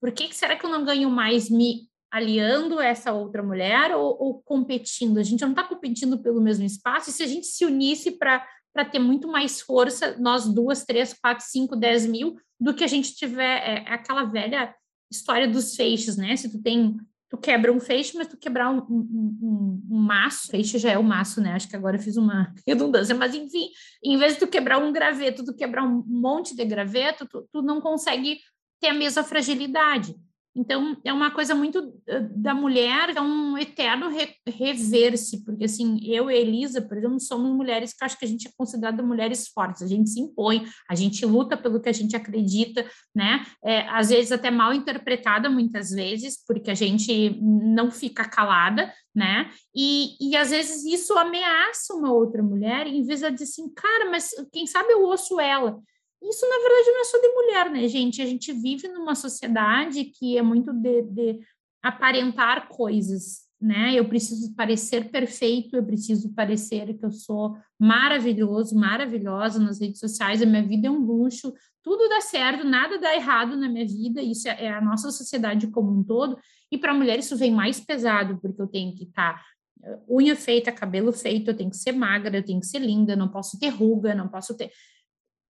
Por 0.00 0.12
que 0.12 0.28
que 0.28 0.36
será 0.36 0.56
que 0.56 0.64
eu 0.64 0.70
não 0.70 0.84
ganho 0.84 1.10
mais 1.10 1.48
me 1.50 1.88
aliando 2.10 2.78
a 2.78 2.84
essa 2.84 3.12
outra 3.12 3.42
mulher 3.42 3.94
ou, 3.94 4.16
ou 4.20 4.42
competindo? 4.42 5.18
A 5.18 5.22
gente 5.22 5.40
não 5.40 5.50
está 5.50 5.64
competindo 5.64 6.20
pelo 6.22 6.40
mesmo 6.40 6.64
espaço, 6.64 7.10
e 7.10 7.12
se 7.12 7.22
a 7.22 7.26
gente 7.26 7.46
se 7.46 7.64
unisse 7.64 8.12
para 8.12 8.46
para 8.72 8.84
ter 8.84 8.98
muito 9.00 9.26
mais 9.26 9.60
força, 9.60 10.16
nós 10.18 10.46
duas, 10.46 10.84
três, 10.84 11.12
quatro, 11.12 11.44
cinco, 11.44 11.74
dez 11.74 12.06
mil, 12.06 12.36
do 12.60 12.74
que 12.74 12.84
a 12.84 12.88
gente 12.88 13.14
tiver 13.14 13.58
é, 13.58 13.84
é 13.86 13.92
aquela 13.92 14.24
velha 14.24 14.74
história 15.10 15.48
dos 15.48 15.74
feixes, 15.74 16.16
né? 16.16 16.36
Se 16.36 16.50
tu 16.50 16.60
tem 16.60 16.96
tu 17.30 17.36
quebra 17.36 17.72
um 17.72 17.78
feixe, 17.78 18.16
mas 18.16 18.26
tu 18.26 18.38
quebrar 18.38 18.70
um, 18.70 18.78
um, 18.78 19.38
um, 19.42 19.82
um, 19.90 19.98
maço, 19.98 20.48
feixe 20.48 20.78
já 20.78 20.92
é 20.92 20.98
o 20.98 21.04
maço, 21.04 21.40
né? 21.40 21.52
Acho 21.52 21.68
que 21.68 21.76
agora 21.76 21.96
eu 21.96 22.00
fiz 22.00 22.16
uma 22.16 22.52
redundância, 22.66 23.14
mas 23.14 23.34
enfim, 23.34 23.68
em 24.02 24.16
vez 24.16 24.34
de 24.34 24.40
tu 24.40 24.46
quebrar 24.46 24.78
um 24.78 24.92
graveto, 24.92 25.44
tu 25.44 25.54
quebrar 25.54 25.84
um 25.84 26.02
monte 26.06 26.56
de 26.56 26.64
graveto, 26.64 27.26
tu, 27.26 27.46
tu 27.52 27.62
não 27.62 27.80
consegue 27.80 28.38
ter 28.80 28.88
a 28.88 28.94
mesma 28.94 29.22
fragilidade. 29.22 30.14
Então, 30.58 30.96
é 31.04 31.12
uma 31.12 31.30
coisa 31.30 31.54
muito 31.54 31.94
da 32.32 32.52
mulher, 32.52 33.16
é 33.16 33.20
um 33.20 33.56
eterno 33.56 34.08
re, 34.08 34.34
rever-se, 34.44 35.44
porque 35.44 35.66
assim, 35.66 36.00
eu 36.02 36.28
e 36.28 36.34
Elisa, 36.34 36.82
por 36.82 36.98
exemplo, 36.98 37.20
somos 37.20 37.54
mulheres 37.54 37.92
que 37.92 38.04
acho 38.04 38.18
que 38.18 38.24
a 38.24 38.28
gente 38.28 38.48
é 38.48 38.50
considerada 38.58 39.00
mulheres 39.00 39.46
fortes, 39.46 39.82
a 39.82 39.86
gente 39.86 40.10
se 40.10 40.18
impõe, 40.18 40.66
a 40.90 40.96
gente 40.96 41.24
luta 41.24 41.56
pelo 41.56 41.80
que 41.80 41.88
a 41.88 41.92
gente 41.92 42.16
acredita, 42.16 42.84
né? 43.14 43.46
É, 43.64 43.88
às 43.88 44.08
vezes 44.08 44.32
até 44.32 44.50
mal 44.50 44.74
interpretada, 44.74 45.48
muitas 45.48 45.90
vezes, 45.90 46.44
porque 46.44 46.72
a 46.72 46.74
gente 46.74 47.38
não 47.40 47.88
fica 47.88 48.28
calada, 48.28 48.92
né? 49.14 49.48
E, 49.72 50.16
e 50.20 50.36
às 50.36 50.50
vezes 50.50 50.84
isso 50.84 51.16
ameaça 51.16 51.94
uma 51.94 52.12
outra 52.12 52.42
mulher, 52.42 52.88
em 52.88 53.04
vez 53.04 53.20
de 53.20 53.44
assim, 53.44 53.72
cara, 53.72 54.10
mas 54.10 54.30
quem 54.52 54.66
sabe 54.66 54.92
eu 54.92 55.04
ouço 55.04 55.38
ela. 55.38 55.78
Isso, 56.22 56.48
na 56.48 56.58
verdade, 56.58 56.90
não 56.90 57.00
é 57.00 57.04
só 57.04 57.18
de 57.18 57.28
mulher, 57.28 57.70
né, 57.70 57.88
gente? 57.88 58.20
A 58.20 58.26
gente 58.26 58.52
vive 58.52 58.88
numa 58.88 59.14
sociedade 59.14 60.04
que 60.04 60.36
é 60.36 60.42
muito 60.42 60.72
de, 60.72 61.02
de 61.02 61.40
aparentar 61.82 62.68
coisas, 62.68 63.48
né? 63.60 63.94
Eu 63.94 64.08
preciso 64.08 64.54
parecer 64.54 65.10
perfeito, 65.10 65.76
eu 65.76 65.84
preciso 65.84 66.32
parecer 66.34 66.96
que 66.98 67.04
eu 67.04 67.10
sou 67.10 67.56
maravilhoso, 67.78 68.76
maravilhosa 68.76 69.58
nas 69.58 69.80
redes 69.80 70.00
sociais, 70.00 70.42
a 70.42 70.46
minha 70.46 70.62
vida 70.62 70.88
é 70.88 70.90
um 70.90 71.04
luxo, 71.04 71.52
tudo 71.82 72.08
dá 72.08 72.20
certo, 72.20 72.64
nada 72.64 72.98
dá 72.98 73.14
errado 73.14 73.56
na 73.56 73.68
minha 73.68 73.86
vida, 73.86 74.20
isso 74.20 74.48
é, 74.48 74.66
é 74.66 74.72
a 74.72 74.80
nossa 74.80 75.10
sociedade 75.10 75.68
como 75.68 75.90
um 75.90 76.04
todo, 76.04 76.38
e 76.70 76.76
para 76.78 76.94
mulher 76.94 77.18
isso 77.18 77.36
vem 77.36 77.52
mais 77.52 77.80
pesado, 77.80 78.38
porque 78.40 78.60
eu 78.60 78.66
tenho 78.66 78.94
que 78.94 79.04
estar 79.04 79.34
tá 79.34 79.42
eh, 79.84 79.98
unha 80.08 80.36
feita, 80.36 80.70
cabelo 80.70 81.12
feito, 81.12 81.50
eu 81.50 81.56
tenho 81.56 81.70
que 81.70 81.76
ser 81.76 81.92
magra, 81.92 82.36
eu 82.36 82.44
tenho 82.44 82.60
que 82.60 82.66
ser 82.66 82.80
linda, 82.80 83.16
não 83.16 83.28
posso 83.28 83.58
ter 83.58 83.68
ruga, 83.68 84.14
não 84.14 84.28
posso 84.28 84.56
ter. 84.56 84.70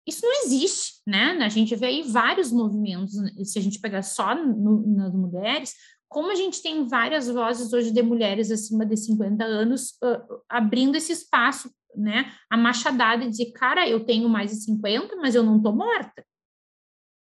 Isso 0.07 0.21
não 0.23 0.45
existe, 0.45 1.03
né? 1.07 1.33
A 1.43 1.49
gente 1.49 1.75
vê 1.75 1.87
aí 1.87 2.03
vários 2.03 2.53
movimentos, 2.53 3.15
se 3.45 3.59
a 3.59 3.63
gente 3.63 3.81
pegar 3.81 4.03
só 4.03 4.35
no, 4.35 4.87
nas 4.87 5.13
mulheres, 5.13 5.75
como 6.09 6.31
a 6.31 6.35
gente 6.35 6.63
tem 6.63 6.87
várias 6.87 7.29
vozes 7.29 7.73
hoje 7.73 7.91
de 7.91 8.03
mulheres 8.03 8.51
acima 8.51 8.87
de 8.87 8.97
50 8.97 9.45
anos 9.45 9.91
uh, 10.03 10.41
abrindo 10.49 10.97
esse 10.97 11.13
espaço, 11.13 11.71
né? 11.97 12.33
A 12.49 12.57
machadada 12.57 13.25
de 13.25 13.31
dizer, 13.31 13.53
cara, 13.53 13.89
eu 13.89 14.05
tenho 14.05 14.29
mais 14.29 14.51
de 14.51 14.57
50, 14.57 15.17
mas 15.17 15.35
eu 15.35 15.43
não 15.43 15.61
tô 15.61 15.73
morta. 15.73 16.25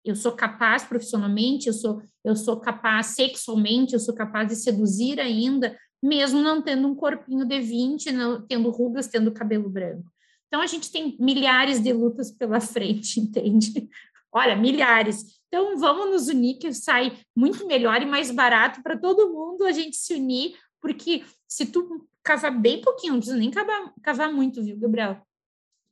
Eu 0.03 0.15
sou 0.15 0.33
capaz 0.33 0.83
profissionalmente, 0.83 1.67
eu 1.67 1.73
sou, 1.73 2.03
eu 2.23 2.35
sou 2.35 2.59
capaz 2.59 3.07
sexualmente, 3.07 3.93
eu 3.93 3.99
sou 3.99 4.13
capaz 4.13 4.47
de 4.47 4.55
seduzir 4.55 5.19
ainda, 5.19 5.75
mesmo 6.03 6.41
não 6.41 6.61
tendo 6.61 6.87
um 6.87 6.93
corpinho 6.93 7.45
de 7.45 7.59
20, 7.59 8.11
não, 8.11 8.45
tendo 8.45 8.69
rugas, 8.69 9.07
tendo 9.07 9.31
cabelo 9.31 9.67
branco. 9.67 10.14
Então, 10.47 10.61
a 10.61 10.67
gente 10.67 10.91
tem 10.91 11.15
milhares 11.19 11.81
de 11.81 11.91
lutas 11.91 12.31
pela 12.31 12.59
frente, 12.59 13.19
entende? 13.21 13.89
Olha, 14.31 14.55
milhares. 14.55 15.39
Então, 15.47 15.77
vamos 15.77 16.11
nos 16.11 16.27
unir, 16.27 16.57
que 16.57 16.73
sai 16.73 17.17
muito 17.35 17.65
melhor 17.65 18.01
e 18.01 18.05
mais 18.05 18.31
barato 18.31 18.81
para 18.83 18.97
todo 18.97 19.31
mundo 19.31 19.65
a 19.65 19.71
gente 19.71 19.95
se 19.95 20.13
unir, 20.13 20.55
porque 20.81 21.23
se 21.47 21.65
tu 21.65 22.05
cavar 22.23 22.59
bem 22.59 22.81
pouquinho, 22.81 23.13
não 23.13 23.19
precisa 23.19 23.37
nem 23.37 23.51
cavar, 23.51 23.93
cavar 24.01 24.33
muito, 24.33 24.63
viu, 24.63 24.77
Gabriel? 24.77 25.21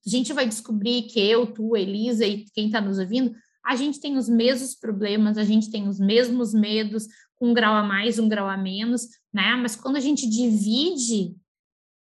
A 0.06 0.10
gente 0.10 0.34
vai 0.34 0.48
descobrir 0.48 1.04
que 1.04 1.20
eu, 1.20 1.48
tu, 1.48 1.78
Elisa 1.78 2.26
e 2.26 2.44
quem 2.54 2.66
está 2.66 2.82
nos 2.82 3.00
ouvindo, 3.00 3.34
a 3.66 3.76
gente 3.76 4.00
tem 4.02 4.18
os 4.18 4.28
mesmos 4.28 4.76
problemas, 4.76 5.38
a 5.38 5.44
gente 5.44 5.72
tem 5.72 5.88
os 5.88 5.98
mesmos 5.98 6.54
medos, 6.54 7.08
um 7.40 7.54
grau 7.54 7.74
a 7.74 7.84
mais, 7.84 8.20
um 8.20 8.28
grau 8.28 8.48
a 8.48 8.58
menos, 8.58 9.08
né? 9.34 9.56
Mas 9.56 9.76
quando 9.76 9.96
a 9.96 10.02
gente 10.02 10.28
divide, 10.28 11.36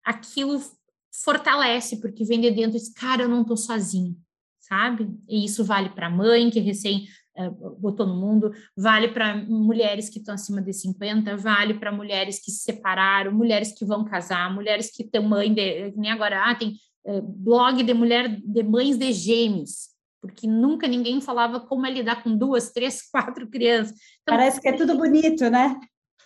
aquilo 0.04 0.62
fortalece, 1.24 2.00
porque 2.00 2.24
vem 2.24 2.40
de 2.40 2.50
dentro 2.50 2.76
e 2.76 2.80
diz, 2.80 2.92
cara, 2.92 3.22
eu 3.22 3.28
não 3.28 3.42
estou 3.42 3.56
sozinho, 3.56 4.16
sabe? 4.60 5.08
E 5.28 5.44
isso 5.44 5.64
vale 5.64 5.90
para 5.90 6.10
mãe 6.10 6.50
que 6.50 6.60
recém 6.60 7.06
uh, 7.36 7.76
botou 7.78 8.06
no 8.06 8.16
mundo, 8.16 8.52
vale 8.76 9.08
para 9.08 9.36
mulheres 9.36 10.08
que 10.08 10.18
estão 10.18 10.34
acima 10.34 10.62
de 10.62 10.72
50, 10.72 11.36
vale 11.36 11.74
para 11.74 11.92
mulheres 11.92 12.38
que 12.38 12.50
se 12.50 12.62
separaram, 12.64 13.32
mulheres 13.32 13.72
que 13.72 13.84
vão 13.84 14.04
casar, 14.04 14.52
mulheres 14.54 14.90
que 14.90 15.02
estão 15.02 15.22
mãe 15.22 15.52
de, 15.52 15.92
nem 15.96 16.10
agora, 16.10 16.44
ah, 16.44 16.54
tem 16.54 16.76
uh, 17.04 17.22
blog 17.22 17.82
de 17.82 17.94
mulher 17.94 18.28
de 18.28 18.62
mães 18.62 18.96
de 18.96 19.12
gêmeos, 19.12 19.88
porque 20.20 20.46
nunca 20.46 20.86
ninguém 20.86 21.20
falava 21.20 21.60
como 21.60 21.86
é 21.86 21.90
lidar 21.90 22.22
com 22.22 22.36
duas, 22.36 22.70
três, 22.70 23.02
quatro 23.10 23.48
crianças. 23.48 23.94
Então, 24.22 24.36
Parece 24.36 24.60
que 24.60 24.68
é 24.68 24.72
tudo 24.72 24.96
bonito, 24.96 25.48
né? 25.48 25.78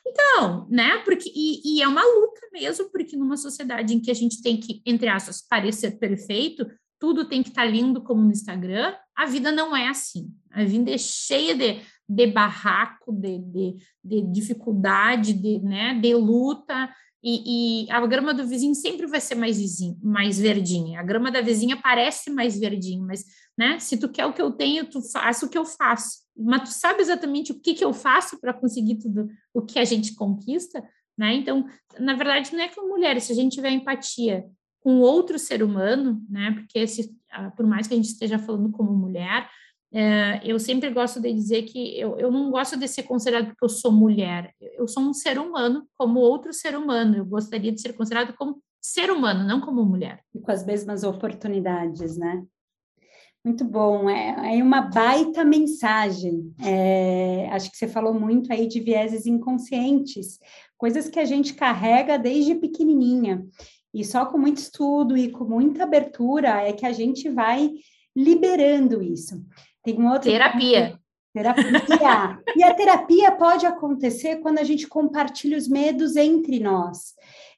Então, 0.06 0.66
né? 0.68 0.98
Porque 0.98 1.30
e, 1.34 1.76
e, 1.76 1.82
é 1.82 1.88
uma 1.88 2.02
luta 2.02 2.40
mesmo, 2.52 2.90
porque 2.90 3.16
numa 3.16 3.36
sociedade 3.36 3.94
em 3.94 4.00
que 4.00 4.10
a 4.10 4.14
gente 4.14 4.42
tem 4.42 4.58
que, 4.58 4.82
entre 4.84 5.08
aspas, 5.08 5.40
parecer 5.40 5.98
perfeito, 5.98 6.66
tudo 6.98 7.28
tem 7.28 7.42
que 7.42 7.48
estar 7.48 7.62
tá 7.62 7.68
lindo 7.68 8.02
como 8.02 8.22
no 8.22 8.30
Instagram, 8.30 8.94
a 9.16 9.26
vida 9.26 9.50
não 9.50 9.76
é 9.76 9.88
assim. 9.88 10.30
A 10.50 10.64
vida 10.64 10.90
é 10.90 10.98
cheia 10.98 11.54
de, 11.54 11.80
de 12.08 12.26
barraco, 12.26 13.12
de, 13.12 13.38
de, 13.38 13.76
de 14.04 14.22
dificuldade, 14.32 15.32
de, 15.32 15.58
né, 15.60 15.98
de 16.00 16.14
luta, 16.14 16.88
e, 17.24 17.84
e, 17.84 17.90
a 17.90 18.04
grama 18.04 18.34
do 18.34 18.46
vizinho 18.46 18.74
sempre 18.74 19.06
vai 19.06 19.20
ser 19.20 19.36
mais 19.36 19.56
vizinho, 19.56 19.96
mais 20.02 20.40
verdinha. 20.40 20.98
A 20.98 21.04
grama 21.04 21.30
da 21.30 21.40
vizinha 21.40 21.80
parece 21.80 22.30
mais 22.30 22.58
verdinha, 22.58 23.00
mas, 23.00 23.24
né, 23.56 23.78
se 23.78 23.96
tu 23.96 24.08
quer 24.08 24.26
o 24.26 24.32
que 24.32 24.42
eu 24.42 24.50
tenho, 24.50 24.90
tu 24.90 25.00
faz 25.00 25.40
o 25.42 25.48
que 25.48 25.56
eu 25.56 25.64
faço. 25.64 26.21
Mas 26.36 26.68
tu 26.68 26.74
sabe 26.74 27.00
exatamente 27.00 27.52
o 27.52 27.60
que, 27.60 27.74
que 27.74 27.84
eu 27.84 27.92
faço 27.92 28.40
para 28.40 28.54
conseguir 28.54 28.96
tudo 28.96 29.28
o 29.52 29.62
que 29.62 29.78
a 29.78 29.84
gente 29.84 30.14
conquista, 30.14 30.82
né? 31.16 31.34
Então, 31.34 31.66
na 31.98 32.14
verdade, 32.14 32.52
não 32.52 32.62
é 32.62 32.68
com 32.68 32.88
mulheres, 32.88 33.24
se 33.24 33.32
a 33.32 33.34
gente 33.34 33.54
tiver 33.54 33.70
empatia 33.70 34.44
com 34.80 35.00
outro 35.00 35.38
ser 35.38 35.62
humano, 35.62 36.20
né? 36.28 36.52
Porque 36.52 36.78
esse, 36.78 37.14
ah, 37.30 37.50
por 37.50 37.66
mais 37.66 37.86
que 37.86 37.94
a 37.94 37.96
gente 37.96 38.08
esteja 38.08 38.38
falando 38.38 38.70
como 38.70 38.92
mulher, 38.92 39.48
é, 39.94 40.40
eu 40.42 40.58
sempre 40.58 40.90
gosto 40.90 41.20
de 41.20 41.32
dizer 41.32 41.64
que 41.64 41.98
eu, 41.98 42.18
eu 42.18 42.30
não 42.30 42.50
gosto 42.50 42.78
de 42.78 42.88
ser 42.88 43.02
considerado 43.02 43.48
porque 43.48 43.64
eu 43.64 43.68
sou 43.68 43.92
mulher. 43.92 44.54
Eu 44.58 44.88
sou 44.88 45.02
um 45.02 45.12
ser 45.12 45.38
humano 45.38 45.86
como 45.98 46.18
outro 46.18 46.52
ser 46.52 46.74
humano. 46.76 47.18
Eu 47.18 47.26
gostaria 47.26 47.70
de 47.70 47.80
ser 47.80 47.92
considerado 47.92 48.34
como 48.34 48.62
ser 48.80 49.10
humano, 49.10 49.44
não 49.44 49.60
como 49.60 49.84
mulher. 49.84 50.24
E 50.34 50.40
com 50.40 50.50
as 50.50 50.64
mesmas 50.64 51.04
oportunidades, 51.04 52.16
né? 52.16 52.42
Muito 53.44 53.64
bom, 53.64 54.08
é, 54.08 54.56
é 54.58 54.62
uma 54.62 54.82
baita 54.82 55.44
mensagem. 55.44 56.54
É, 56.64 57.48
acho 57.50 57.70
que 57.72 57.76
você 57.76 57.88
falou 57.88 58.14
muito 58.14 58.52
aí 58.52 58.68
de 58.68 58.78
vieses 58.78 59.26
inconscientes, 59.26 60.38
coisas 60.78 61.08
que 61.08 61.18
a 61.18 61.24
gente 61.24 61.54
carrega 61.54 62.18
desde 62.18 62.54
pequenininha. 62.54 63.44
E 63.92 64.04
só 64.04 64.26
com 64.26 64.38
muito 64.38 64.58
estudo 64.58 65.16
e 65.16 65.30
com 65.30 65.44
muita 65.44 65.82
abertura 65.82 66.62
é 66.62 66.72
que 66.72 66.86
a 66.86 66.92
gente 66.92 67.28
vai 67.28 67.70
liberando 68.14 69.02
isso. 69.02 69.44
Tem 69.82 69.98
um 70.00 70.10
outro 70.10 70.30
terapia. 70.30 70.98
Terapia. 71.34 72.38
e 72.54 72.62
a 72.62 72.74
terapia 72.74 73.32
pode 73.32 73.66
acontecer 73.66 74.36
quando 74.36 74.58
a 74.58 74.64
gente 74.64 74.86
compartilha 74.86 75.58
os 75.58 75.66
medos 75.66 76.14
entre 76.14 76.60
nós. 76.60 77.14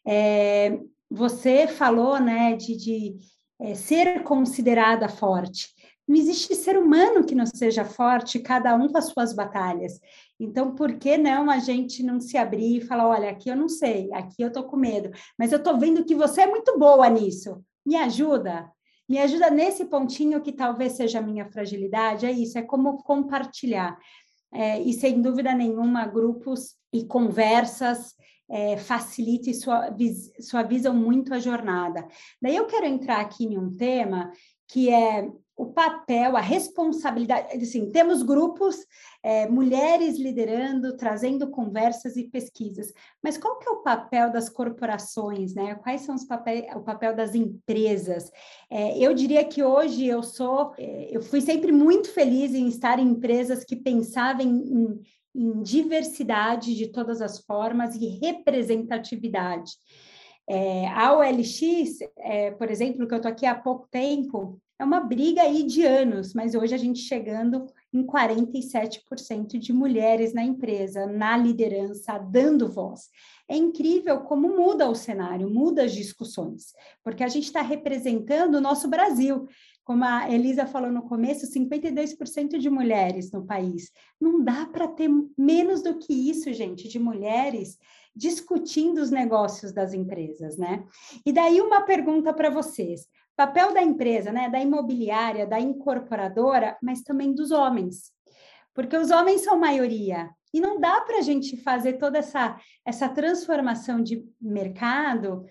É, 0.06 0.78
você 1.10 1.66
falou, 1.66 2.18
né, 2.18 2.56
de, 2.56 2.76
de 2.76 3.16
é, 3.64 3.74
ser 3.74 4.22
considerada 4.22 5.08
forte. 5.08 5.72
Não 6.06 6.16
existe 6.16 6.54
ser 6.54 6.76
humano 6.76 7.24
que 7.24 7.34
não 7.34 7.46
seja 7.46 7.82
forte, 7.82 8.38
cada 8.38 8.74
um 8.76 8.88
com 8.88 8.98
as 8.98 9.06
suas 9.06 9.32
batalhas. 9.32 9.98
Então, 10.38 10.74
por 10.74 10.98
que 10.98 11.16
não 11.16 11.48
a 11.48 11.58
gente 11.58 12.02
não 12.02 12.20
se 12.20 12.36
abrir 12.36 12.76
e 12.76 12.80
falar, 12.82 13.08
olha, 13.08 13.30
aqui 13.30 13.48
eu 13.48 13.56
não 13.56 13.68
sei, 13.68 14.12
aqui 14.12 14.42
eu 14.42 14.52
tô 14.52 14.64
com 14.64 14.76
medo, 14.76 15.10
mas 15.38 15.50
eu 15.50 15.62
tô 15.62 15.78
vendo 15.78 16.04
que 16.04 16.14
você 16.14 16.42
é 16.42 16.46
muito 16.46 16.78
boa 16.78 17.08
nisso. 17.08 17.64
Me 17.86 17.96
ajuda, 17.96 18.70
me 19.08 19.18
ajuda 19.18 19.50
nesse 19.50 19.86
pontinho 19.86 20.42
que 20.42 20.52
talvez 20.52 20.92
seja 20.92 21.20
a 21.20 21.22
minha 21.22 21.46
fragilidade. 21.46 22.26
É 22.26 22.32
isso, 22.32 22.58
é 22.58 22.62
como 22.62 23.02
compartilhar. 23.02 23.96
É, 24.52 24.78
e 24.80 24.92
sem 24.92 25.22
dúvida 25.22 25.54
nenhuma, 25.54 26.06
grupos 26.06 26.74
e 26.92 27.04
conversas 27.06 28.14
é, 28.50 28.76
facilitam 28.76 29.52
e 29.98 30.42
suavizam 30.42 30.94
muito 30.94 31.32
a 31.32 31.38
jornada. 31.38 32.06
Daí 32.40 32.56
eu 32.56 32.66
quero 32.66 32.86
entrar 32.86 33.20
aqui 33.20 33.44
em 33.44 33.58
um 33.58 33.74
tema 33.76 34.30
que 34.68 34.90
é 34.90 35.30
o 35.56 35.66
papel, 35.66 36.36
a 36.36 36.40
responsabilidade, 36.40 37.56
assim, 37.56 37.90
temos 37.90 38.22
grupos, 38.22 38.76
é, 39.22 39.48
mulheres 39.48 40.18
liderando, 40.18 40.96
trazendo 40.96 41.48
conversas 41.48 42.16
e 42.16 42.24
pesquisas, 42.24 42.92
mas 43.22 43.38
qual 43.38 43.58
que 43.58 43.68
é 43.68 43.70
o 43.70 43.82
papel 43.82 44.32
das 44.32 44.48
corporações, 44.48 45.54
né? 45.54 45.76
Quais 45.76 46.00
são 46.00 46.16
os 46.16 46.24
papéis, 46.24 46.64
o 46.74 46.80
papel 46.80 47.14
das 47.14 47.36
empresas? 47.36 48.32
É, 48.68 48.98
eu 48.98 49.14
diria 49.14 49.44
que 49.44 49.62
hoje 49.62 50.04
eu 50.06 50.24
sou, 50.24 50.72
é, 50.76 51.16
eu 51.16 51.22
fui 51.22 51.40
sempre 51.40 51.70
muito 51.70 52.10
feliz 52.10 52.52
em 52.52 52.66
estar 52.66 52.98
em 52.98 53.10
empresas 53.10 53.64
que 53.64 53.76
pensavam 53.76 54.44
em, 54.44 54.58
em, 54.58 55.00
em 55.34 55.62
diversidade 55.62 56.74
de 56.74 56.88
todas 56.88 57.20
as 57.20 57.40
formas 57.40 57.96
e 57.96 58.06
representatividade. 58.20 59.72
É, 60.48 60.86
a 60.88 61.16
OLX, 61.16 61.98
é, 62.18 62.50
por 62.52 62.70
exemplo, 62.70 63.06
que 63.06 63.14
eu 63.14 63.16
estou 63.16 63.30
aqui 63.30 63.46
há 63.46 63.54
pouco 63.54 63.88
tempo, 63.90 64.60
é 64.78 64.84
uma 64.84 65.00
briga 65.00 65.42
aí 65.42 65.62
de 65.62 65.84
anos, 65.84 66.34
mas 66.34 66.54
hoje 66.54 66.74
a 66.74 66.78
gente 66.78 66.98
chegando 66.98 67.66
em 67.92 68.04
47% 68.04 69.56
de 69.56 69.72
mulheres 69.72 70.34
na 70.34 70.42
empresa, 70.42 71.06
na 71.06 71.36
liderança, 71.36 72.18
dando 72.18 72.68
voz. 72.68 73.08
É 73.48 73.56
incrível 73.56 74.20
como 74.20 74.48
muda 74.48 74.88
o 74.90 74.94
cenário, 74.94 75.48
muda 75.48 75.84
as 75.84 75.92
discussões, 75.92 76.74
porque 77.04 77.22
a 77.22 77.28
gente 77.28 77.44
está 77.44 77.62
representando 77.62 78.56
o 78.56 78.60
nosso 78.60 78.88
Brasil. 78.88 79.46
Como 79.84 80.02
a 80.02 80.30
Elisa 80.30 80.66
falou 80.66 80.90
no 80.90 81.02
começo, 81.02 81.46
52% 81.46 82.58
de 82.58 82.70
mulheres 82.70 83.30
no 83.30 83.44
país. 83.44 83.90
Não 84.18 84.42
dá 84.42 84.66
para 84.66 84.88
ter 84.88 85.10
menos 85.36 85.82
do 85.82 85.98
que 85.98 86.30
isso, 86.30 86.52
gente, 86.52 86.88
de 86.88 86.98
mulheres 86.98 87.78
discutindo 88.16 88.98
os 88.98 89.10
negócios 89.10 89.72
das 89.72 89.92
empresas, 89.92 90.56
né? 90.56 90.84
E 91.26 91.32
daí 91.32 91.60
uma 91.60 91.82
pergunta 91.82 92.32
para 92.32 92.48
vocês 92.48 93.08
papel 93.36 93.74
da 93.74 93.82
empresa, 93.82 94.30
né, 94.30 94.48
da 94.48 94.60
imobiliária, 94.60 95.46
da 95.46 95.58
incorporadora, 95.58 96.78
mas 96.80 97.02
também 97.02 97.34
dos 97.34 97.50
homens, 97.50 98.12
porque 98.72 98.96
os 98.96 99.10
homens 99.10 99.42
são 99.42 99.58
maioria 99.58 100.30
e 100.52 100.60
não 100.60 100.78
dá 100.78 101.00
para 101.00 101.18
a 101.18 101.20
gente 101.20 101.56
fazer 101.56 101.94
toda 101.94 102.18
essa 102.18 102.56
essa 102.84 103.08
transformação 103.08 104.00
de 104.00 104.24
mercado 104.40 105.44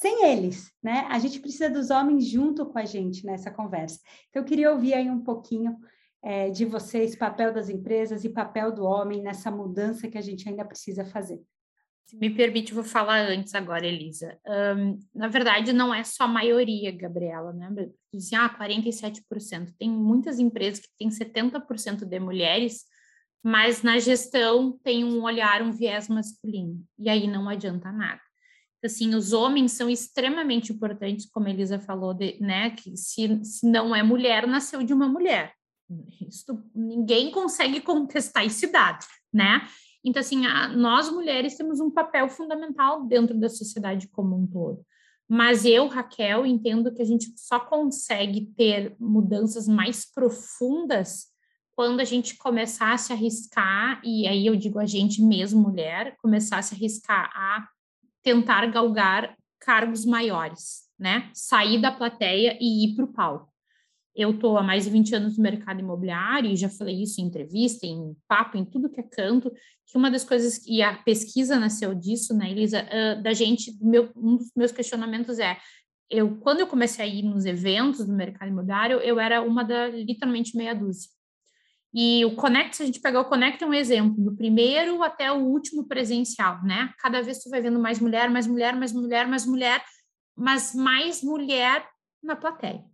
sem 0.00 0.24
eles, 0.26 0.70
né? 0.82 1.06
A 1.08 1.18
gente 1.18 1.40
precisa 1.40 1.70
dos 1.70 1.90
homens 1.90 2.26
junto 2.26 2.66
com 2.66 2.78
a 2.78 2.84
gente 2.84 3.24
nessa 3.24 3.50
conversa. 3.50 3.98
Então, 4.28 4.42
eu 4.42 4.46
queria 4.46 4.70
ouvir 4.70 4.94
aí 4.94 5.08
um 5.08 5.22
pouquinho 5.22 5.76
é, 6.22 6.50
de 6.50 6.64
vocês, 6.64 7.16
papel 7.16 7.52
das 7.52 7.68
empresas 7.68 8.24
e 8.24 8.28
papel 8.28 8.72
do 8.72 8.84
homem 8.84 9.22
nessa 9.22 9.50
mudança 9.50 10.08
que 10.08 10.18
a 10.18 10.22
gente 10.22 10.48
ainda 10.48 10.64
precisa 10.64 11.04
fazer. 11.04 11.40
Se 12.04 12.16
me 12.16 12.30
permite, 12.30 12.74
vou 12.74 12.84
falar 12.84 13.26
antes 13.26 13.54
agora, 13.54 13.86
Elisa. 13.86 14.38
Um, 14.46 14.98
na 15.14 15.28
verdade, 15.28 15.72
não 15.72 15.92
é 15.92 16.04
só 16.04 16.24
a 16.24 16.28
maioria, 16.28 16.92
Gabriela, 16.92 17.52
né? 17.52 17.68
Dizem, 18.12 18.38
ah, 18.38 18.48
47%. 18.48 19.72
Tem 19.78 19.90
muitas 19.90 20.38
empresas 20.38 20.80
que 20.80 20.88
têm 20.98 21.08
70% 21.08 22.04
de 22.04 22.20
mulheres, 22.20 22.84
mas 23.42 23.82
na 23.82 23.98
gestão 23.98 24.78
tem 24.84 25.04
um 25.04 25.22
olhar, 25.22 25.62
um 25.62 25.72
viés 25.72 26.06
masculino. 26.08 26.84
E 26.98 27.08
aí 27.08 27.26
não 27.26 27.48
adianta 27.48 27.90
nada. 27.90 28.20
Assim, 28.86 29.14
os 29.14 29.32
homens 29.32 29.72
são 29.72 29.90
extremamente 29.90 30.72
importantes, 30.72 31.26
como 31.26 31.46
a 31.46 31.50
Elisa 31.50 31.78
falou, 31.78 32.14
de, 32.14 32.38
né? 32.40 32.70
Que 32.70 32.96
se, 32.96 33.44
se 33.44 33.70
não 33.70 33.94
é 33.94 34.02
mulher, 34.02 34.46
nasceu 34.46 34.82
de 34.82 34.92
uma 34.94 35.08
mulher. 35.08 35.52
Isso, 36.26 36.62
ninguém 36.74 37.30
consegue 37.30 37.80
contestar 37.82 38.44
esse 38.44 38.66
dado, 38.68 39.04
né? 39.32 39.66
Então, 40.04 40.20
assim, 40.20 40.46
a, 40.46 40.68
nós 40.68 41.10
mulheres 41.10 41.56
temos 41.56 41.80
um 41.80 41.90
papel 41.90 42.28
fundamental 42.28 43.04
dentro 43.04 43.38
da 43.38 43.48
sociedade 43.48 44.08
como 44.08 44.36
um 44.36 44.46
todo. 44.46 44.84
Mas 45.28 45.64
eu, 45.64 45.88
Raquel, 45.88 46.46
entendo 46.46 46.94
que 46.94 47.02
a 47.02 47.04
gente 47.04 47.32
só 47.36 47.58
consegue 47.58 48.46
ter 48.56 48.94
mudanças 49.00 49.66
mais 49.66 50.04
profundas 50.08 51.26
quando 51.74 52.00
a 52.00 52.04
gente 52.04 52.36
começar 52.38 52.92
a 52.92 52.98
se 52.98 53.12
arriscar, 53.12 54.00
e 54.02 54.26
aí 54.26 54.46
eu 54.46 54.56
digo 54.56 54.78
a 54.78 54.86
gente 54.86 55.20
mesmo, 55.20 55.60
mulher, 55.60 56.16
começar 56.22 56.58
a 56.58 56.62
se 56.62 56.74
arriscar 56.74 57.30
a 57.34 57.68
tentar 58.26 58.66
galgar 58.66 59.36
cargos 59.60 60.04
maiores, 60.04 60.82
né? 60.98 61.30
Sair 61.32 61.80
da 61.80 61.92
plateia 61.92 62.58
e 62.60 62.84
ir 62.84 62.96
para 62.96 63.04
o 63.04 63.12
palco. 63.12 63.52
Eu 64.16 64.32
estou 64.32 64.58
há 64.58 64.64
mais 64.64 64.82
de 64.82 64.90
20 64.90 65.14
anos 65.14 65.36
no 65.36 65.42
mercado 65.44 65.78
imobiliário 65.78 66.50
e 66.50 66.56
já 66.56 66.68
falei 66.68 67.00
isso 67.00 67.20
em 67.20 67.24
entrevista, 67.24 67.86
em 67.86 68.16
papo, 68.26 68.56
em 68.58 68.64
tudo 68.64 68.90
que 68.90 68.98
é 68.98 69.04
canto, 69.04 69.52
que 69.86 69.96
uma 69.96 70.10
das 70.10 70.24
coisas, 70.24 70.66
e 70.66 70.82
a 70.82 70.96
pesquisa 70.96 71.56
nasceu 71.56 71.94
disso, 71.94 72.34
né, 72.34 72.50
Elisa, 72.50 72.82
uh, 72.82 73.22
da 73.22 73.32
gente, 73.32 73.72
meu, 73.80 74.10
um 74.16 74.36
dos 74.36 74.50
meus 74.56 74.72
questionamentos 74.72 75.38
é, 75.38 75.56
eu, 76.10 76.36
quando 76.38 76.60
eu 76.60 76.66
comecei 76.66 77.04
a 77.04 77.08
ir 77.08 77.22
nos 77.22 77.44
eventos 77.44 78.04
do 78.04 78.12
mercado 78.12 78.48
imobiliário, 78.48 78.98
eu 78.98 79.20
era 79.20 79.40
uma 79.40 79.62
da, 79.62 79.86
literalmente, 79.86 80.56
meia 80.56 80.74
dúzia. 80.74 81.10
E 81.94 82.24
o 82.24 82.34
Connect, 82.34 82.76
se 82.76 82.82
a 82.82 82.86
gente 82.86 83.00
pegar 83.00 83.20
o 83.20 83.24
Connect, 83.24 83.62
é 83.62 83.66
um 83.66 83.72
exemplo, 83.74 84.22
do 84.22 84.36
primeiro 84.36 85.02
até 85.02 85.32
o 85.32 85.38
último 85.38 85.86
presencial, 85.86 86.62
né? 86.62 86.92
Cada 86.98 87.22
vez 87.22 87.42
tu 87.42 87.48
vai 87.48 87.60
vendo 87.60 87.80
mais 87.80 87.98
mulher, 88.00 88.28
mais 88.30 88.46
mulher, 88.46 88.76
mais 88.76 88.92
mulher, 88.92 89.26
mais 89.26 89.46
mulher, 89.46 89.82
mas 90.36 90.74
mais 90.74 91.22
mulher 91.22 91.88
na 92.22 92.36
plateia. 92.36 92.84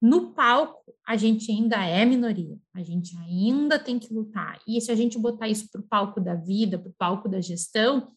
No 0.00 0.32
palco, 0.32 0.92
a 1.06 1.16
gente 1.16 1.52
ainda 1.52 1.76
é 1.84 2.04
minoria, 2.04 2.58
a 2.74 2.82
gente 2.82 3.16
ainda 3.18 3.78
tem 3.78 4.00
que 4.00 4.12
lutar. 4.12 4.58
E 4.66 4.80
se 4.80 4.90
a 4.90 4.96
gente 4.96 5.16
botar 5.16 5.46
isso 5.46 5.70
para 5.70 5.80
o 5.80 5.84
palco 5.84 6.20
da 6.20 6.34
vida, 6.34 6.76
para 6.76 6.90
o 6.90 6.94
palco 6.98 7.28
da 7.28 7.40
gestão, 7.40 8.10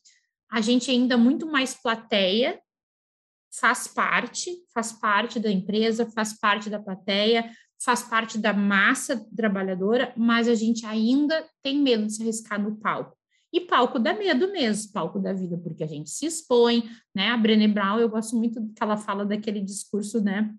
a 0.51 0.61
gente 0.61 0.89
ainda 0.89 1.15
muito 1.15 1.45
mais 1.45 1.75
plateia, 1.75 2.59
faz 3.59 3.87
parte, 3.87 4.51
faz 4.73 4.91
parte 4.93 5.39
da 5.39 5.51
empresa, 5.51 6.09
faz 6.11 6.37
parte 6.39 6.71
da 6.71 6.79
plateia, 6.79 7.51
faz 7.83 8.03
parte 8.03 8.37
da 8.37 8.53
massa 8.53 9.25
trabalhadora, 9.35 10.13
mas 10.15 10.47
a 10.47 10.55
gente 10.55 10.85
ainda 10.85 11.45
tem 11.61 11.81
medo 11.81 12.05
de 12.05 12.13
se 12.13 12.21
arriscar 12.21 12.61
no 12.61 12.77
palco. 12.77 13.15
E 13.53 13.61
palco 13.61 13.97
dá 13.97 14.13
medo 14.13 14.51
mesmo, 14.51 14.91
palco 14.91 15.19
da 15.19 15.31
vida, 15.31 15.57
porque 15.57 15.83
a 15.83 15.87
gente 15.87 16.09
se 16.09 16.25
expõe, 16.25 16.83
né? 17.15 17.29
A 17.29 17.37
Brené 17.37 17.67
Brown, 17.67 17.99
eu 17.99 18.09
gosto 18.09 18.35
muito 18.35 18.61
que 18.73 18.83
ela 18.83 18.97
fala 18.97 19.25
daquele 19.25 19.61
discurso, 19.61 20.21
né? 20.21 20.53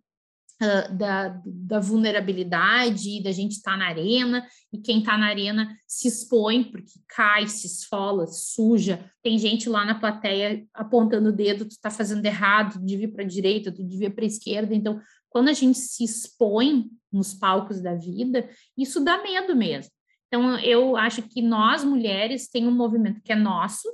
Uh, 0.59 0.97
da, 0.97 1.39
da 1.45 1.79
vulnerabilidade, 1.79 3.23
da 3.23 3.31
gente 3.31 3.53
estar 3.53 3.73
tá 3.73 3.77
na 3.77 3.89
arena, 3.89 4.47
e 4.73 4.79
quem 4.79 5.01
está 5.01 5.19
na 5.19 5.27
arena 5.27 5.77
se 5.87 6.09
expõe, 6.09 6.65
porque 6.65 6.99
cai, 7.07 7.47
se 7.47 7.67
esfola, 7.67 8.27
suja. 8.27 9.05
Tem 9.23 9.39
gente 9.39 9.69
lá 9.69 9.85
na 9.85 10.01
plateia 10.01 10.67
apontando 10.73 11.29
o 11.29 11.33
dedo, 11.33 11.67
tu 11.67 11.73
está 11.73 11.91
fazendo 11.91 12.25
errado, 12.25 12.73
tu 12.73 12.87
devia 12.87 13.07
para 13.07 13.23
a 13.23 13.27
direita, 13.27 13.71
tu 13.71 13.85
devia 13.85 14.11
para 14.11 14.25
a 14.25 14.27
esquerda. 14.27 14.75
Então, 14.75 14.99
quando 15.29 15.49
a 15.49 15.53
gente 15.53 15.77
se 15.77 16.03
expõe 16.03 16.87
nos 17.13 17.35
palcos 17.35 17.83
da 17.83 17.95
vida, 17.95 18.49
isso 18.79 19.05
dá 19.05 19.23
medo 19.23 19.55
mesmo. 19.55 19.93
Então, 20.27 20.59
eu 20.61 20.97
acho 20.97 21.21
que 21.21 21.43
nós, 21.43 21.85
mulheres, 21.85 22.49
tem 22.49 22.67
um 22.67 22.75
movimento 22.75 23.21
que 23.23 23.33
é 23.33 23.37
nosso, 23.37 23.87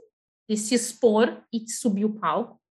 de 0.48 0.56
se 0.56 0.76
expor 0.76 1.42
e 1.52 1.58
de 1.58 1.72
subir 1.72 2.04
o 2.04 2.14
palco, 2.14 2.61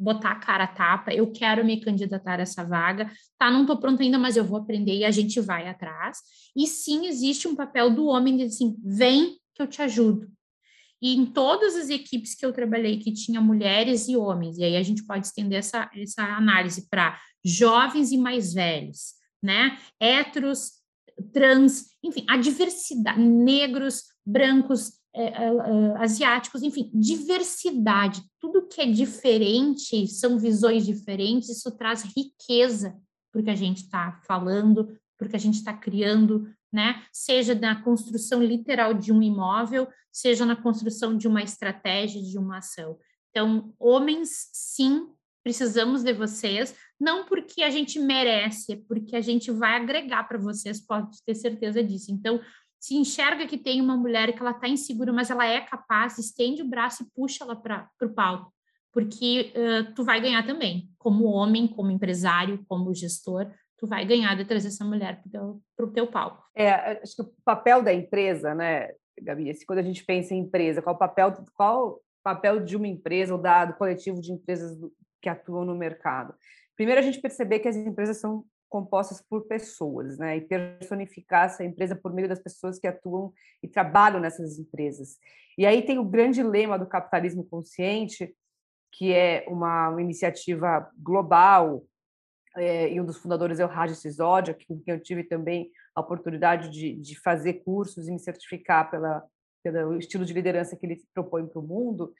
botar 0.00 0.32
a 0.32 0.36
cara 0.36 0.64
a 0.64 0.66
tapa, 0.66 1.12
eu 1.12 1.30
quero 1.30 1.64
me 1.64 1.78
candidatar 1.80 2.38
a 2.38 2.42
essa 2.42 2.64
vaga, 2.64 3.12
tá, 3.38 3.50
não 3.50 3.66
tô 3.66 3.78
pronta 3.78 4.02
ainda, 4.02 4.18
mas 4.18 4.36
eu 4.36 4.44
vou 4.44 4.58
aprender 4.58 4.96
e 4.96 5.04
a 5.04 5.10
gente 5.10 5.40
vai 5.40 5.68
atrás. 5.68 6.18
E 6.56 6.66
sim, 6.66 7.06
existe 7.06 7.46
um 7.46 7.54
papel 7.54 7.90
do 7.90 8.06
homem 8.06 8.38
de 8.38 8.44
assim, 8.44 8.76
vem 8.82 9.36
que 9.54 9.62
eu 9.62 9.66
te 9.66 9.82
ajudo. 9.82 10.30
E 11.02 11.14
em 11.14 11.26
todas 11.26 11.76
as 11.76 11.90
equipes 11.90 12.34
que 12.34 12.44
eu 12.44 12.52
trabalhei, 12.52 12.98
que 12.98 13.12
tinha 13.12 13.40
mulheres 13.40 14.08
e 14.08 14.16
homens, 14.16 14.58
e 14.58 14.64
aí 14.64 14.76
a 14.76 14.82
gente 14.82 15.04
pode 15.04 15.26
estender 15.26 15.58
essa, 15.58 15.90
essa 15.94 16.22
análise 16.22 16.88
para 16.90 17.18
jovens 17.44 18.12
e 18.12 18.18
mais 18.18 18.52
velhos, 18.52 19.14
né? 19.42 19.78
Héteros, 19.98 20.80
trans, 21.32 21.86
enfim, 22.02 22.24
a 22.28 22.36
diversidade, 22.36 23.20
negros, 23.20 24.04
brancos, 24.24 24.92
asiáticos, 25.98 26.62
enfim, 26.62 26.90
diversidade, 26.94 28.22
tudo 28.38 28.68
que 28.68 28.80
é 28.80 28.86
diferente, 28.86 30.06
são 30.06 30.38
visões 30.38 30.86
diferentes, 30.86 31.48
isso 31.48 31.70
traz 31.72 32.02
riqueza 32.02 32.96
porque 33.32 33.50
a 33.50 33.54
gente 33.54 33.82
está 33.84 34.20
falando, 34.26 34.96
porque 35.18 35.36
a 35.36 35.38
gente 35.38 35.56
está 35.56 35.72
criando, 35.72 36.52
né? 36.72 37.02
Seja 37.12 37.54
na 37.54 37.80
construção 37.82 38.42
literal 38.42 38.94
de 38.94 39.12
um 39.12 39.22
imóvel, 39.22 39.88
seja 40.12 40.44
na 40.44 40.56
construção 40.56 41.16
de 41.16 41.28
uma 41.28 41.42
estratégia, 41.42 42.22
de 42.22 42.38
uma 42.38 42.58
ação. 42.58 42.98
Então, 43.30 43.72
homens, 43.78 44.50
sim, 44.52 45.08
precisamos 45.44 46.02
de 46.02 46.12
vocês, 46.12 46.74
não 46.98 47.24
porque 47.24 47.62
a 47.62 47.70
gente 47.70 47.98
merece, 47.98 48.72
é 48.72 48.76
porque 48.76 49.16
a 49.16 49.20
gente 49.20 49.50
vai 49.50 49.76
agregar 49.76 50.24
para 50.24 50.38
vocês, 50.38 50.80
pode 50.84 51.22
ter 51.24 51.34
certeza 51.34 51.82
disso. 51.82 52.10
Então, 52.10 52.40
se 52.80 52.96
enxerga 52.96 53.46
que 53.46 53.58
tem 53.58 53.80
uma 53.80 53.96
mulher 53.96 54.32
que 54.32 54.40
ela 54.40 54.52
está 54.52 54.66
insegura, 54.66 55.12
mas 55.12 55.30
ela 55.30 55.46
é 55.46 55.60
capaz, 55.60 56.18
estende 56.18 56.62
o 56.62 56.68
braço 56.68 57.02
e 57.02 57.06
puxa 57.14 57.44
ela 57.44 57.54
para 57.54 57.90
o 58.02 58.08
palco, 58.08 58.52
porque 58.90 59.52
uh, 59.54 59.94
tu 59.94 60.02
vai 60.02 60.20
ganhar 60.20 60.44
também, 60.46 60.88
como 60.98 61.26
homem, 61.26 61.68
como 61.68 61.90
empresário, 61.90 62.64
como 62.66 62.94
gestor, 62.94 63.52
tu 63.76 63.86
vai 63.86 64.06
ganhar 64.06 64.34
de 64.34 64.46
trazer 64.46 64.68
essa 64.68 64.84
mulher 64.84 65.22
para 65.76 65.86
o 65.86 65.92
teu 65.92 66.06
palco. 66.06 66.42
É, 66.54 67.00
acho 67.02 67.16
que 67.16 67.22
o 67.22 67.32
papel 67.44 67.82
da 67.82 67.92
empresa, 67.92 68.54
né, 68.54 68.88
Gabi, 69.20 69.52
quando 69.66 69.80
a 69.80 69.82
gente 69.82 70.02
pensa 70.04 70.34
em 70.34 70.40
empresa, 70.40 70.80
qual 70.80 70.96
o 70.96 70.98
papel, 70.98 71.44
qual 71.54 72.00
papel 72.22 72.64
de 72.64 72.76
uma 72.76 72.88
empresa 72.88 73.34
ou 73.34 73.40
da, 73.40 73.66
do 73.66 73.74
coletivo 73.74 74.20
de 74.20 74.32
empresas 74.32 74.78
que 75.20 75.28
atuam 75.28 75.64
no 75.64 75.74
mercado. 75.74 76.34
Primeiro, 76.76 77.00
a 77.00 77.04
gente 77.04 77.20
perceber 77.20 77.58
que 77.58 77.68
as 77.68 77.76
empresas 77.76 78.18
são 78.18 78.44
compostas 78.70 79.20
por 79.20 79.46
pessoas, 79.46 80.16
né? 80.16 80.36
E 80.36 80.40
personificar 80.40 81.46
essa 81.46 81.64
empresa 81.64 81.96
por 81.96 82.12
meio 82.12 82.28
das 82.28 82.40
pessoas 82.40 82.78
que 82.78 82.86
atuam 82.86 83.32
e 83.62 83.68
trabalham 83.68 84.20
nessas 84.20 84.58
empresas. 84.58 85.18
E 85.58 85.66
aí 85.66 85.82
tem 85.82 85.98
o 85.98 86.04
grande 86.04 86.42
lema 86.42 86.78
do 86.78 86.86
capitalismo 86.86 87.44
consciente, 87.44 88.34
que 88.92 89.12
é 89.12 89.44
uma, 89.48 89.90
uma 89.90 90.00
iniciativa 90.00 90.88
global, 90.96 91.84
é, 92.56 92.92
e 92.92 93.00
um 93.00 93.04
dos 93.04 93.18
fundadores 93.18 93.60
é 93.60 93.64
o 93.64 93.68
Raj 93.68 93.94
Sisodia, 93.94 94.56
com 94.66 94.80
quem 94.80 94.94
eu 94.94 95.00
tive 95.00 95.24
também 95.24 95.70
a 95.94 96.00
oportunidade 96.00 96.70
de, 96.70 96.94
de 96.94 97.20
fazer 97.20 97.54
cursos 97.64 98.08
e 98.08 98.12
me 98.12 98.18
certificar 98.18 98.90
pela, 98.90 99.24
pelo 99.62 99.96
estilo 99.98 100.24
de 100.24 100.32
liderança 100.32 100.76
que 100.76 100.86
ele 100.86 101.02
propõe 101.12 101.46
para 101.46 101.60
o 101.60 101.66
mundo, 101.66 102.12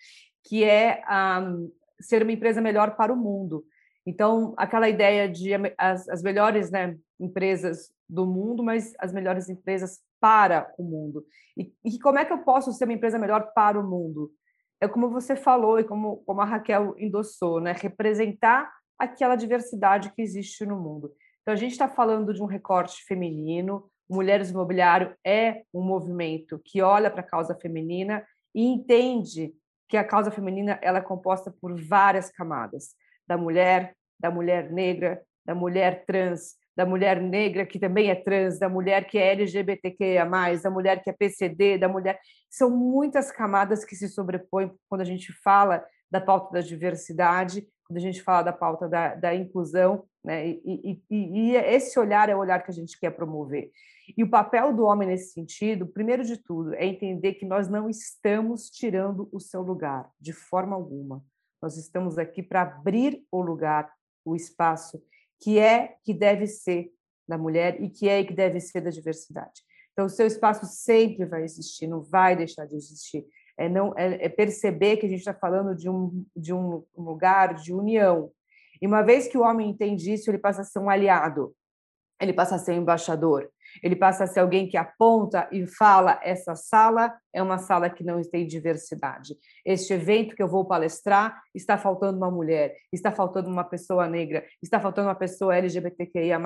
que 0.44 0.64
é 0.64 1.02
um, 1.40 1.72
ser 2.00 2.22
uma 2.22 2.32
empresa 2.32 2.60
melhor 2.60 2.96
para 2.96 3.12
o 3.12 3.16
mundo. 3.16 3.64
Então, 4.10 4.54
aquela 4.56 4.88
ideia 4.88 5.28
de 5.28 5.52
as, 5.78 6.08
as 6.08 6.20
melhores 6.20 6.68
né, 6.68 6.98
empresas 7.20 7.92
do 8.08 8.26
mundo, 8.26 8.60
mas 8.60 8.92
as 8.98 9.12
melhores 9.12 9.48
empresas 9.48 10.00
para 10.20 10.68
o 10.76 10.82
mundo. 10.82 11.24
E, 11.56 11.72
e, 11.84 11.96
como 12.00 12.18
é 12.18 12.24
que 12.24 12.32
eu 12.32 12.38
posso 12.38 12.72
ser 12.72 12.86
uma 12.86 12.92
empresa 12.92 13.20
melhor 13.20 13.52
para 13.54 13.78
o 13.78 13.88
mundo? 13.88 14.32
É 14.80 14.88
como 14.88 15.10
você 15.10 15.36
falou 15.36 15.78
e 15.78 15.84
como, 15.84 16.16
como 16.26 16.40
a 16.40 16.44
Raquel 16.44 16.96
endossou, 16.98 17.60
né? 17.60 17.72
representar 17.72 18.68
aquela 18.98 19.36
diversidade 19.36 20.10
que 20.12 20.22
existe 20.22 20.66
no 20.66 20.76
mundo. 20.76 21.12
Então, 21.42 21.54
a 21.54 21.56
gente 21.56 21.70
está 21.70 21.86
falando 21.86 22.34
de 22.34 22.42
um 22.42 22.46
recorte 22.46 23.04
feminino, 23.04 23.88
Mulheres 24.08 24.50
Imobiliário 24.50 25.14
é 25.24 25.62
um 25.72 25.82
movimento 25.82 26.60
que 26.64 26.82
olha 26.82 27.08
para 27.08 27.20
a 27.20 27.30
causa 27.30 27.54
feminina 27.54 28.26
e 28.52 28.64
entende 28.66 29.54
que 29.88 29.96
a 29.96 30.02
causa 30.02 30.32
feminina 30.32 30.80
ela 30.82 30.98
é 30.98 31.02
composta 31.02 31.54
por 31.60 31.80
várias 31.80 32.28
camadas, 32.28 32.96
da 33.24 33.38
mulher, 33.38 33.94
da 34.20 34.30
mulher 34.30 34.70
negra, 34.70 35.22
da 35.44 35.54
mulher 35.54 36.04
trans, 36.04 36.54
da 36.76 36.86
mulher 36.86 37.20
negra 37.20 37.66
que 37.66 37.78
também 37.78 38.10
é 38.10 38.14
trans, 38.14 38.58
da 38.58 38.68
mulher 38.68 39.06
que 39.06 39.18
é 39.18 39.32
LGBTQIA+, 39.32 40.24
da 40.62 40.70
mulher 40.70 41.02
que 41.02 41.10
é 41.10 41.12
PCD, 41.12 41.78
da 41.78 41.88
mulher... 41.88 42.18
São 42.48 42.70
muitas 42.70 43.32
camadas 43.32 43.84
que 43.84 43.96
se 43.96 44.08
sobrepõem 44.08 44.70
quando 44.88 45.00
a 45.00 45.04
gente 45.04 45.32
fala 45.42 45.84
da 46.10 46.20
pauta 46.20 46.52
da 46.52 46.60
diversidade, 46.60 47.66
quando 47.86 47.98
a 47.98 48.00
gente 48.00 48.22
fala 48.22 48.42
da 48.42 48.52
pauta 48.52 48.88
da, 48.88 49.14
da 49.14 49.34
inclusão, 49.34 50.04
né? 50.24 50.48
E, 50.48 50.60
e, 50.64 51.02
e, 51.10 51.56
esse 51.56 51.98
olhar 51.98 52.28
é 52.28 52.36
o 52.36 52.38
olhar 52.38 52.62
que 52.62 52.70
a 52.70 52.74
gente 52.74 52.98
quer 52.98 53.10
promover. 53.10 53.70
E 54.16 54.22
o 54.22 54.30
papel 54.30 54.72
do 54.74 54.84
homem 54.84 55.08
nesse 55.08 55.32
sentido, 55.32 55.86
primeiro 55.86 56.24
de 56.24 56.36
tudo, 56.36 56.74
é 56.74 56.84
entender 56.84 57.34
que 57.34 57.46
nós 57.46 57.68
não 57.68 57.88
estamos 57.88 58.68
tirando 58.70 59.28
o 59.32 59.40
seu 59.40 59.62
lugar, 59.62 60.08
de 60.20 60.32
forma 60.32 60.74
alguma. 60.74 61.22
Nós 61.62 61.76
estamos 61.76 62.18
aqui 62.18 62.42
para 62.42 62.62
abrir 62.62 63.22
o 63.30 63.42
lugar, 63.42 63.90
o 64.24 64.36
espaço 64.36 65.02
que 65.40 65.58
é, 65.58 65.96
que 66.04 66.12
deve 66.12 66.46
ser 66.46 66.92
da 67.26 67.38
mulher 67.38 67.80
e 67.82 67.88
que 67.88 68.08
é 68.08 68.20
e 68.20 68.24
que 68.24 68.34
deve 68.34 68.60
ser 68.60 68.80
da 68.80 68.90
diversidade. 68.90 69.62
Então, 69.92 70.06
o 70.06 70.10
seu 70.10 70.26
espaço 70.26 70.66
sempre 70.66 71.24
vai 71.24 71.42
existir, 71.42 71.86
não 71.86 72.02
vai 72.02 72.36
deixar 72.36 72.66
de 72.66 72.76
existir. 72.76 73.26
É, 73.56 73.68
não, 73.68 73.92
é, 73.96 74.24
é 74.24 74.28
perceber 74.28 74.96
que 74.96 75.06
a 75.06 75.08
gente 75.08 75.18
está 75.18 75.34
falando 75.34 75.74
de 75.74 75.88
um, 75.88 76.24
de 76.34 76.52
um 76.54 76.84
lugar 76.96 77.54
de 77.54 77.72
união. 77.72 78.30
E 78.80 78.86
uma 78.86 79.02
vez 79.02 79.28
que 79.28 79.36
o 79.36 79.42
homem 79.42 79.68
entende 79.68 80.12
isso, 80.12 80.30
ele 80.30 80.38
passa 80.38 80.62
a 80.62 80.64
ser 80.64 80.78
um 80.78 80.88
aliado, 80.88 81.54
ele 82.20 82.32
passa 82.32 82.56
a 82.56 82.58
ser 82.58 82.74
embaixador, 82.74 83.50
ele 83.82 83.96
passa 83.96 84.24
a 84.24 84.26
ser 84.26 84.40
alguém 84.40 84.68
que 84.68 84.76
aponta 84.76 85.48
e 85.52 85.66
fala: 85.66 86.18
essa 86.22 86.54
sala 86.54 87.14
é 87.32 87.42
uma 87.42 87.58
sala 87.58 87.88
que 87.88 88.02
não 88.02 88.20
tem 88.22 88.46
diversidade. 88.46 89.34
Este 89.64 89.92
evento 89.92 90.34
que 90.34 90.42
eu 90.42 90.48
vou 90.48 90.64
palestrar 90.64 91.40
está 91.54 91.78
faltando 91.78 92.18
uma 92.18 92.30
mulher, 92.30 92.74
está 92.92 93.12
faltando 93.12 93.48
uma 93.48 93.64
pessoa 93.64 94.08
negra, 94.08 94.44
está 94.62 94.80
faltando 94.80 95.08
uma 95.08 95.14
pessoa 95.14 95.56
LGBTQIA. 95.56 96.40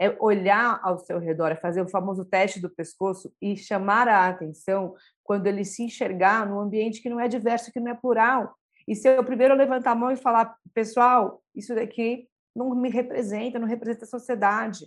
É 0.00 0.16
olhar 0.20 0.80
ao 0.82 0.98
seu 0.98 1.18
redor, 1.18 1.52
é 1.52 1.56
fazer 1.56 1.82
o 1.82 1.88
famoso 1.88 2.24
teste 2.24 2.60
do 2.60 2.70
pescoço 2.70 3.32
e 3.40 3.56
chamar 3.56 4.08
a 4.08 4.28
atenção 4.28 4.94
quando 5.22 5.46
ele 5.46 5.64
se 5.64 5.84
enxergar 5.84 6.46
num 6.48 6.58
ambiente 6.58 7.00
que 7.00 7.08
não 7.08 7.20
é 7.20 7.28
diverso, 7.28 7.72
que 7.72 7.80
não 7.80 7.92
é 7.92 7.94
plural. 7.94 8.54
E 8.86 8.94
ser 8.94 9.18
o 9.18 9.24
primeiro 9.24 9.54
levantar 9.54 9.92
a 9.92 9.94
mão 9.94 10.10
e 10.10 10.16
falar: 10.16 10.54
pessoal, 10.74 11.42
isso 11.54 11.74
daqui 11.74 12.28
não 12.54 12.74
me 12.74 12.88
representa, 12.88 13.58
não 13.58 13.66
representa 13.66 14.04
a 14.04 14.08
sociedade 14.08 14.84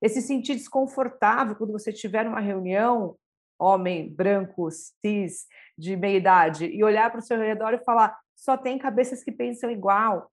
esse 0.00 0.20
sentir 0.20 0.54
desconfortável 0.54 1.56
quando 1.56 1.72
você 1.72 1.92
tiver 1.92 2.26
uma 2.26 2.40
reunião, 2.40 3.16
homem, 3.58 4.08
branco, 4.08 4.68
cis, 4.70 5.46
de 5.76 5.96
meia 5.96 6.16
idade, 6.16 6.66
e 6.66 6.82
olhar 6.84 7.10
para 7.10 7.20
o 7.20 7.22
seu 7.22 7.38
redor 7.38 7.72
e 7.74 7.84
falar: 7.84 8.18
só 8.34 8.56
tem 8.56 8.78
cabeças 8.78 9.24
que 9.24 9.32
pensam 9.32 9.70
igual. 9.70 10.30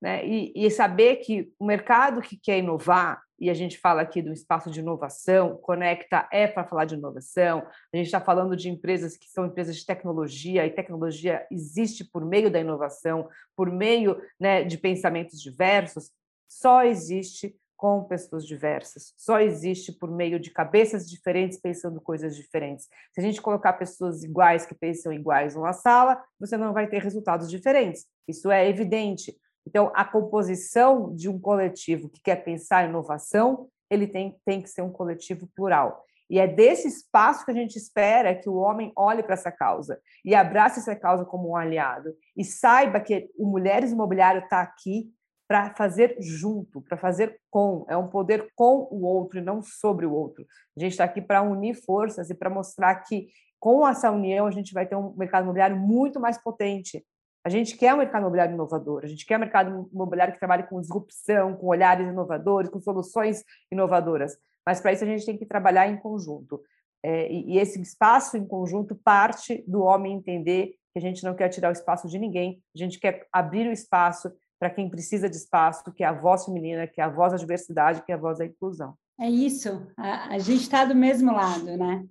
Né? 0.00 0.26
E, 0.26 0.52
e, 0.54 0.70
saber 0.70 1.16
que 1.16 1.50
o 1.58 1.64
mercado 1.64 2.20
que 2.20 2.36
quer 2.36 2.58
inovar, 2.58 3.22
e 3.38 3.48
a 3.48 3.54
gente 3.54 3.78
fala 3.78 4.02
aqui 4.02 4.20
do 4.20 4.32
espaço 4.32 4.70
de 4.70 4.80
inovação, 4.80 5.56
Conecta 5.56 6.28
é 6.30 6.46
para 6.46 6.66
falar 6.66 6.84
de 6.84 6.94
inovação, 6.94 7.66
a 7.92 7.96
gente 7.96 8.06
está 8.06 8.20
falando 8.20 8.54
de 8.54 8.68
empresas 8.68 9.16
que 9.16 9.26
são 9.28 9.46
empresas 9.46 9.76
de 9.76 9.86
tecnologia, 9.86 10.66
e 10.66 10.70
tecnologia 10.70 11.46
existe 11.50 12.04
por 12.04 12.24
meio 12.26 12.50
da 12.50 12.60
inovação, 12.60 13.26
por 13.56 13.70
meio 13.70 14.20
né, 14.38 14.64
de 14.64 14.76
pensamentos 14.76 15.40
diversos, 15.40 16.12
só 16.46 16.84
existe 16.84 17.56
com 17.76 18.04
pessoas 18.04 18.46
diversas, 18.46 19.12
só 19.16 19.38
existe 19.40 19.92
por 19.92 20.10
meio 20.10 20.40
de 20.40 20.50
cabeças 20.50 21.08
diferentes 21.08 21.60
pensando 21.60 22.00
coisas 22.00 22.34
diferentes. 22.34 22.88
Se 23.12 23.20
a 23.20 23.22
gente 23.22 23.42
colocar 23.42 23.74
pessoas 23.74 24.24
iguais 24.24 24.64
que 24.64 24.74
pensam 24.74 25.12
iguais 25.12 25.54
numa 25.54 25.72
sala, 25.72 26.22
você 26.40 26.56
não 26.56 26.72
vai 26.72 26.86
ter 26.86 27.02
resultados 27.02 27.50
diferentes. 27.50 28.06
Isso 28.26 28.50
é 28.50 28.68
evidente. 28.68 29.36
Então, 29.66 29.92
a 29.94 30.04
composição 30.04 31.14
de 31.14 31.28
um 31.28 31.38
coletivo 31.38 32.08
que 32.08 32.22
quer 32.22 32.36
pensar 32.36 32.88
inovação, 32.88 33.68
ele 33.90 34.06
tem, 34.06 34.36
tem 34.44 34.62
que 34.62 34.70
ser 34.70 34.82
um 34.82 34.92
coletivo 34.92 35.48
plural. 35.54 36.04
E 36.28 36.38
é 36.40 36.46
desse 36.46 36.88
espaço 36.88 37.44
que 37.44 37.50
a 37.50 37.54
gente 37.54 37.76
espera 37.76 38.34
que 38.34 38.48
o 38.48 38.56
homem 38.56 38.92
olhe 38.96 39.22
para 39.22 39.34
essa 39.34 39.52
causa 39.52 40.00
e 40.24 40.34
abrace 40.34 40.80
essa 40.80 40.96
causa 40.96 41.24
como 41.24 41.50
um 41.50 41.56
aliado 41.56 42.14
e 42.36 42.44
saiba 42.44 43.00
que 43.00 43.30
o 43.38 43.46
Mulheres 43.46 43.92
Imobiliário 43.92 44.42
está 44.42 44.60
aqui 44.60 45.12
para 45.48 45.74
fazer 45.74 46.16
junto, 46.20 46.80
para 46.82 46.96
fazer 46.96 47.40
com, 47.50 47.86
é 47.88 47.96
um 47.96 48.08
poder 48.08 48.50
com 48.54 48.88
o 48.90 49.04
outro 49.04 49.38
e 49.38 49.42
não 49.42 49.62
sobre 49.62 50.04
o 50.04 50.12
outro. 50.12 50.44
A 50.76 50.80
gente 50.80 50.92
está 50.92 51.04
aqui 51.04 51.20
para 51.20 51.42
unir 51.42 51.74
forças 51.74 52.30
e 52.30 52.34
para 52.34 52.50
mostrar 52.50 52.96
que 52.96 53.28
com 53.58 53.86
essa 53.86 54.10
união 54.10 54.46
a 54.46 54.50
gente 54.50 54.72
vai 54.74 54.86
ter 54.86 54.96
um 54.96 55.14
mercado 55.16 55.44
imobiliário 55.44 55.76
muito 55.76 56.20
mais 56.20 56.36
potente. 56.36 57.04
A 57.44 57.48
gente 57.48 57.76
quer 57.76 57.94
um 57.94 57.98
mercado 57.98 58.22
imobiliário 58.22 58.54
inovador, 58.54 59.02
a 59.04 59.06
gente 59.06 59.24
quer 59.24 59.36
um 59.36 59.40
mercado 59.40 59.88
imobiliário 59.92 60.34
que 60.34 60.40
trabalhe 60.40 60.64
com 60.64 60.80
disrupção, 60.80 61.54
com 61.54 61.66
olhares 61.68 62.08
inovadores, 62.08 62.68
com 62.68 62.80
soluções 62.80 63.44
inovadoras. 63.70 64.36
Mas 64.66 64.80
para 64.80 64.92
isso 64.92 65.04
a 65.04 65.06
gente 65.06 65.24
tem 65.24 65.38
que 65.38 65.46
trabalhar 65.46 65.86
em 65.86 65.96
conjunto. 65.96 66.60
É, 67.04 67.30
e, 67.30 67.56
esse 67.56 67.80
espaço 67.80 68.36
em 68.36 68.44
conjunto 68.44 68.96
parte 68.96 69.64
do 69.68 69.82
homem 69.82 70.16
entender 70.16 70.74
que 70.92 70.98
a 70.98 71.00
gente 71.00 71.22
não 71.22 71.36
quer 71.36 71.48
tirar 71.48 71.68
o 71.68 71.72
espaço 71.72 72.08
de 72.08 72.18
ninguém, 72.18 72.60
a 72.74 72.78
gente 72.78 72.98
quer 72.98 73.28
abrir 73.32 73.68
o 73.68 73.72
espaço 73.72 74.32
para 74.58 74.70
quem 74.70 74.88
precisa 74.88 75.28
de 75.28 75.36
espaço, 75.36 75.92
que 75.92 76.02
é 76.02 76.06
a 76.06 76.12
voz 76.12 76.44
feminina, 76.44 76.86
que 76.86 77.00
é 77.00 77.04
a 77.04 77.08
voz 77.08 77.32
da 77.32 77.38
diversidade, 77.38 78.02
que 78.04 78.12
é 78.12 78.14
a 78.14 78.18
voz 78.18 78.38
da 78.38 78.46
inclusão. 78.46 78.94
É 79.20 79.28
isso, 79.30 79.86
a, 79.96 80.34
a 80.34 80.38
gente 80.38 80.62
está 80.62 80.84
do 80.84 80.94
mesmo 80.94 81.32
lado, 81.32 81.76
né? 81.76 82.04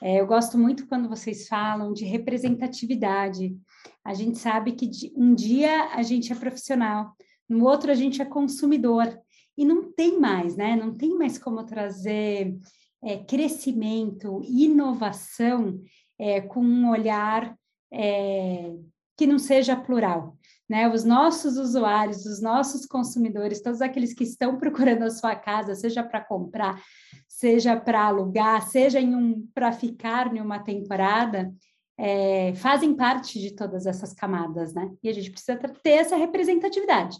É, 0.00 0.20
eu 0.20 0.26
gosto 0.26 0.56
muito 0.56 0.86
quando 0.86 1.08
vocês 1.08 1.48
falam 1.48 1.92
de 1.92 2.04
representatividade. 2.04 3.56
A 4.04 4.14
gente 4.14 4.38
sabe 4.38 4.72
que 4.72 5.12
um 5.16 5.34
dia 5.34 5.86
a 5.92 6.02
gente 6.02 6.32
é 6.32 6.36
profissional, 6.36 7.12
no 7.48 7.64
outro 7.64 7.90
a 7.90 7.94
gente 7.94 8.22
é 8.22 8.24
consumidor. 8.24 9.18
E 9.56 9.64
não 9.64 9.90
tem 9.92 10.20
mais, 10.20 10.56
né? 10.56 10.76
Não 10.76 10.94
tem 10.94 11.18
mais 11.18 11.36
como 11.36 11.64
trazer 11.64 12.56
é, 13.02 13.16
crescimento, 13.16 14.40
inovação 14.44 15.80
é, 16.16 16.40
com 16.40 16.60
um 16.60 16.88
olhar 16.90 17.56
é, 17.92 18.72
que 19.18 19.26
não 19.26 19.38
seja 19.38 19.76
plural 19.76 20.38
né? 20.68 20.88
Os 20.88 21.02
nossos 21.02 21.56
usuários, 21.56 22.26
os 22.26 22.42
nossos 22.42 22.84
consumidores, 22.84 23.62
todos 23.62 23.80
aqueles 23.80 24.12
que 24.12 24.24
estão 24.24 24.58
procurando 24.58 25.02
a 25.02 25.10
sua 25.10 25.34
casa, 25.34 25.74
seja 25.74 26.02
para 26.02 26.20
comprar, 26.20 26.80
seja 27.26 27.76
para 27.76 28.04
alugar, 28.04 28.68
seja 28.68 29.00
um 29.00 29.46
para 29.54 29.72
ficar 29.72 30.34
em 30.34 30.40
uma 30.40 30.58
temporada, 30.58 31.52
é, 32.00 32.54
fazem 32.54 32.94
parte 32.94 33.40
de 33.40 33.56
todas 33.56 33.84
essas 33.84 34.12
camadas, 34.12 34.72
né? 34.72 34.88
E 35.02 35.08
a 35.08 35.12
gente 35.12 35.32
precisa 35.32 35.56
ter 35.56 35.90
essa 35.90 36.16
representatividade. 36.16 37.16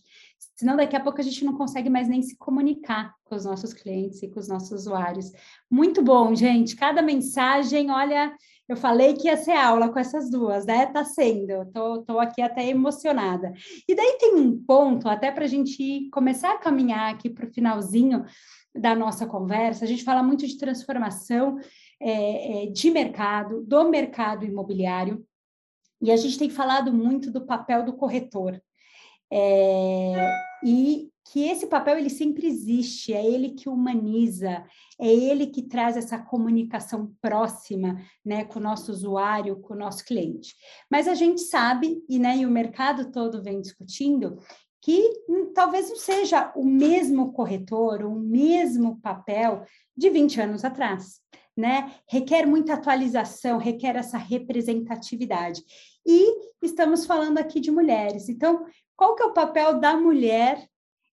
Senão, 0.55 0.77
daqui 0.77 0.95
a 0.95 1.01
pouco 1.01 1.21
a 1.21 1.25
gente 1.25 1.45
não 1.45 1.57
consegue 1.57 1.91
mais 1.91 2.09
nem 2.09 2.23
se 2.23 2.37
comunicar 2.37 3.13
com 3.25 3.35
os 3.35 3.45
nossos 3.45 3.73
clientes 3.73 4.23
e 4.23 4.29
com 4.29 4.39
os 4.39 4.47
nossos 4.47 4.71
usuários. 4.71 5.33
Muito 5.69 6.01
bom, 6.01 6.33
gente. 6.33 6.77
Cada 6.77 7.03
mensagem, 7.03 7.91
olha, 7.91 8.33
eu 8.69 8.77
falei 8.77 9.15
que 9.15 9.29
ia 9.29 9.37
ser 9.37 9.53
aula 9.53 9.89
com 9.89 9.99
essas 9.99 10.31
duas, 10.31 10.67
né? 10.67 10.87
Tá 10.87 11.05
sendo, 11.05 11.65
tô, 11.73 12.03
tô 12.03 12.19
aqui 12.21 12.43
até 12.43 12.67
emocionada. 12.69 13.53
E 13.89 13.95
daí 13.95 14.19
tem 14.21 14.35
um 14.35 14.63
ponto, 14.63 15.09
até 15.09 15.33
para 15.33 15.45
a 15.45 15.49
gente 15.49 16.09
começar 16.11 16.53
a 16.53 16.59
caminhar 16.59 17.11
aqui 17.13 17.31
para 17.31 17.47
o 17.47 17.53
finalzinho 17.53 18.25
da 18.75 18.95
nossa 18.95 19.27
conversa, 19.27 19.85
a 19.85 19.89
gente 19.89 20.05
fala 20.05 20.23
muito 20.23 20.47
de 20.47 20.59
transformação 20.59 21.59
é, 22.01 22.65
é, 22.65 22.67
de 22.67 22.91
mercado, 22.91 23.65
do 23.65 23.89
mercado 23.89 24.45
imobiliário, 24.45 25.25
e 26.01 26.13
a 26.13 26.17
gente 26.17 26.39
tem 26.39 26.51
falado 26.51 26.93
muito 26.93 27.31
do 27.31 27.47
papel 27.47 27.85
do 27.85 27.95
corretor. 27.95 28.61
É, 29.31 30.31
e 30.63 31.11
que 31.31 31.45
esse 31.47 31.67
papel 31.67 31.99
ele 31.99 32.09
sempre 32.09 32.47
existe, 32.47 33.13
é 33.13 33.25
ele 33.25 33.51
que 33.51 33.69
humaniza, 33.69 34.65
é 34.99 35.13
ele 35.13 35.47
que 35.47 35.63
traz 35.63 35.97
essa 35.97 36.19
comunicação 36.19 37.13
próxima, 37.21 38.01
né, 38.25 38.45
com 38.45 38.59
o 38.59 38.63
nosso 38.63 38.91
usuário, 38.91 39.61
com 39.61 39.75
o 39.75 39.79
nosso 39.79 40.05
cliente. 40.05 40.55
Mas 40.91 41.07
a 41.07 41.15
gente 41.15 41.43
sabe 41.43 42.03
e 42.09 42.19
né, 42.19 42.39
e 42.39 42.47
o 42.47 42.51
mercado 42.51 43.13
todo 43.13 43.43
vem 43.43 43.61
discutindo 43.61 44.39
que 44.81 45.03
hum, 45.29 45.53
talvez 45.53 45.91
não 45.91 45.97
seja 45.97 46.51
o 46.57 46.65
mesmo 46.65 47.33
corretor, 47.33 48.05
o 48.05 48.15
mesmo 48.15 48.99
papel 49.01 49.65
de 49.95 50.09
20 50.09 50.41
anos 50.41 50.65
atrás. 50.65 51.21
Né? 51.55 51.93
Requer 52.09 52.47
muita 52.47 52.75
atualização, 52.75 53.59
requer 53.59 53.97
essa 53.97 54.17
representatividade. 54.17 55.61
E 56.07 56.33
estamos 56.63 57.05
falando 57.05 57.39
aqui 57.39 57.59
de 57.59 57.71
mulheres. 57.71 58.29
Então, 58.29 58.65
qual 58.97 59.17
que 59.17 59.23
é 59.25 59.27
o 59.27 59.33
papel 59.33 59.81
da 59.81 59.97
mulher 59.97 60.69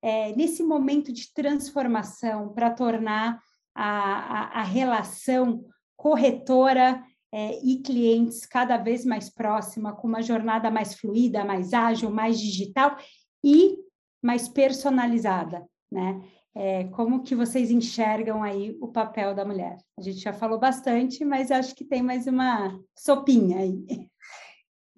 é, 0.01 0.35
nesse 0.35 0.63
momento 0.63 1.11
de 1.13 1.31
transformação 1.33 2.49
para 2.53 2.71
tornar 2.71 3.39
a, 3.75 3.89
a, 3.89 4.59
a, 4.59 4.63
relação 4.63 5.63
corretora 5.95 7.03
é, 7.31 7.59
e 7.63 7.81
clientes 7.81 8.45
cada 8.45 8.77
vez 8.77 9.05
mais 9.05 9.29
próxima, 9.29 9.93
com 9.93 10.07
uma 10.07 10.21
jornada 10.21 10.69
mais 10.71 10.95
fluida, 10.95 11.45
mais 11.45 11.73
ágil, 11.73 12.09
mais 12.09 12.39
digital 12.39 12.97
e 13.43 13.77
mais 14.21 14.47
personalizada, 14.47 15.65
né? 15.91 16.21
É, 16.53 16.83
como 16.89 17.23
que 17.23 17.33
vocês 17.33 17.71
enxergam 17.71 18.43
aí 18.43 18.77
o 18.81 18.89
papel 18.89 19.33
da 19.33 19.45
mulher? 19.45 19.77
A 19.97 20.01
gente 20.01 20.19
já 20.19 20.33
falou 20.33 20.59
bastante, 20.59 21.23
mas 21.23 21.49
acho 21.49 21.73
que 21.73 21.85
tem 21.85 22.01
mais 22.01 22.27
uma 22.27 22.77
sopinha 22.93 23.59
aí. 23.59 24.09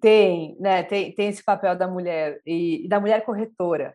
Tem, 0.00 0.56
né? 0.58 0.82
Tem, 0.82 1.14
tem 1.14 1.28
esse 1.28 1.42
papel 1.42 1.76
da 1.78 1.86
mulher 1.86 2.40
e, 2.44 2.84
e 2.84 2.88
da 2.88 2.98
mulher 2.98 3.24
corretora. 3.24 3.94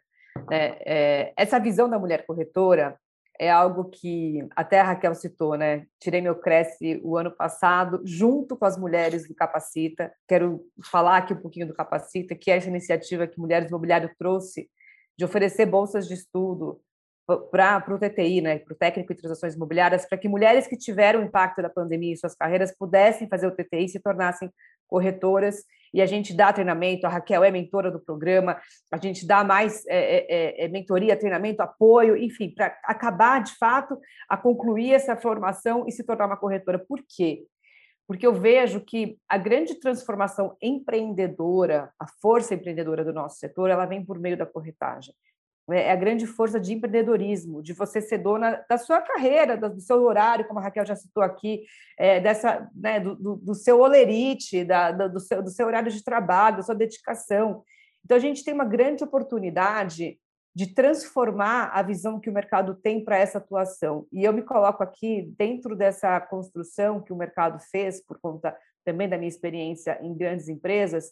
Né? 0.49 0.77
É, 0.85 1.33
essa 1.35 1.59
visão 1.59 1.89
da 1.89 1.99
mulher 1.99 2.25
corretora 2.25 2.97
é 3.39 3.49
algo 3.49 3.85
que 3.85 4.45
até 4.53 4.81
a 4.81 4.83
Raquel 4.83 5.15
citou, 5.15 5.55
né? 5.55 5.85
Tirei 5.97 6.19
meu 6.19 6.35
Cresce 6.35 6.99
o 7.01 7.15
ano 7.15 7.31
passado, 7.31 8.01
junto 8.03 8.57
com 8.57 8.65
as 8.65 8.77
mulheres 8.77 9.27
do 9.29 9.33
Capacita. 9.33 10.11
Quero 10.27 10.61
falar 10.91 11.17
aqui 11.17 11.33
um 11.33 11.41
pouquinho 11.41 11.65
do 11.65 11.73
Capacita, 11.73 12.35
que 12.35 12.51
é 12.51 12.57
essa 12.57 12.67
iniciativa 12.67 13.25
que 13.25 13.39
Mulheres 13.39 13.69
Imobiliário 13.69 14.11
trouxe 14.19 14.69
de 15.17 15.23
oferecer 15.23 15.65
bolsas 15.65 16.05
de 16.05 16.15
estudo 16.15 16.81
para 17.51 17.93
o 17.93 17.99
TTI, 17.99 18.41
né, 18.41 18.59
para 18.59 18.73
o 18.73 18.77
técnico 18.77 19.13
em 19.13 19.15
transações 19.15 19.53
imobiliárias, 19.53 20.05
para 20.05 20.17
que 20.17 20.27
mulheres 20.27 20.65
que 20.65 20.75
tiveram 20.75 21.21
impacto 21.21 21.61
da 21.61 21.69
pandemia 21.69 22.13
em 22.13 22.15
suas 22.15 22.33
carreiras 22.33 22.75
pudessem 22.75 23.27
fazer 23.29 23.47
o 23.47 23.51
TTI 23.51 23.85
e 23.85 23.89
se 23.89 23.99
tornassem 23.99 24.51
corretoras 24.89 25.63
e 25.93 26.01
a 26.01 26.05
gente 26.05 26.35
dá 26.35 26.53
treinamento, 26.53 27.05
a 27.05 27.09
Raquel 27.09 27.43
é 27.43 27.51
mentora 27.51 27.91
do 27.91 27.99
programa, 27.99 28.59
a 28.91 28.97
gente 28.97 29.25
dá 29.25 29.43
mais 29.43 29.85
é, 29.87 29.97
é, 29.97 30.25
é, 30.29 30.65
é 30.65 30.67
mentoria, 30.67 31.17
treinamento, 31.17 31.61
apoio, 31.61 32.15
enfim, 32.15 32.53
para 32.53 32.77
acabar 32.83 33.41
de 33.43 33.55
fato 33.57 33.97
a 34.27 34.37
concluir 34.37 34.93
essa 34.93 35.15
formação 35.15 35.85
e 35.87 35.91
se 35.91 36.03
tornar 36.03 36.27
uma 36.27 36.37
corretora. 36.37 36.79
Por 36.79 37.03
quê? 37.07 37.45
Porque 38.07 38.25
eu 38.25 38.33
vejo 38.33 38.81
que 38.81 39.17
a 39.27 39.37
grande 39.37 39.75
transformação 39.75 40.55
empreendedora, 40.61 41.91
a 41.99 42.07
força 42.21 42.55
empreendedora 42.55 43.03
do 43.03 43.13
nosso 43.13 43.37
setor, 43.37 43.69
ela 43.69 43.85
vem 43.85 44.03
por 44.03 44.19
meio 44.19 44.37
da 44.37 44.45
corretagem. 44.45 45.13
Né, 45.69 45.83
é 45.83 45.91
a 45.91 45.95
grande 45.95 46.25
força 46.25 46.59
de 46.59 46.73
empreendedorismo, 46.73 47.61
de 47.61 47.73
você 47.73 48.01
ser 48.01 48.17
dona 48.17 48.65
da 48.67 48.75
sua 48.75 48.99
carreira, 49.01 49.55
do 49.55 49.79
seu 49.79 50.01
horário, 50.01 50.47
como 50.47 50.59
a 50.59 50.63
Raquel 50.63 50.83
já 50.83 50.95
citou 50.95 51.21
aqui, 51.21 51.61
é, 51.95 52.19
dessa, 52.19 52.67
né, 52.75 52.99
do, 52.99 53.15
do, 53.15 53.35
do, 53.35 53.53
seu 53.53 53.79
olerite, 53.79 54.63
da, 54.63 54.91
do, 54.91 55.19
seu, 55.19 55.43
do 55.43 55.51
seu 55.51 55.67
horário 55.67 55.91
de 55.91 56.03
trabalho, 56.03 56.57
da 56.57 56.63
sua 56.63 56.73
dedicação. 56.73 57.63
Então, 58.03 58.17
a 58.17 58.19
gente 58.19 58.43
tem 58.43 58.51
uma 58.51 58.65
grande 58.65 59.03
oportunidade 59.03 60.17
de 60.55 60.73
transformar 60.73 61.69
a 61.71 61.83
visão 61.83 62.19
que 62.19 62.31
o 62.31 62.33
mercado 62.33 62.73
tem 62.73 63.05
para 63.05 63.19
essa 63.19 63.37
atuação. 63.37 64.07
E 64.11 64.23
eu 64.23 64.33
me 64.33 64.41
coloco 64.41 64.81
aqui 64.81 65.31
dentro 65.37 65.75
dessa 65.75 66.19
construção 66.19 66.99
que 66.99 67.13
o 67.13 67.15
mercado 67.15 67.59
fez, 67.69 68.03
por 68.03 68.19
conta 68.19 68.57
também 68.83 69.07
da 69.07 69.19
minha 69.19 69.29
experiência 69.29 69.99
em 70.01 70.17
grandes 70.17 70.49
empresas, 70.49 71.11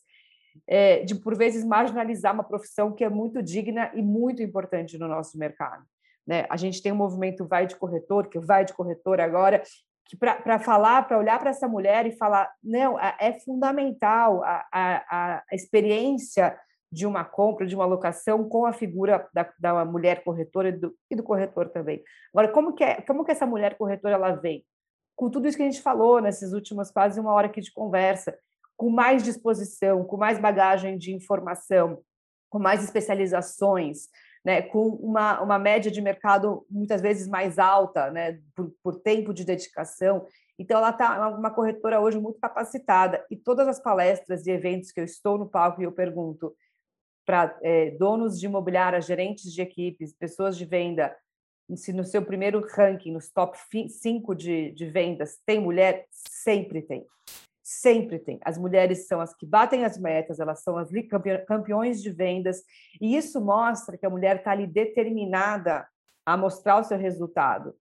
é, 0.66 1.04
de, 1.04 1.16
por 1.16 1.36
vezes, 1.36 1.64
marginalizar 1.64 2.34
uma 2.34 2.44
profissão 2.44 2.94
que 2.94 3.04
é 3.04 3.10
muito 3.10 3.42
digna 3.42 3.92
e 3.94 4.02
muito 4.02 4.42
importante 4.42 4.98
no 4.98 5.08
nosso 5.08 5.38
mercado. 5.38 5.84
Né? 6.26 6.46
A 6.50 6.58
gente 6.58 6.82
tem 6.82 6.92
um 6.92 6.96
movimento 6.96 7.48
Vai 7.48 7.66
de 7.66 7.76
Corretor, 7.76 8.28
que 8.28 8.40
vai 8.40 8.66
de 8.66 8.74
corretor 8.74 9.22
agora, 9.22 9.64
que 10.06 10.16
para 10.16 10.60
falar, 10.60 11.08
para 11.08 11.18
olhar 11.18 11.40
para 11.40 11.50
essa 11.50 11.68
mulher 11.68 12.06
e 12.06 12.12
falar, 12.12 12.50
não, 12.64 12.98
é 13.00 13.38
fundamental 13.44 14.42
a, 14.44 14.66
a, 14.72 15.44
a 15.52 15.56
experiência 15.56 16.58
de 16.92 17.06
uma 17.06 17.26
compra, 17.26 17.66
de 17.66 17.76
uma 17.76 17.86
locação 17.86 18.48
com 18.48 18.66
a 18.66 18.72
figura 18.72 19.28
da, 19.34 19.50
da 19.60 19.86
mulher 19.86 20.24
corretora 20.24 20.70
e 20.70 20.72
do, 20.72 20.96
e 21.12 21.16
do, 21.16 21.24
corretor 21.24 21.70
também. 21.70 22.02
Agora, 22.34 22.52
como 22.52 22.74
que, 22.74 22.84
é, 22.84 23.02
como 23.02 23.26
que 23.26 23.32
essa 23.32 23.46
mulher 23.46 23.78
corretora 23.78 24.16
ela 24.16 24.32
vem? 24.32 24.66
Com 25.16 25.30
tudo 25.30 25.48
isso 25.48 25.58
que 25.58 25.64
a 25.64 25.70
gente 25.70 25.82
falou 25.82 26.22
nessas 26.22 26.54
últimas 26.54 26.90
quase 26.90 27.20
uma 27.20 27.34
hora 27.34 27.48
aqui 27.48 27.60
de 27.60 27.74
conversa, 27.74 28.38
com 28.78 28.90
mais 28.90 29.24
disposição, 29.24 30.06
com 30.06 30.16
mais 30.16 30.40
bagagem 30.40 30.98
de 30.98 31.14
informação, 31.14 32.02
com 32.50 32.60
mais 32.60 32.84
especializações, 32.84 34.08
né, 34.46 34.62
com 34.62 34.88
uma, 34.88 35.42
uma 35.42 35.60
média 35.60 35.92
de 35.92 36.00
mercado 36.00 36.66
muitas 36.70 37.02
vezes 37.02 37.28
mais 37.28 37.60
alta, 37.60 38.10
né, 38.12 38.40
por, 38.56 38.72
por 38.82 38.96
tempo 39.02 39.34
de 39.34 39.44
dedicação. 39.44 40.26
Então, 40.58 40.78
ela 40.78 40.92
está 40.92 41.28
uma 41.28 41.52
corretora 41.52 42.00
hoje 42.00 42.20
muito 42.20 42.40
capacitada. 42.40 43.26
E 43.30 43.36
todas 43.36 43.68
as 43.68 43.82
palestras 43.82 44.48
e 44.48 44.52
eventos 44.52 44.92
que 44.92 45.00
eu 45.00 45.04
estou 45.04 45.38
no 45.38 45.50
palco 45.50 45.82
e 45.82 45.84
eu 45.84 45.92
pergunto 45.92 46.56
para 47.26 47.58
é, 47.62 47.92
donos 47.92 48.40
de 48.40 48.46
imobiliária, 48.46 49.02
gerentes 49.02 49.52
de 49.52 49.62
equipes, 49.62 50.14
pessoas 50.14 50.58
de 50.58 50.66
venda, 50.66 51.14
se 51.76 51.92
no 51.92 52.06
seu 52.06 52.24
primeiro 52.24 52.66
ranking, 52.66 53.12
nos 53.12 53.30
top 53.30 53.58
5 53.90 54.34
de, 54.34 54.72
de 54.72 54.86
vendas, 54.86 55.38
tem 55.46 55.60
mulher, 55.60 56.06
sempre 56.10 56.82
tem. 56.82 57.06
Sempre 57.70 58.18
tem. 58.18 58.40
As 58.46 58.58
mulheres 58.58 59.08
são 59.08 59.20
as 59.20 59.36
que 59.36 59.46
batem 59.46 59.84
as 59.84 59.98
metas, 59.98 60.40
elas 60.40 60.64
são 60.64 60.78
as 60.78 60.90
campeões 61.46 62.02
de 62.02 62.10
vendas, 62.10 62.64
e 63.02 63.18
isso 63.18 63.42
mostra 63.42 63.98
que 63.98 64.06
a 64.06 64.10
mulher 64.10 64.38
está 64.38 64.52
ali 64.52 64.66
determinada 64.66 65.86
a 66.26 66.38
mostrar 66.38 66.80
o 66.80 66.84
seu 66.86 66.98
resultado, 66.98 67.76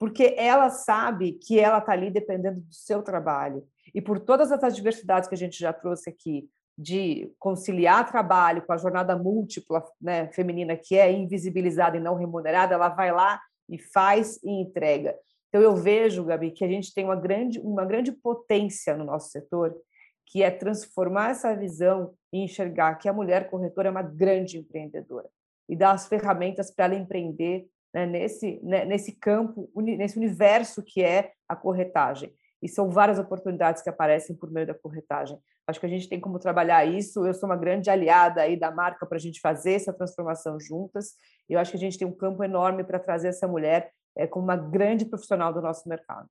porque 0.00 0.34
ela 0.36 0.68
sabe 0.68 1.34
que 1.34 1.60
ela 1.60 1.78
está 1.78 1.92
ali 1.92 2.10
dependendo 2.10 2.60
do 2.60 2.74
seu 2.74 3.04
trabalho. 3.04 3.64
E 3.94 4.02
por 4.02 4.18
todas 4.18 4.50
as 4.50 4.64
adversidades 4.64 5.28
que 5.28 5.34
a 5.36 5.38
gente 5.38 5.56
já 5.56 5.72
trouxe 5.72 6.10
aqui, 6.10 6.50
de 6.76 7.32
conciliar 7.38 8.10
trabalho 8.10 8.62
com 8.62 8.72
a 8.72 8.78
jornada 8.78 9.16
múltipla 9.16 9.84
né, 10.00 10.26
feminina, 10.32 10.76
que 10.76 10.98
é 10.98 11.12
invisibilizada 11.12 11.96
e 11.96 12.00
não 12.00 12.16
remunerada, 12.16 12.74
ela 12.74 12.88
vai 12.88 13.12
lá 13.12 13.40
e 13.68 13.78
faz 13.78 14.40
e 14.42 14.50
entrega. 14.50 15.14
Então, 15.50 15.60
eu 15.60 15.74
vejo, 15.74 16.24
Gabi, 16.24 16.52
que 16.52 16.64
a 16.64 16.68
gente 16.68 16.94
tem 16.94 17.04
uma 17.04 17.16
grande, 17.16 17.58
uma 17.58 17.84
grande 17.84 18.12
potência 18.12 18.96
no 18.96 19.04
nosso 19.04 19.30
setor, 19.30 19.76
que 20.24 20.44
é 20.44 20.50
transformar 20.50 21.30
essa 21.30 21.54
visão 21.56 22.14
e 22.32 22.38
enxergar 22.44 22.94
que 22.94 23.08
a 23.08 23.12
mulher 23.12 23.50
corretora 23.50 23.88
é 23.88 23.90
uma 23.90 24.02
grande 24.02 24.58
empreendedora 24.58 25.28
e 25.68 25.74
dar 25.74 25.90
as 25.90 26.06
ferramentas 26.06 26.70
para 26.70 26.84
ela 26.84 26.94
empreender 26.94 27.66
né, 27.92 28.06
nesse, 28.06 28.60
né, 28.62 28.84
nesse 28.84 29.12
campo, 29.12 29.68
nesse 29.74 30.16
universo 30.16 30.84
que 30.84 31.02
é 31.02 31.32
a 31.48 31.56
corretagem. 31.56 32.32
E 32.62 32.68
são 32.68 32.90
várias 32.90 33.18
oportunidades 33.18 33.82
que 33.82 33.88
aparecem 33.88 34.36
por 34.36 34.52
meio 34.52 34.68
da 34.68 34.74
corretagem. 34.74 35.36
Acho 35.66 35.80
que 35.80 35.86
a 35.86 35.88
gente 35.88 36.08
tem 36.08 36.20
como 36.20 36.38
trabalhar 36.38 36.84
isso. 36.84 37.26
Eu 37.26 37.34
sou 37.34 37.48
uma 37.48 37.56
grande 37.56 37.90
aliada 37.90 38.42
aí 38.42 38.56
da 38.56 38.70
marca 38.70 39.06
para 39.06 39.16
a 39.16 39.20
gente 39.20 39.40
fazer 39.40 39.72
essa 39.72 39.92
transformação 39.92 40.60
juntas. 40.60 41.14
Eu 41.48 41.58
acho 41.58 41.70
que 41.72 41.76
a 41.76 41.80
gente 41.80 41.98
tem 41.98 42.06
um 42.06 42.16
campo 42.16 42.44
enorme 42.44 42.84
para 42.84 42.98
trazer 42.98 43.28
essa 43.28 43.48
mulher 43.48 43.90
é, 44.20 44.26
como 44.26 44.44
uma 44.44 44.56
grande 44.56 45.06
profissional 45.06 45.52
do 45.52 45.62
nosso 45.62 45.88
mercado. 45.88 46.28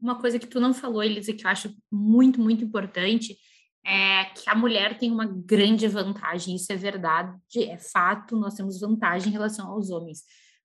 Uma 0.00 0.20
coisa 0.20 0.38
que 0.38 0.46
tu 0.46 0.60
não 0.60 0.72
falou, 0.72 1.02
Elisa, 1.02 1.32
que 1.32 1.44
eu 1.44 1.50
acho 1.50 1.74
muito, 1.90 2.40
muito 2.40 2.64
importante, 2.64 3.36
é 3.84 4.26
que 4.26 4.48
a 4.48 4.54
mulher 4.54 4.96
tem 4.96 5.10
uma 5.10 5.26
grande 5.26 5.88
vantagem, 5.88 6.54
isso 6.54 6.72
é 6.72 6.76
verdade, 6.76 7.36
é 7.56 7.76
fato, 7.76 8.36
nós 8.36 8.54
temos 8.54 8.80
vantagem 8.80 9.28
em 9.28 9.32
relação 9.32 9.68
aos 9.68 9.90
homens. 9.90 10.22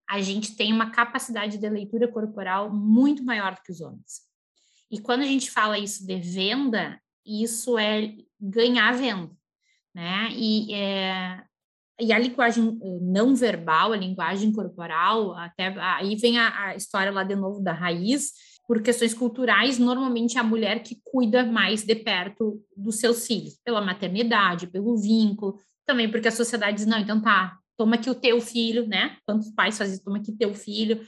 A 0.08 0.22
gente 0.22 0.56
tem 0.56 0.72
uma 0.72 0.92
capacidade 0.92 1.58
de 1.58 1.70
leitura 1.70 2.08
corporal 2.08 2.72
muito 2.72 3.24
maior 3.24 3.56
do 3.56 3.62
que 3.62 3.72
os 3.72 3.82
homens. 3.82 4.22
E 4.92 5.00
quando 5.00 5.22
a 5.22 5.26
gente 5.26 5.50
fala 5.50 5.78
isso 5.78 6.06
de 6.06 6.20
venda, 6.20 7.00
isso 7.26 7.78
é 7.78 8.16
ganhar 8.40 8.94
venda, 8.94 9.32
né? 9.94 10.30
E 10.32 10.74
é, 10.74 11.44
e 12.00 12.14
a 12.14 12.20
linguagem 12.20 12.80
eh, 12.82 13.00
não 13.02 13.36
verbal, 13.36 13.92
a 13.92 13.98
linguagem 13.98 14.52
corporal, 14.52 15.34
até 15.36 15.68
aí 15.80 16.16
vem 16.16 16.38
a, 16.40 16.68
a, 16.68 16.76
história 16.76 17.12
lá 17.12 17.24
de 17.24 17.36
novo 17.36 17.62
da 17.62 17.74
raiz, 17.74 18.32
por 18.68 18.82
questões 18.82 19.14
culturais, 19.14 19.80
normalmente 19.80 20.38
é 20.38 20.42
a 20.42 20.44
mulher 20.44 20.84
que 20.84 21.00
cuida 21.04 21.44
mais 21.44 21.84
de 21.84 21.96
perto 21.96 22.62
dos 22.78 22.98
seus 22.98 23.26
filhos, 23.26 23.60
pela 23.64 23.82
maternidade, 23.82 24.68
pelo 24.68 24.96
vínculo, 24.96 25.58
também 25.86 26.10
porque 26.10 26.28
a 26.28 26.32
sociedade 26.32 26.78
diz, 26.78 26.86
não, 26.86 27.00
então 27.00 27.20
tá, 27.20 27.58
toma 27.76 27.96
aqui 27.96 28.10
o 28.10 28.16
teu 28.16 28.40
filho, 28.40 28.88
né? 28.88 29.18
Quantos 29.26 29.50
pais 29.52 29.78
fazem? 29.78 29.98
Toma 30.04 30.18
aqui 30.18 30.32
teu 30.34 30.54
filho. 30.54 31.02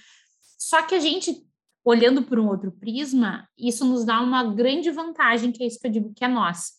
Só 0.57 0.81
que 0.81 0.95
a 0.95 0.99
gente, 0.99 1.45
olhando 1.85 2.23
por 2.23 2.39
um 2.39 2.47
outro 2.47 2.71
prisma, 2.71 3.47
isso 3.55 3.85
nos 3.85 4.05
dá 4.05 4.19
uma 4.19 4.43
grande 4.43 4.89
vantagem, 4.89 5.51
que 5.51 5.63
é 5.63 5.67
isso 5.67 5.79
que 5.79 5.85
eu 5.85 5.91
digo 5.91 6.13
que 6.15 6.25
é 6.25 6.27
nós. 6.27 6.71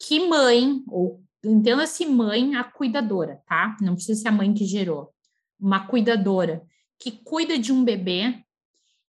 Que 0.00 0.26
mãe, 0.26 0.82
ou 0.88 1.22
entenda-se 1.44 2.04
mãe, 2.06 2.56
a 2.56 2.64
cuidadora, 2.64 3.42
tá? 3.46 3.76
Não 3.80 3.94
precisa 3.94 4.22
ser 4.22 4.28
a 4.28 4.32
mãe 4.32 4.52
que 4.52 4.64
gerou. 4.64 5.12
Uma 5.58 5.86
cuidadora 5.86 6.62
que 6.98 7.12
cuida 7.12 7.58
de 7.58 7.72
um 7.72 7.84
bebê, 7.84 8.42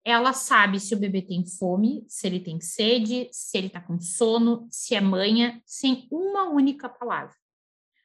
ela 0.05 0.33
sabe 0.33 0.81
se 0.81 0.95
o 0.95 0.99
bebê 0.99 1.22
tem 1.22 1.45
fome, 1.47 2.05
se 2.09 2.26
ele 2.26 2.41
tem 2.41 2.61
sede, 2.61 3.29
se 3.33 3.59
ele 3.59 3.68
tá 3.68 3.81
com 3.81 4.01
sono, 4.01 4.66
se 4.70 4.95
é 4.95 5.01
manha, 5.01 5.61
sem 5.64 6.07
uma 6.11 6.49
única 6.49 6.89
palavra. 6.89 7.35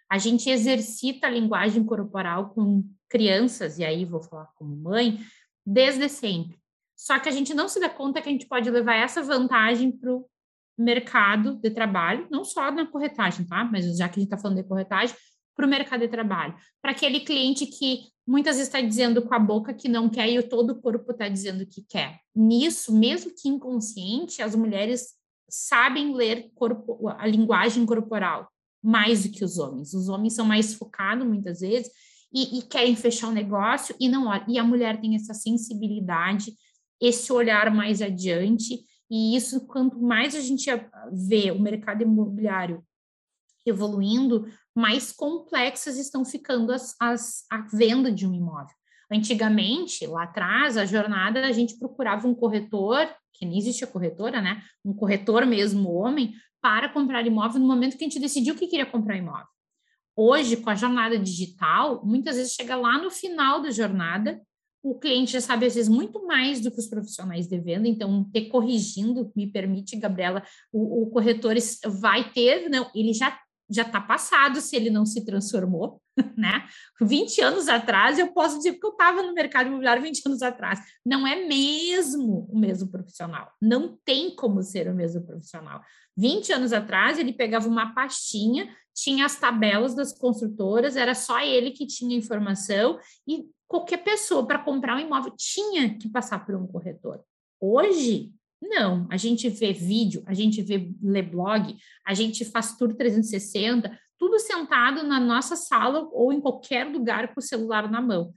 A 0.10 0.18
gente 0.18 0.50
exercita 0.50 1.28
a 1.28 1.30
linguagem 1.30 1.84
corporal 1.84 2.50
com 2.50 2.84
crianças, 3.10 3.80
e 3.80 3.84
aí 3.84 4.06
vou 4.06 4.22
falar 4.22 4.48
como 4.56 4.76
mãe, 4.76 5.20
desde 5.66 6.08
sempre. 6.10 6.58
Só 6.96 7.20
que 7.20 7.28
a 7.28 7.32
gente 7.32 7.54
não 7.54 7.68
se 7.68 7.80
dá 7.80 7.90
conta 7.90 8.22
que 8.22 8.30
a 8.30 8.32
gente 8.32 8.48
pode 8.48 8.70
levar 8.70 8.96
essa 8.96 9.22
vantagem 9.22 9.92
para 9.92 10.14
o 10.14 10.26
mercado 10.78 11.56
de 11.56 11.70
trabalho, 11.70 12.28
não 12.32 12.44
só 12.44 12.72
na 12.72 12.86
corretagem, 12.86 13.46
tá? 13.46 13.64
Mas 13.64 13.98
já 13.98 14.10
que 14.10 14.20
a 14.20 14.22
gente 14.22 14.34
está 14.34 14.38
falando 14.38 14.58
de 14.58 14.68
corretagem, 14.68 15.16
para 15.56 15.66
o 15.66 15.70
mercado 15.70 16.02
de 16.02 16.08
trabalho. 16.08 16.56
Para 16.82 16.92
aquele 16.92 17.20
cliente 17.20 17.66
que 17.66 18.08
muitas 18.26 18.56
vezes 18.56 18.68
está 18.68 18.82
dizendo 18.82 19.22
com 19.22 19.34
a 19.34 19.40
boca 19.40 19.74
que 19.74 19.88
não 19.88 20.10
quer 20.10 20.28
e 20.30 20.42
todo 20.42 20.72
o 20.72 20.82
corpo 20.82 21.12
está 21.12 21.28
dizendo 21.28 21.66
que 21.66 21.84
quer. 21.88 22.20
Nisso, 22.36 22.94
mesmo 22.94 23.32
que 23.36 23.48
inconsciente, 23.48 24.42
as 24.42 24.56
mulheres 24.56 25.14
sabem 25.50 26.16
ler 26.16 26.50
corpo, 26.56 27.08
a 27.10 27.28
linguagem 27.28 27.86
corporal 27.86 28.50
mais 28.82 29.24
do 29.24 29.30
que 29.30 29.46
os 29.46 29.58
homens. 29.58 29.94
Os 29.94 30.10
homens 30.10 30.34
são 30.34 30.46
mais 30.46 30.74
focados 30.74 31.26
muitas 31.26 31.62
vezes 31.62 31.92
e, 32.34 32.60
e 32.60 32.62
querem 32.64 32.96
fechar 32.96 33.30
o 33.30 33.34
negócio 33.34 33.96
e 34.00 34.10
não 34.10 34.30
E 34.48 34.58
a 34.58 34.64
mulher 34.64 35.00
tem 35.00 35.16
essa 35.16 35.34
sensibilidade, 35.34 36.54
esse 37.00 37.32
olhar 37.32 37.74
mais 37.74 38.02
adiante 38.02 38.84
e 39.16 39.36
isso, 39.36 39.68
quanto 39.68 40.02
mais 40.02 40.34
a 40.34 40.42
gente 40.42 40.68
vê 41.12 41.52
o 41.52 41.62
mercado 41.62 42.02
imobiliário 42.02 42.84
evoluindo, 43.64 44.52
mais 44.76 45.12
complexas 45.12 46.00
estão 46.00 46.26
ficando 46.26 46.74
as, 46.74 46.96
as, 47.00 47.46
a 47.48 47.60
venda 47.60 48.12
de 48.12 48.26
um 48.26 48.34
imóvel. 48.34 48.76
Antigamente, 49.12 50.08
lá 50.08 50.24
atrás, 50.24 50.78
a 50.78 50.86
jornada, 50.88 51.46
a 51.46 51.52
gente 51.52 51.78
procurava 51.78 52.28
um 52.28 52.34
corretor, 52.34 53.08
que 53.32 53.46
nem 53.46 53.60
existia 53.60 53.86
corretora, 53.86 54.42
né? 54.42 54.64
Um 54.84 54.96
corretor 54.96 55.46
mesmo, 55.46 55.94
homem, 55.94 56.34
para 56.60 56.90
comprar 56.90 57.24
imóvel 57.24 57.62
no 57.62 57.68
momento 57.68 57.96
que 57.96 58.04
a 58.04 58.08
gente 58.08 58.20
decidiu 58.20 58.56
que 58.56 58.66
queria 58.66 58.88
comprar 58.88 59.16
imóvel. 59.16 59.46
Hoje, 60.18 60.58
com 60.58 60.72
a 60.72 60.76
jornada 60.76 61.20
digital, 61.20 62.04
muitas 62.04 62.36
vezes 62.36 62.54
chega 62.54 62.76
lá 62.76 62.98
no 62.98 63.12
final 63.12 63.62
da 63.62 63.70
jornada 63.70 64.42
o 64.84 65.00
cliente 65.00 65.32
já 65.32 65.42
sabe, 65.42 65.66
às 65.66 65.76
vezes, 65.76 65.90
muito 65.90 66.28
mais 66.28 66.60
do 66.60 66.70
que 66.70 66.80
os 66.80 66.88
profissionais 66.88 67.48
de 67.48 67.58
venda, 67.58 67.88
então, 67.88 68.30
ter 68.34 68.50
corrigindo, 68.50 69.32
me 69.34 69.48
permite, 69.48 69.96
Gabriela, 69.96 70.44
o, 70.74 71.04
o 71.04 71.10
corretor 71.10 71.56
vai 71.88 72.32
ter, 72.32 72.70
não, 72.70 72.92
ele 72.94 73.14
já 73.14 73.40
já 73.70 73.84
está 73.84 74.00
passado 74.00 74.60
se 74.62 74.76
ele 74.76 74.90
não 74.90 75.06
se 75.06 75.26
transformou, 75.26 76.02
né? 76.38 76.68
20 77.02 77.42
anos 77.42 77.68
atrás, 77.68 78.20
eu 78.20 78.32
posso 78.34 78.58
dizer 78.58 78.74
que 78.74 78.86
eu 78.86 78.92
estava 78.92 79.24
no 79.24 79.34
mercado 79.34 79.68
imobiliário 79.68 80.04
20 80.04 80.22
anos 80.28 80.42
atrás. 80.42 80.80
Não 81.04 81.26
é 81.26 81.48
mesmo 81.48 82.48
o 82.52 82.60
mesmo 82.60 82.90
profissional. 82.90 83.52
Não 83.62 83.98
tem 84.06 84.36
como 84.36 84.62
ser 84.62 84.88
o 84.90 84.94
mesmo 84.94 85.26
profissional. 85.26 85.82
20 86.16 86.54
anos 86.54 86.74
atrás, 86.74 87.18
ele 87.18 87.34
pegava 87.34 87.68
uma 87.68 87.96
pastinha, 87.96 88.70
tinha 88.94 89.26
as 89.26 89.40
tabelas 89.40 89.96
das 89.96 90.16
construtoras, 90.16 90.96
era 90.96 91.16
só 91.16 91.40
ele 91.40 91.72
que 91.72 91.88
tinha 91.88 92.16
informação 92.16 93.00
e 93.28 93.46
qualquer 93.74 94.04
pessoa 94.04 94.46
para 94.46 94.60
comprar 94.60 94.96
um 94.96 95.00
imóvel 95.00 95.34
tinha 95.36 95.98
que 95.98 96.08
passar 96.08 96.46
por 96.46 96.54
um 96.54 96.68
corretor. 96.68 97.24
Hoje, 97.60 98.32
não. 98.62 99.08
A 99.10 99.18
gente 99.18 99.50
vê 99.50 99.74
vídeo, 99.74 100.22
a 100.28 100.34
gente 100.36 100.62
vê 100.62 100.92
lê 101.02 101.24
blog, 101.24 101.76
a 102.06 102.14
gente 102.14 102.46
faz 102.46 102.78
tour 102.78 102.94
360, 102.94 104.00
tudo 104.16 104.38
sentado 104.38 105.02
na 105.02 105.20
nossa 105.20 105.56
sala 105.56 106.08
ou 106.12 106.32
em 106.32 106.40
qualquer 106.40 106.86
lugar 106.86 107.34
com 107.34 107.40
o 107.40 107.44
celular 107.44 107.90
na 107.90 108.00
mão. 108.00 108.32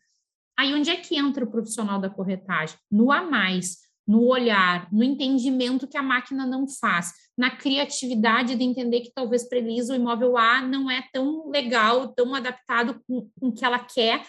Aí 0.59 0.74
onde 0.74 0.89
é 0.89 0.97
que 0.97 1.18
entra 1.18 1.45
o 1.45 1.51
profissional 1.51 2.01
da 2.01 2.09
corretagem? 2.09 2.78
No 2.91 3.12
a 3.12 3.20
mais, 3.20 3.80
no 4.09 4.24
olhar, 4.28 4.91
no 4.91 5.05
entendimento 5.05 5.87
que 5.87 5.99
a 5.99 6.03
máquina 6.03 6.47
não 6.47 6.66
faz, 6.66 7.12
na 7.37 7.51
criatividade 7.51 8.57
de 8.57 8.64
entender 8.64 9.01
que 9.01 9.12
talvez 9.14 9.47
para 9.47 9.59
Elisa 9.59 9.93
o 9.93 9.97
imóvel 9.97 10.39
A 10.39 10.62
não 10.62 10.91
é 10.91 11.07
tão 11.12 11.51
legal, 11.51 12.09
tão 12.14 12.34
adaptado 12.34 13.03
com, 13.07 13.28
com 13.39 13.49
o 13.49 13.53
que 13.53 13.66
ela 13.66 13.78
quer, 13.78 14.24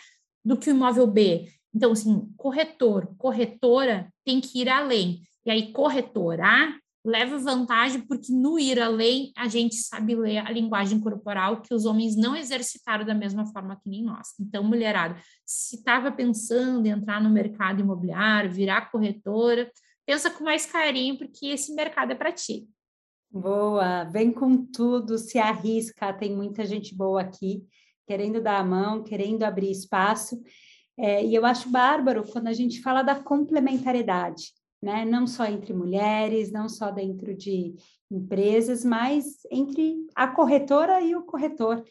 do 0.47 0.55
que 0.55 0.69
o 0.69 0.71
imóvel 0.71 1.05
B. 1.05 1.51
Então, 1.75 1.91
assim, 1.91 2.33
corretor, 2.37 3.13
corretora 3.17 4.11
tem 4.25 4.39
que 4.39 4.61
ir 4.61 4.69
além. 4.69 5.21
E 5.45 5.51
aí, 5.51 5.73
corretor 5.73 6.39
A 6.39 6.73
leva 7.05 7.37
vantagem 7.37 8.01
porque 8.01 8.33
no 8.33 8.59
ir 8.59 8.81
além 8.81 9.31
a 9.37 9.47
gente 9.47 9.75
sabe 9.75 10.13
ler 10.13 10.39
a 10.39 10.51
linguagem 10.51 10.99
corporal 10.99 11.61
que 11.61 11.73
os 11.73 11.85
homens 11.85 12.17
não 12.17 12.35
exercitaram 12.35 13.05
da 13.05 13.13
mesma 13.13 13.45
forma 13.45 13.79
que 13.81 13.89
nem 13.89 14.03
nós. 14.03 14.29
Então, 14.39 14.63
mulherada, 14.63 15.17
se 15.45 15.77
estava 15.77 16.11
pensando 16.11 16.85
em 16.85 16.89
entrar 16.89 17.21
no 17.21 17.29
mercado 17.29 17.81
imobiliário, 17.81 18.51
virar 18.51 18.89
corretora, 18.91 19.69
pensa 20.05 20.29
com 20.29 20.43
mais 20.43 20.65
carinho 20.65 21.17
porque 21.17 21.47
esse 21.47 21.73
mercado 21.73 22.11
é 22.11 22.15
para 22.15 22.31
ti. 22.31 22.67
Boa, 23.29 24.05
vem 24.05 24.31
com 24.31 24.65
tudo, 24.65 25.17
se 25.17 25.37
arrisca, 25.37 26.13
tem 26.13 26.35
muita 26.35 26.65
gente 26.65 26.95
boa 26.95 27.21
aqui 27.21 27.65
querendo 28.07 28.41
dar 28.41 28.59
a 28.59 28.63
mão, 28.63 29.03
querendo 29.03 29.43
abrir 29.43 29.69
espaço. 29.69 30.41
É, 30.97 31.23
e 31.23 31.35
eu 31.35 31.45
acho 31.45 31.69
bárbaro 31.69 32.23
quando 32.23 32.47
a 32.47 32.53
gente 32.53 32.81
fala 32.81 33.03
da 33.03 33.15
complementariedade, 33.15 34.53
né? 34.81 35.05
Não 35.05 35.27
só 35.27 35.45
entre 35.45 35.73
mulheres, 35.73 36.51
não 36.51 36.67
só 36.67 36.89
dentro 36.89 37.35
de 37.35 37.75
empresas, 38.09 38.83
mas 38.83 39.25
entre 39.51 40.07
a 40.15 40.27
corretora 40.27 41.01
e 41.01 41.15
o 41.15 41.23
corretor. 41.23 41.83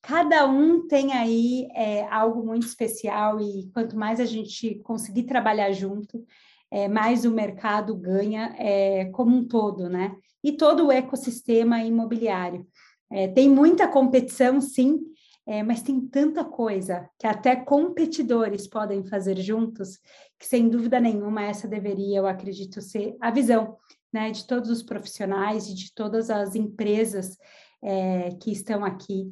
Cada 0.00 0.46
um 0.46 0.86
tem 0.86 1.12
aí 1.12 1.66
é, 1.74 2.06
algo 2.08 2.46
muito 2.46 2.66
especial 2.66 3.40
e 3.40 3.70
quanto 3.72 3.96
mais 3.96 4.20
a 4.20 4.24
gente 4.24 4.76
conseguir 4.80 5.24
trabalhar 5.24 5.72
junto, 5.72 6.24
é, 6.70 6.88
mais 6.88 7.24
o 7.24 7.30
mercado 7.30 7.94
ganha 7.94 8.54
é, 8.58 9.06
como 9.06 9.36
um 9.36 9.46
todo, 9.46 9.88
né? 9.88 10.14
E 10.42 10.52
todo 10.52 10.86
o 10.86 10.92
ecossistema 10.92 11.82
imobiliário. 11.82 12.66
É, 13.10 13.28
tem 13.28 13.48
muita 13.48 13.88
competição, 13.88 14.60
sim, 14.60 15.00
é, 15.46 15.62
mas 15.62 15.82
tem 15.82 16.00
tanta 16.00 16.44
coisa 16.44 17.08
que 17.18 17.26
até 17.26 17.54
competidores 17.54 18.66
podem 18.66 19.04
fazer 19.04 19.36
juntos, 19.38 19.98
que 20.38 20.46
sem 20.46 20.68
dúvida 20.68 20.98
nenhuma 20.98 21.42
essa 21.42 21.68
deveria, 21.68 22.18
eu 22.18 22.26
acredito, 22.26 22.80
ser 22.80 23.16
a 23.20 23.30
visão 23.30 23.76
né, 24.12 24.30
de 24.30 24.46
todos 24.46 24.70
os 24.70 24.82
profissionais 24.82 25.68
e 25.68 25.74
de 25.74 25.92
todas 25.92 26.30
as 26.30 26.54
empresas 26.54 27.36
é, 27.82 28.30
que 28.40 28.52
estão 28.52 28.84
aqui. 28.84 29.30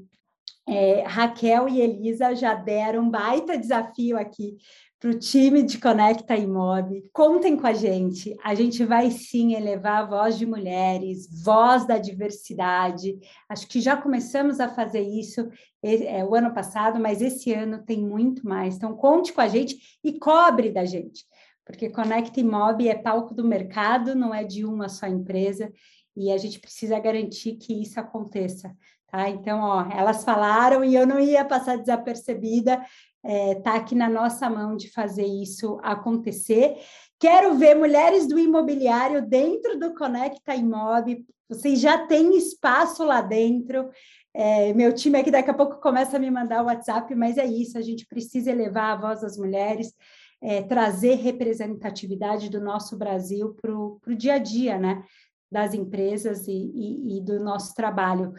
É, 0.69 1.03
Raquel 1.03 1.69
e 1.69 1.81
Elisa 1.81 2.35
já 2.35 2.55
deram 2.55 3.05
um 3.05 3.11
baita 3.11 3.59
desafio 3.59 4.19
aqui 4.19 4.57
para 5.03 5.11
o 5.11 5.19
time 5.19 5.65
de 5.65 5.79
Conecta 5.79 6.37
Imob. 6.37 7.11
Contem 7.13 7.57
com 7.57 7.67
a 7.67 7.73
gente. 7.73 8.37
A 8.41 8.55
gente 8.55 8.85
vai 8.85 9.11
sim 9.11 9.53
elevar 9.53 10.05
a 10.05 10.07
voz 10.07 10.39
de 10.39 10.47
mulheres, 10.47 11.29
voz 11.43 11.85
da 11.85 11.99
diversidade. 11.99 13.19
Acho 13.49 13.67
que 13.67 13.81
já 13.81 13.97
começamos 13.97 14.61
a 14.61 14.69
fazer 14.69 15.01
isso 15.01 15.49
é, 15.83 16.25
o 16.25 16.37
ano 16.37 16.55
passado, 16.55 17.01
mas 17.01 17.21
esse 17.21 17.53
ano 17.53 17.83
tem 17.85 17.99
muito 17.99 18.47
mais. 18.47 18.77
Então, 18.77 18.95
conte 18.95 19.33
com 19.33 19.41
a 19.41 19.49
gente 19.49 19.99
e 20.05 20.21
cobre 20.21 20.71
da 20.71 20.85
gente, 20.85 21.25
porque 21.65 21.91
Conecta 21.91 22.39
Imob 22.39 22.87
é 22.87 22.95
palco 22.95 23.35
do 23.35 23.43
mercado, 23.43 24.15
não 24.15 24.33
é 24.33 24.45
de 24.45 24.65
uma 24.65 24.89
só 24.89 25.09
empresa, 25.09 25.73
e 26.17 26.31
a 26.31 26.39
gente 26.39 26.61
precisa 26.61 26.97
garantir 27.01 27.57
que 27.57 27.83
isso 27.83 27.99
aconteça. 27.99 28.73
Tá? 29.13 29.29
Então, 29.29 29.61
ó, 29.61 29.87
elas 29.91 30.25
falaram 30.25 30.83
e 30.83 30.95
eu 30.95 31.07
não 31.07 31.21
ia 31.21 31.45
passar 31.45 31.77
desapercebida 31.77 32.83
está 33.25 33.75
é, 33.75 33.79
aqui 33.79 33.95
na 33.95 34.09
nossa 34.09 34.51
mão 34.51 34.77
de 34.77 34.91
fazer 34.91 35.25
isso 35.25 35.79
acontecer. 35.83 36.77
Quero 37.21 37.55
ver 37.55 37.77
mulheres 37.77 38.27
do 38.27 38.39
imobiliário 38.39 39.25
dentro 39.25 39.79
do 39.79 39.95
Conecta 39.95 40.57
Imob. 40.57 41.25
Vocês 41.49 41.79
já 41.79 42.07
têm 42.07 42.37
espaço 42.37 43.05
lá 43.05 43.21
dentro. 43.21 43.89
É, 44.35 44.73
meu 44.73 44.93
time 44.93 45.19
aqui 45.21 45.31
daqui 45.31 45.51
a 45.51 45.55
pouco 45.55 45.81
começa 45.81 46.17
a 46.17 46.21
me 46.21 46.31
mandar 46.31 46.63
o 46.63 46.67
WhatsApp, 46.67 47.15
mas 47.15 47.39
é 47.39 47.45
isso, 47.45 47.77
a 47.77 47.83
gente 47.83 48.07
precisa 48.07 48.51
elevar 48.51 48.93
a 48.93 49.01
voz 49.01 49.21
das 49.21 49.37
mulheres, 49.37 49.95
é, 50.41 50.63
trazer 50.63 51.17
representatividade 51.17 52.49
do 52.49 52.61
nosso 52.61 52.97
Brasil 52.97 53.55
para 53.61 53.73
o 53.73 54.17
dia 54.17 54.35
a 54.35 54.39
dia, 54.39 54.79
né? 54.79 55.05
Das 55.51 55.75
empresas 55.75 56.49
e, 56.49 56.73
e, 56.75 57.19
e 57.19 57.21
do 57.21 57.39
nosso 57.39 57.75
trabalho. 57.75 58.33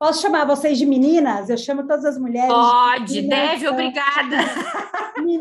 Posso 0.00 0.22
chamar 0.22 0.46
vocês 0.46 0.78
de 0.78 0.86
meninas? 0.86 1.50
Eu 1.50 1.58
chamo 1.58 1.82
todas 1.86 2.06
as 2.06 2.16
mulheres. 2.16 2.50
Pode, 2.50 3.20
de 3.20 3.28
deve, 3.28 3.68
obrigada. 3.68 4.38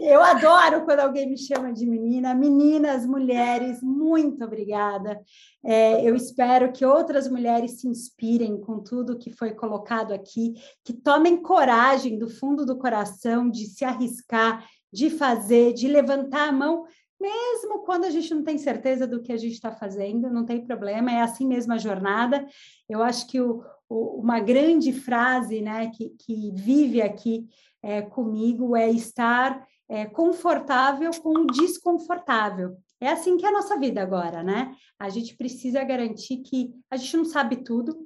Eu 0.01 0.21
adoro 0.21 0.83
quando 0.83 0.99
alguém 0.99 1.29
me 1.29 1.37
chama 1.37 1.71
de 1.71 1.85
menina. 1.85 2.35
Meninas, 2.35 3.05
mulheres, 3.05 3.81
muito 3.81 4.43
obrigada. 4.43 5.17
É, 5.63 6.03
eu 6.03 6.13
espero 6.13 6.73
que 6.73 6.85
outras 6.85 7.29
mulheres 7.29 7.79
se 7.79 7.87
inspirem 7.87 8.59
com 8.59 8.79
tudo 8.79 9.17
que 9.17 9.31
foi 9.31 9.51
colocado 9.51 10.11
aqui, 10.11 10.55
que 10.83 10.91
tomem 10.91 11.37
coragem 11.37 12.19
do 12.19 12.29
fundo 12.29 12.65
do 12.65 12.77
coração 12.77 13.49
de 13.49 13.65
se 13.65 13.85
arriscar, 13.85 14.67
de 14.91 15.09
fazer, 15.09 15.71
de 15.71 15.87
levantar 15.87 16.49
a 16.49 16.51
mão 16.51 16.83
mesmo 17.19 17.79
quando 17.79 18.05
a 18.05 18.09
gente 18.09 18.33
não 18.33 18.43
tem 18.43 18.57
certeza 18.57 19.05
do 19.05 19.21
que 19.21 19.33
a 19.33 19.37
gente 19.37 19.53
está 19.53 19.71
fazendo, 19.71 20.29
não 20.29 20.45
tem 20.45 20.65
problema, 20.65 21.11
é 21.11 21.21
assim 21.21 21.45
mesmo 21.45 21.73
a 21.73 21.77
jornada. 21.77 22.47
Eu 22.87 23.03
acho 23.03 23.27
que 23.27 23.41
o, 23.41 23.63
o, 23.89 24.21
uma 24.21 24.39
grande 24.39 24.93
frase 24.93 25.61
né, 25.61 25.91
que, 25.93 26.09
que 26.11 26.51
vive 26.53 27.01
aqui 27.01 27.47
é, 27.83 28.01
comigo 28.01 28.75
é 28.75 28.89
estar 28.89 29.65
é, 29.87 30.05
confortável 30.05 31.11
com 31.21 31.29
o 31.29 31.47
desconfortável. 31.47 32.77
É 33.01 33.09
assim 33.09 33.37
que 33.37 33.45
é 33.45 33.49
a 33.49 33.53
nossa 33.53 33.77
vida 33.79 34.01
agora, 34.01 34.43
né? 34.43 34.75
A 34.99 35.09
gente 35.09 35.35
precisa 35.35 35.83
garantir 35.83 36.37
que 36.37 36.73
a 36.91 36.97
gente 36.97 37.15
não 37.17 37.25
sabe 37.25 37.57
tudo, 37.57 37.97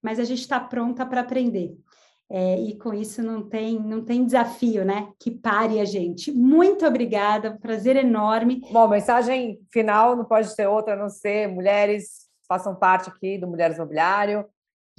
mas 0.00 0.18
a 0.18 0.24
gente 0.24 0.40
está 0.40 0.60
pronta 0.60 1.06
para 1.06 1.22
aprender. 1.22 1.74
É, 2.34 2.58
e 2.58 2.78
com 2.78 2.94
isso 2.94 3.22
não 3.22 3.46
tem, 3.46 3.78
não 3.78 4.02
tem 4.02 4.24
desafio, 4.24 4.86
né? 4.86 5.12
Que 5.20 5.30
pare 5.30 5.78
a 5.78 5.84
gente. 5.84 6.32
Muito 6.32 6.86
obrigada, 6.86 7.50
um 7.50 7.58
prazer 7.58 7.94
enorme. 7.94 8.62
Bom, 8.72 8.88
mensagem 8.88 9.60
final 9.70 10.16
não 10.16 10.24
pode 10.24 10.48
ser 10.54 10.66
outra 10.66 10.94
a 10.94 10.96
não 10.96 11.10
ser 11.10 11.46
mulheres 11.48 12.32
façam 12.48 12.74
parte 12.74 13.08
aqui 13.08 13.38
do 13.38 13.46
Mulheres 13.46 13.78
Mobiliário. 13.78 14.46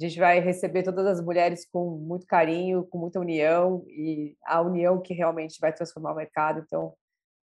A 0.00 0.04
gente 0.04 0.18
vai 0.18 0.40
receber 0.40 0.82
todas 0.82 1.06
as 1.06 1.24
mulheres 1.24 1.64
com 1.70 1.90
muito 1.90 2.26
carinho, 2.26 2.84
com 2.84 2.98
muita 2.98 3.20
união 3.20 3.84
e 3.88 4.36
a 4.44 4.60
união 4.60 5.00
que 5.00 5.14
realmente 5.14 5.58
vai 5.60 5.72
transformar 5.72 6.12
o 6.12 6.16
mercado. 6.16 6.60
Então, 6.66 6.94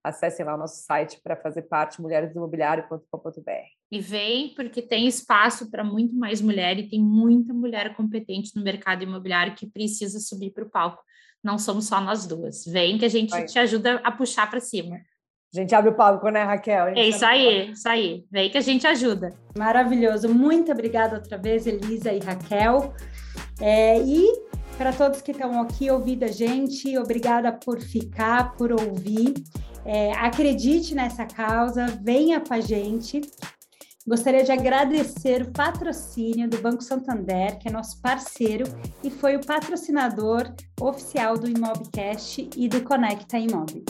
acessem 0.04 0.46
lá 0.46 0.56
o 0.56 0.58
nosso 0.58 0.84
site 0.84 1.20
para 1.24 1.36
fazer 1.36 1.64
parte 1.64 2.02
mulheresimobiliário.com.br. 2.02 3.52
E 3.92 4.00
vem 4.00 4.54
porque 4.56 4.82
tem 4.82 5.08
espaço 5.08 5.70
para 5.70 5.84
muito 5.84 6.16
mais 6.16 6.42
mulher 6.42 6.80
e 6.80 6.88
tem 6.88 7.00
muita 7.00 7.54
mulher 7.54 7.96
competente 7.96 8.56
no 8.56 8.64
mercado 8.64 9.04
imobiliário 9.04 9.56
que 9.56 9.68
precisa 9.68 10.20
subir 10.20 10.52
para 10.52 10.64
o 10.64 10.70
palco. 10.70 11.04
Não 11.44 11.58
somos 11.58 11.88
só 11.88 12.00
nós 12.00 12.26
duas. 12.26 12.66
Vem 12.66 12.98
que 12.98 13.06
a 13.06 13.10
gente 13.10 13.32
Vai. 13.32 13.46
te 13.46 13.60
ajuda 13.60 14.00
a 14.04 14.12
puxar 14.12 14.50
para 14.50 14.60
cima. 14.60 14.98
A 15.54 15.60
gente 15.60 15.76
abre 15.76 15.90
o 15.90 15.96
palco, 15.96 16.30
né, 16.30 16.44
Raquel? 16.44 16.88
É 16.88 17.10
isso 17.10 17.26
aí, 17.26 17.72
isso 17.72 17.90
aí. 17.90 18.26
Vem 18.32 18.50
que 18.50 18.58
a 18.58 18.62
gente 18.62 18.88
ajuda. 18.88 19.34
Maravilhoso. 19.58 20.30
Muito 20.30 20.72
obrigada 20.72 21.18
outra 21.18 21.38
vez, 21.38 21.68
Elisa 21.68 22.14
e 22.14 22.20
Raquel. 22.20 22.94
É, 23.60 24.00
e 24.00 24.26
para 24.78 24.94
todos 24.94 25.22
que 25.22 25.32
estão 25.32 25.62
aqui 25.62 25.92
ouvindo 25.92 26.24
a 26.24 26.30
gente, 26.30 26.98
obrigada 26.98 27.52
por 27.52 27.82
ficar, 27.82 28.56
por 28.56 28.72
ouvir. 28.72 29.34
É, 29.86 30.14
acredite 30.14 30.94
nessa 30.94 31.26
causa, 31.26 31.86
venha 32.02 32.40
com 32.40 32.54
a 32.54 32.60
gente. 32.60 33.22
Gostaria 34.08 34.44
de 34.44 34.52
agradecer 34.52 35.44
o 35.44 35.52
patrocínio 35.52 36.50
do 36.50 36.58
Banco 36.58 36.84
Santander, 36.84 37.60
que 37.60 37.68
é 37.68 37.72
nosso 37.72 38.02
parceiro 38.02 38.66
e 39.04 39.12
foi 39.12 39.36
o 39.36 39.46
patrocinador 39.46 40.52
oficial 40.80 41.38
do 41.38 41.48
Imobcast 41.48 42.50
e 42.56 42.68
do 42.68 42.82
Conecta 42.82 43.38
Imóvel. 43.38 43.84